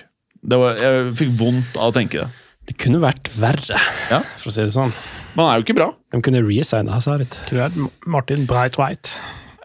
[0.46, 2.28] Det var, jeg fikk vondt av å tenke det.
[2.66, 3.78] Det kunne vært verre,
[4.10, 4.20] Ja.
[4.38, 4.92] for å si det sånn.
[5.38, 5.88] Man er jo ikke bra.
[6.14, 7.26] De kunne resigna Hazard.
[7.48, 9.16] Tror jeg er Martin Breit-White.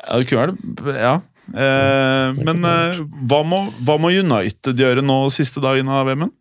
[0.08, 1.14] Ja, det kunne vært Ja.
[1.52, 6.32] Eh, men eh, hva, må, hva må United gjøre nå siste dagen av VM-en?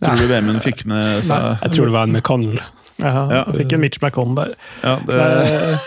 [0.00, 2.60] Tror du VM-en fikk med seg Jeg tror det var en McConnell.
[3.02, 3.44] Ja, Ja.
[3.48, 4.54] jeg fikk en Mitch McConnell der.
[4.82, 5.78] ja, det, Eh,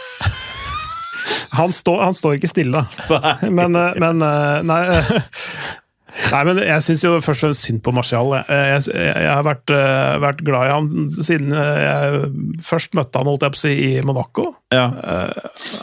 [1.58, 2.86] han, står, han står ikke stille,
[3.60, 4.82] men, eh, men eh, Nei,
[6.34, 8.32] nei men jeg syns jo først og fremst synd på Martial.
[8.38, 12.32] Jeg, jeg, jeg har vært, eh, vært glad i han siden eh, jeg
[12.68, 14.48] først møtte han holdt jeg på å si, i Monaco.
[14.74, 14.88] ja.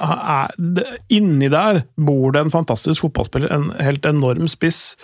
[0.04, 0.54] Er,
[1.12, 4.96] inni der bor det en fantastisk fotballspiller, en helt enorm spiss.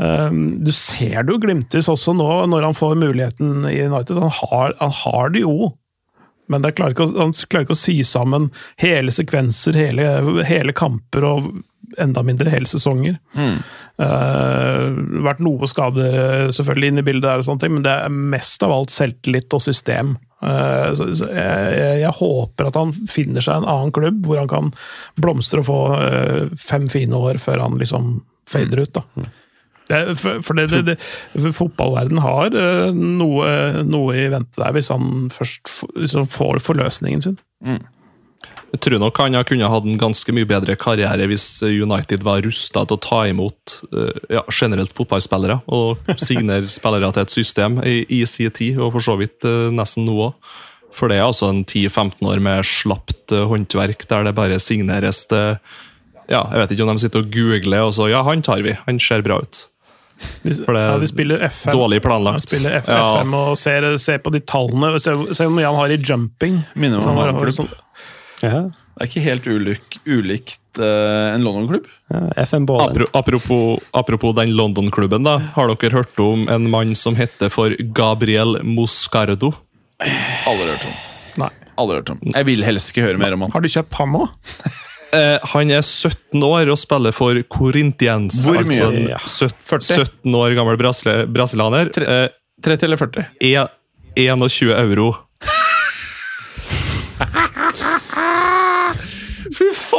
[0.00, 4.18] Du ser det jo glimtes også nå, når han får muligheten i United.
[4.22, 5.72] Han har, han har det jo,
[6.50, 8.48] men det klarer ikke han klarer ikke å sy sammen
[8.82, 10.08] hele sekvenser, hele,
[10.48, 11.50] hele kamper og
[11.98, 13.16] enda mindre hele sesonger.
[14.00, 14.96] Uh,
[15.26, 18.62] vært noe skader selvfølgelig inn i bildet, der og sånne ting, men det er mest
[18.64, 20.14] av alt selvtillit og system.
[20.40, 24.48] Uh, så, så jeg, jeg, håper at han finner seg en annen klubb hvor han
[24.48, 24.70] kan
[25.20, 28.96] blomstre og få uh, fem fine år før han liksom fader ut.
[28.96, 29.28] da.
[29.90, 30.96] Det, for for det, det,
[31.34, 32.54] for fotballverden har
[32.94, 33.46] noe,
[33.84, 37.40] noe i vente der, hvis han først f- liksom får forløsningen sin.
[38.70, 42.84] Jeg tror nok han kunne hatt en ganske mye bedre karriere hvis United var rusta
[42.86, 47.96] til å ta imot eh, ja, generelt fotballspillere og signere spillere til et system i,
[48.06, 50.52] i sin tid, og for så vidt eh, nesten nå òg.
[50.94, 55.24] For det er altså en 10-15 år med slapt eh, håndverk der det bare signeres
[55.30, 55.56] til
[56.30, 58.76] ja, Jeg vet ikke om de sitter og googler og så Ja, han tar vi.
[58.86, 59.64] Han ser bra ut.
[60.20, 61.72] For det ja, er de spiller FM.
[61.74, 62.44] Dårlig planlagt.
[62.46, 63.02] De spiller F Ja.
[63.18, 64.92] FM og ser, ser på de tallene.
[65.02, 66.60] Se, hvor mye han har i jumping.
[66.78, 67.70] Minner om han har-
[68.42, 68.62] Ja.
[68.70, 71.86] Det er ikke helt ulik, ulikt uh, en London-klubb.
[72.12, 72.90] Ja, FM-ballen.
[72.92, 75.38] Apro- Apropos, apropos den London-klubben, da.
[75.54, 79.54] Har dere hørt om en mann som heter for Gabriel Moscardo?
[80.48, 80.98] Aldri hørt om.
[81.44, 81.50] Nei.
[81.80, 82.20] Aldri hørt om.
[82.34, 83.54] Jeg vil helst ikke høre mer om han.
[83.56, 84.30] Har du kjøpt ham òg?
[85.10, 88.44] Eh, han er 17 år og spiller for Corinthians.
[88.46, 88.76] Hvor mye?
[88.78, 89.18] Altså en Ja.
[89.66, 90.04] 40?
[90.22, 91.90] 17 år gammel brasile- brasilianer.
[91.98, 92.28] Eh,
[92.62, 93.24] 30 eller 40?
[93.42, 93.66] er
[94.14, 95.08] 21 euro.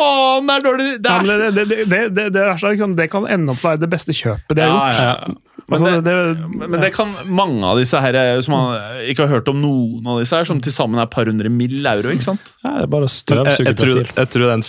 [0.02, 0.90] Faen, det er dårlig!
[1.06, 3.54] Det er men det, det, det, det, det, det, er så, liksom, det kan ende
[3.56, 5.02] opp være det beste kjøpet de har Ja, gjort.
[5.06, 5.16] ja.
[5.28, 9.24] Men, Altså, det, det, men det kan mange av disse her eh, som man ikke
[9.24, 11.78] har hørt om noen av disse her, som til sammen er et par hundre mill.
[11.88, 12.50] euro, ikke sant?
[12.66, 14.10] Ja, det er bare å Jeg, støvsuge jeg, tror, Brasil.
[14.18, 14.66] jeg tror den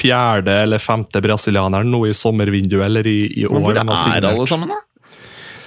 [0.00, 4.46] fjerde eller femte brasilianeren nå i sommervinduet eller i, i år Men hvor er alle
[4.50, 4.80] sammen, da?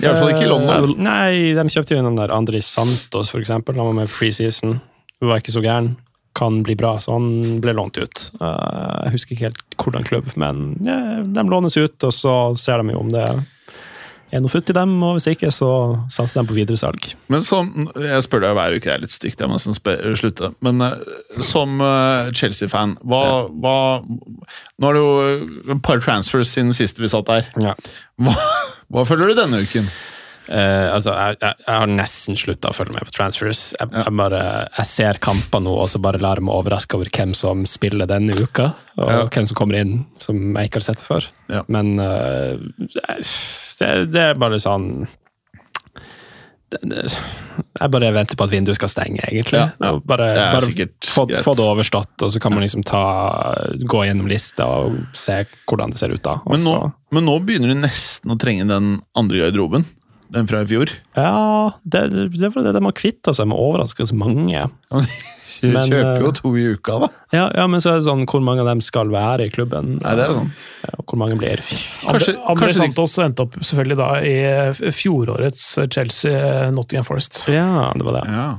[0.02, 0.90] I hvert fall ikke i London.
[0.98, 3.78] Eh, Nei, de kjøpte jo den der Andri Santos, for eksempel.
[3.80, 4.80] Han var med preseason.
[5.22, 5.94] Hun var ikke så gæren.
[6.34, 8.28] Kan bli bra, så han ble lånt ut.
[8.42, 12.96] Eh, jeg husker ikke helt hvordan klubb, men de lånes ut, og så ser de
[12.96, 13.28] jo om det
[14.34, 15.70] er noe futt i dem, og hvis ikke, så
[16.12, 17.12] satser de på videresalg.
[17.32, 19.78] Men som, Jeg spør deg hver uke, det er litt stygt, jeg må nesten
[20.18, 20.50] slutte.
[20.66, 26.74] Men eh, som eh, Chelsea-fan, hva, hva Nå er det jo et par transfers siden
[26.76, 27.52] sist vi satt der.
[27.62, 27.76] Ja.
[28.22, 28.34] Hva,
[28.94, 29.90] hva føler du denne uken?
[30.48, 33.64] Eh, altså, jeg, jeg, jeg har nesten slutta å følge med på transfers.
[33.80, 34.44] Jeg, jeg, bare,
[34.88, 38.74] ser kamper nå, og så bare lar meg overraske over hvem som spiller denne uka.
[38.98, 39.24] Og Ja.
[39.32, 41.28] hvem som kommer inn som jeg ikke har sett før.
[41.52, 41.64] Ja.
[41.72, 42.60] Men uh,
[43.80, 45.06] det, det er bare sånn
[46.74, 49.62] det, det, Jeg bare venter på at vinduet skal stenge, egentlig.
[49.62, 49.96] Ja, ja.
[50.04, 53.04] Bare, bare få, få det overstått, og så kan man liksom ta,
[53.80, 56.40] gå gjennom lista og se hvordan det ser ut da.
[56.50, 56.78] Men nå,
[57.16, 59.88] men nå begynner du nesten å trenge den andre garderoben.
[60.34, 60.92] Den fra i fjor.
[61.16, 62.04] ja, det,
[62.34, 64.66] det var det de har kvitta seg med overraskende mange.
[65.64, 67.08] Du Men, kjøper jo eh, to i uka, da.
[67.32, 69.94] Ja, ja, men så er det sånn hvor mange av dem skal være i klubben.
[70.02, 70.66] Nei, det er sant.
[70.84, 71.62] Ja, og hvor mange blir.
[71.64, 77.46] Kanskje- Andre, Andre kanskje de- Santos endte opp selvfølgelig da i fjorårets Chelsea Nottingham Forest.
[77.54, 78.26] Ja, det var det.
[78.34, 78.50] Ja.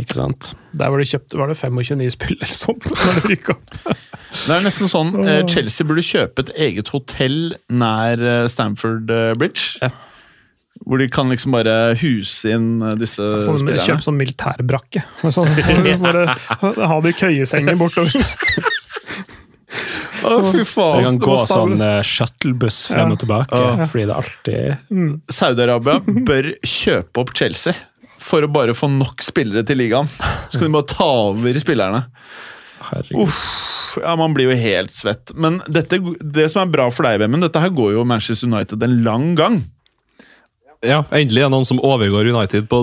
[0.00, 0.52] Ikke sant?
[0.78, 2.84] Der var det kjøpt var det 25 nye spill eller sånt.
[3.30, 3.38] det.
[4.46, 9.32] Det er nesten sånn eh, Chelsea burde kjøpe et eget hotell nær eh, Stamford eh,
[9.38, 9.78] Bridge.
[9.82, 9.90] Ja.
[10.86, 13.84] Hvor de kan liksom bare huse inn eh, disse Sånn, spillerne.
[13.84, 15.02] Kjøpe sånn militærbrakke.
[15.22, 15.50] Men Sånn,
[16.02, 16.24] bare
[16.88, 18.16] ha det i køyesenger bortover.
[20.20, 21.04] Å, fy Det faen!
[21.06, 27.32] kan gå sånn uh, shuttlebuss frem og tilbake, fordi det alltid Saudi-Arabia bør kjøpe opp
[27.38, 27.72] Chelsea
[28.20, 30.10] for å bare få nok spillere til ligaen.
[30.52, 32.02] Så kan de bare ta over spillerne.
[32.90, 33.22] Herregud.
[33.24, 33.40] Uff,
[34.02, 35.32] ja, Man blir jo helt svett.
[35.40, 38.84] Men dette, det som er bra for deg, Vemund, dette her går jo Manchester United
[38.86, 39.62] en lang gang.
[40.86, 42.78] Ja, Endelig er det noen som overgår United på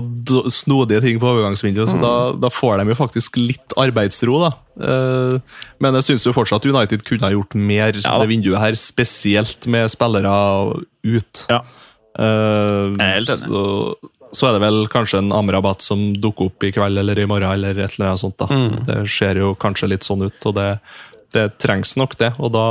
[0.54, 4.36] snodige ting på overgangsvinduet, så da, da får de jo faktisk litt arbeidsro.
[4.44, 4.52] da.
[4.78, 8.20] Eh, men jeg syns jo fortsatt United kunne ha gjort mer Ja.
[8.22, 10.36] det vinduet her, spesielt med spillere
[11.10, 11.46] ut.
[11.50, 11.64] Ja.
[12.20, 13.50] Eh, Jeg er helt enig.
[13.50, 13.64] Så,
[14.38, 17.50] så er det vel kanskje en Amrabat som dukker opp i kveld eller i morgen,
[17.50, 18.38] eller et eller annet sånt.
[18.38, 18.46] da.
[18.54, 18.86] Mm.
[18.86, 20.70] Det ser jo kanskje litt sånn ut, og det,
[21.34, 22.36] det trengs nok, det.
[22.38, 22.68] Og da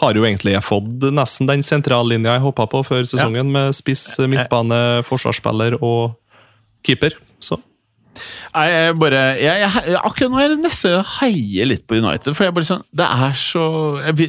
[0.00, 5.02] har jo egentlig fått nesten den sentrallinja jeg håpa på før sesongen, med spiss, midtbane,
[5.04, 6.14] forsvarsspiller og
[6.84, 7.12] keeper.
[7.40, 7.60] Så
[8.52, 12.34] Nei, jeg bare jeg, jeg, Akkurat nå er det nesten å heie litt på United.
[12.36, 13.62] For jeg bare sånn Det er så
[14.04, 14.26] jeg,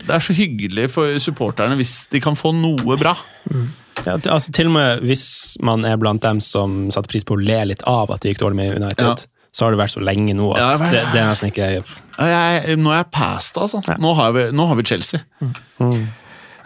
[0.00, 3.12] Det er så hyggelig for supporterne hvis de kan få noe bra.
[4.06, 5.26] Ja, til- altså, til og med hvis
[5.60, 8.46] man er blant dem som satte pris på å le litt av at det gikk
[8.46, 9.14] dårlig med United, Ja.
[9.56, 11.70] Så har det vært så lenge nå at Ja, det det, det er nesten ikke
[11.72, 13.80] Jeg, nå er jeg past, altså.
[14.02, 15.22] Nå har vi, nå har vi Chelsea.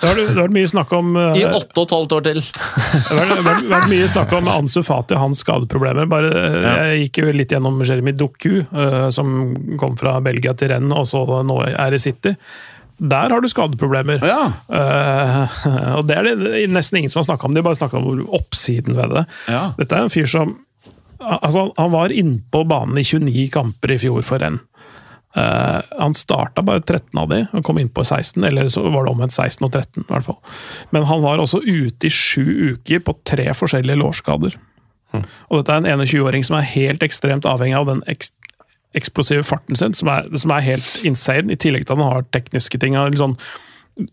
[0.01, 2.23] Det har, det har vært mye snakk om uh, I åtte og et halvt år
[2.25, 2.41] til.
[2.41, 6.09] Det har vært, mye snakk om Ansu Fati og hans skadeproblemer.
[6.11, 6.73] Bare, ja.
[6.89, 11.11] Jeg gikk jo litt gjennom Jeremy Doku, uh, som kom fra Belgia til Rennes, og
[11.11, 12.33] så nå er i City.
[13.13, 14.25] Der har du skadeproblemer.
[14.25, 14.41] Ja.
[14.73, 15.61] Uh,
[15.99, 17.55] og det er det nesten ingen som har snakka om.
[17.55, 19.29] De har bare snakka om oppsiden ved det.
[19.53, 19.67] Ja.
[19.77, 20.57] Dette er en fyr som
[21.21, 24.61] altså, Han var innpå banen i 29 kamper i fjor for renn.
[25.31, 29.07] Uh, han starta bare 13 av de, og kom inn på 16, eller så var
[29.07, 30.03] det omvendt 16 og 13.
[30.03, 30.41] i hvert fall.
[30.91, 34.59] Men han var også ute i sju uker på tre forskjellige lårskader.
[35.15, 38.33] Og dette er en 21-åring som er helt ekstremt avhengig av den eks
[38.99, 42.25] eksplosive farten sin, som er, som er helt insane, i tillegg til at han har
[42.35, 42.97] tekniske ting.
[43.19, 43.37] Sånn,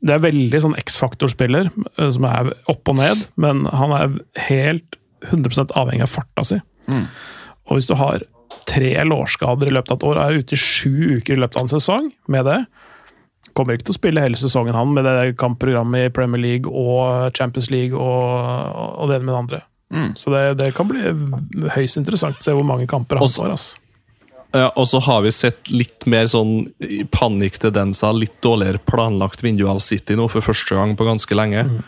[0.05, 4.19] det er veldig sånn X-faktor-spiller, eh, som er opp og ned, men han er
[4.49, 4.99] helt
[5.31, 6.59] 100 avhengig av farta si.
[6.87, 8.23] Og hvis du har
[8.67, 11.59] tre lårskader i løpet av et år, og er ute i sju uker i løpet
[11.59, 12.59] av en sesong med det,
[13.57, 17.33] kommer ikke til å spille hele sesongen, han, med det kampprogrammet i Premier League og
[17.37, 19.61] Champions League og, og det ene med det andre.
[19.93, 20.09] Mm.
[20.19, 21.01] Så det, det kan bli
[21.73, 23.57] høyst interessant å se hvor mange kamper han Også- får.
[23.57, 23.83] Altså.
[24.55, 26.69] Ja, og så har vi sett litt mer sånn
[27.11, 31.65] panikktendenser, litt dårligere planlagt vindu av City nå for første gang på ganske lenge.
[31.65, 31.81] Eh,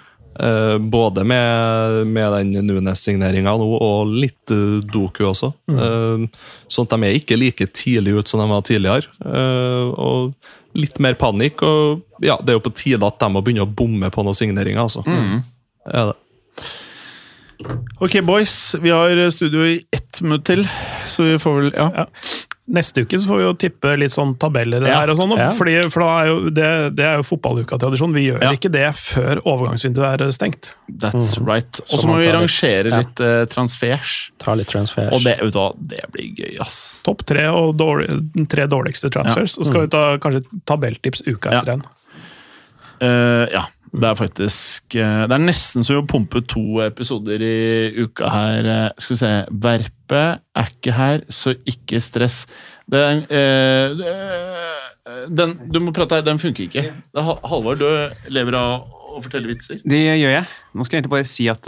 [0.80, 5.52] både med, med den Nunes-signeringa nå, og litt eh, Doku også.
[5.74, 6.24] Eh,
[6.72, 9.12] sånn at de er ikke like tidlig ut som de var tidligere.
[9.26, 11.64] Eh, og litt mer panikk.
[11.66, 14.38] Og ja, det er jo på tide at de må begynne å bomme på noen
[14.38, 15.04] signeringer, altså.
[15.90, 16.18] Er det.
[18.00, 18.76] Ok, boys.
[18.80, 20.64] Vi har studio i ett minutt til,
[21.08, 21.90] så vi får vel Ja.
[22.04, 22.08] Ja.
[22.70, 25.00] Neste uke så får vi jo tippe litt sånn tabeller Ja.
[25.02, 25.32] her og sånn.
[25.38, 25.50] Ja.
[25.58, 28.14] Fordi, for da er jo det, det er jo fotballuka-tradisjon.
[28.14, 28.52] Vi gjør Ja.
[28.54, 30.76] ikke det før overgangsvinduet er stengt.
[30.92, 31.80] That's right.
[31.92, 34.32] Og så må vi rangere litt- litt eh, transfers.
[34.38, 35.12] Ta litt transfers.
[35.14, 37.02] Og det, vet du hva, det blir gøy, ass.
[37.04, 39.56] Topp tre og dårlig, den tre dårligste transfers.
[39.58, 41.84] Så skal vi ta kanskje tabelltips uka etter en.
[43.02, 43.66] Uh, ja.
[43.90, 47.56] Det er faktisk eh, Det er nesten som å pumpe to episoder i
[48.04, 48.68] uka her.
[48.70, 49.32] Eh, skal vi se
[49.66, 50.22] Verpe
[50.60, 52.44] er ikke her, så ikke stress.
[52.90, 53.94] Den, eh,
[55.30, 56.84] den Du må prate her, den funker ikke.
[56.94, 59.82] Det er Hal- Halvard, du lever av å fortelle vitser.
[59.84, 60.46] Det gjør jeg.
[60.76, 61.66] Nå skal jeg egentlig bare si at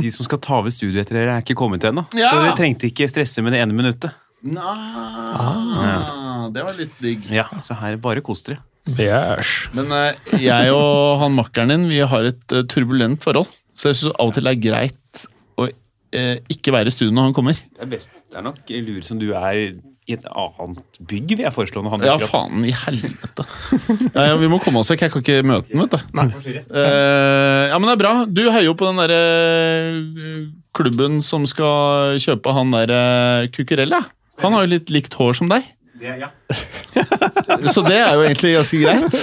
[0.00, 2.06] de som skal ta over studioet etter dere, er ikke kommet ennå.
[2.16, 2.30] Ja.
[2.32, 4.16] Så dere trengte ikke stresse med det ene minuttet.
[4.56, 7.26] Ah, Det var litt digg.
[7.32, 8.60] Ja, Så her, bare kos dere.
[8.96, 9.68] Yes.
[9.76, 13.50] Men eh, jeg og han makkeren din vi har et eh, turbulent forhold.
[13.76, 15.26] Så jeg syns av og til det er greit
[15.60, 17.60] å eh, ikke være i studio når han kommer.
[17.60, 18.10] Det er, best.
[18.32, 19.60] det er nok lur som du er
[20.10, 21.82] i et annet bygg, vil jeg foreslå.
[21.84, 23.44] når han Ja, faen i helvete.
[24.16, 25.04] Ja, ja, vi må komme oss vekk.
[25.06, 26.56] Jeg kan ikke møte ham, vet du.
[26.56, 28.14] Eh, ja, men det er bra.
[28.26, 33.04] Du heier jo på den derre eh, klubben som skal kjøpe han derre
[33.54, 34.00] Cucurella.
[34.42, 35.66] Han har jo litt likt hår som deg,
[36.00, 36.30] Det, ja.
[37.74, 39.18] så det er jo egentlig ganske greit.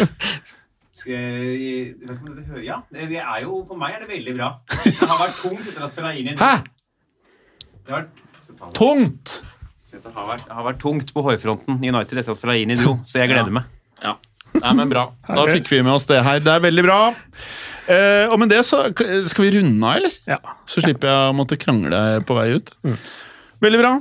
[0.97, 4.49] Skal ja, det, er jo, for meg er det veldig bra.
[4.83, 6.53] Det har vært tungt etter at Fellaini Hæ?
[7.85, 8.23] Det har vært,
[8.77, 9.37] Tungt!
[9.91, 13.21] det har vært, har vært tungt på hårfronten i United etter at Fellaini dro, så
[13.21, 13.55] jeg gleder Ja.
[13.59, 13.69] meg.
[14.03, 14.15] Ja.
[14.57, 15.05] Nei, men bra.
[15.27, 16.39] Da fikk vi med oss det her.
[16.43, 16.99] Det er veldig bra.
[17.87, 20.15] Eh, og med det så skal vi runde av, eller?
[20.27, 20.37] Ja.
[20.67, 22.71] Så slipper jeg å måtte krangle på vei ut.
[23.63, 23.91] Veldig bra.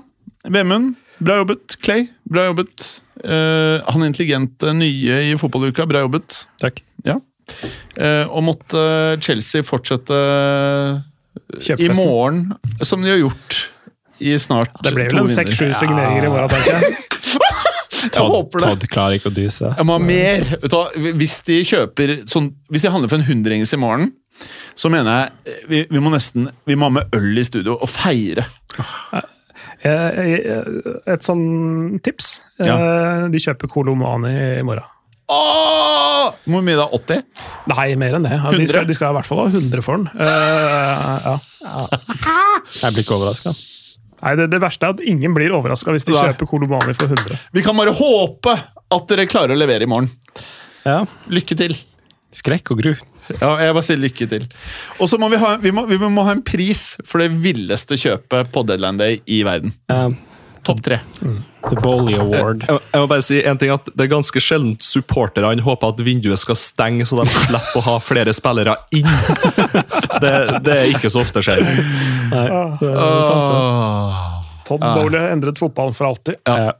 [0.56, 1.76] Vemund, bra jobbet.
[1.84, 2.86] Clay, bra jobbet.
[3.24, 6.42] Uh, han intelligente nye i fotballuka, bra jobbet.
[6.62, 6.82] Takk.
[7.06, 7.18] Ja.
[7.96, 8.82] Uh, og måtte
[9.24, 10.18] Chelsea fortsette
[11.76, 12.50] i morgen,
[12.82, 13.60] som de har gjort
[14.18, 15.06] i snart to vinner.
[15.06, 16.96] Det ble vel seks-sju signeringer i morgen, tenker jeg.
[18.06, 18.12] Det.
[18.12, 19.72] Todd klarer ikke å dyse.
[19.72, 20.44] Jeg må ha mer.
[21.18, 24.12] Hvis de kjøper sånn, Hvis de handler for en hundrings i morgen,
[24.78, 27.78] så mener jeg eh, vi, vi må nesten Vi må ha med øl i studio
[27.80, 28.44] og feire.
[29.84, 32.40] Eh, eh, Et sånn tips.
[32.62, 32.76] Ja.
[33.32, 34.86] De kjøper Kolomani i morgen.
[35.26, 36.30] Åh!
[36.46, 36.86] Hvor mye da?
[36.94, 37.22] 80?
[37.72, 38.36] Nei, mer enn det.
[38.36, 40.06] Ja, De skal, de skal i hvert fall ha 100 for den.
[40.14, 41.86] Uh, ja.
[42.82, 43.52] Jeg blir ikke overraska.
[44.22, 46.22] Nei, det, det verste er at ingen blir overraska hvis de Nei.
[46.30, 47.40] kjøper Kolomani for 100.
[47.58, 50.08] Vi kan bare håpe at dere klarer å levere i morgen.
[50.86, 51.02] Ja.
[51.30, 51.74] Lykke til.
[52.36, 52.92] Skrekk og gru.
[53.40, 54.46] Ja, jeg bare sier lykke til.
[55.00, 57.98] Og så må vi, ha, vi, må, vi må ha en pris for det villeste
[58.00, 59.72] kjøpet på Deadline Day i verden.
[59.92, 60.10] Eh,
[60.66, 60.98] Topp tre.
[61.70, 62.64] The Bolly Award.
[62.66, 66.02] Jeg, jeg må bare si en ting at Det er ganske sjelden supporterne håper at
[66.06, 69.06] vinduet skal stenge, så de slipper å ha flere spillere inn.
[70.22, 70.30] Det,
[70.64, 71.60] det er ikke så ofte skjer.
[71.60, 72.44] Nei,
[72.80, 74.62] det er sant, det.
[74.64, 76.38] Todd Bowley har endret fotballen for alltid.
[76.48, 76.72] Ja.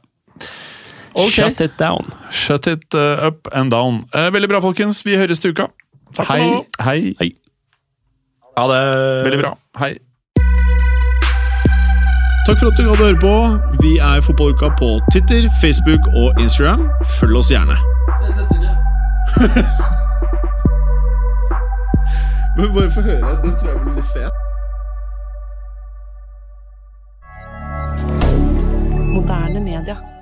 [1.17, 1.31] Ok.
[1.31, 2.13] Shut it down.
[2.31, 4.03] Shut it uh, up and down.
[4.13, 5.05] Eh, veldig bra, folkens.
[5.05, 5.65] Vi høres til uka.
[6.15, 6.65] Takk for hei, nå.
[6.81, 7.15] hei.
[7.19, 7.31] Hei.
[8.57, 8.81] Ha det
[9.25, 9.57] Veldig bra.
[9.79, 9.97] Hei.
[12.47, 13.59] Takk for at du hadde høre på.
[13.81, 16.89] Vi er Fotballuka på Twitter, Facebook og Instagram.
[17.19, 17.77] Følg oss gjerne.
[22.57, 23.41] Men bare få høre.
[23.43, 24.33] Den tror jeg blir litt fet.
[29.15, 30.16] Moderne media.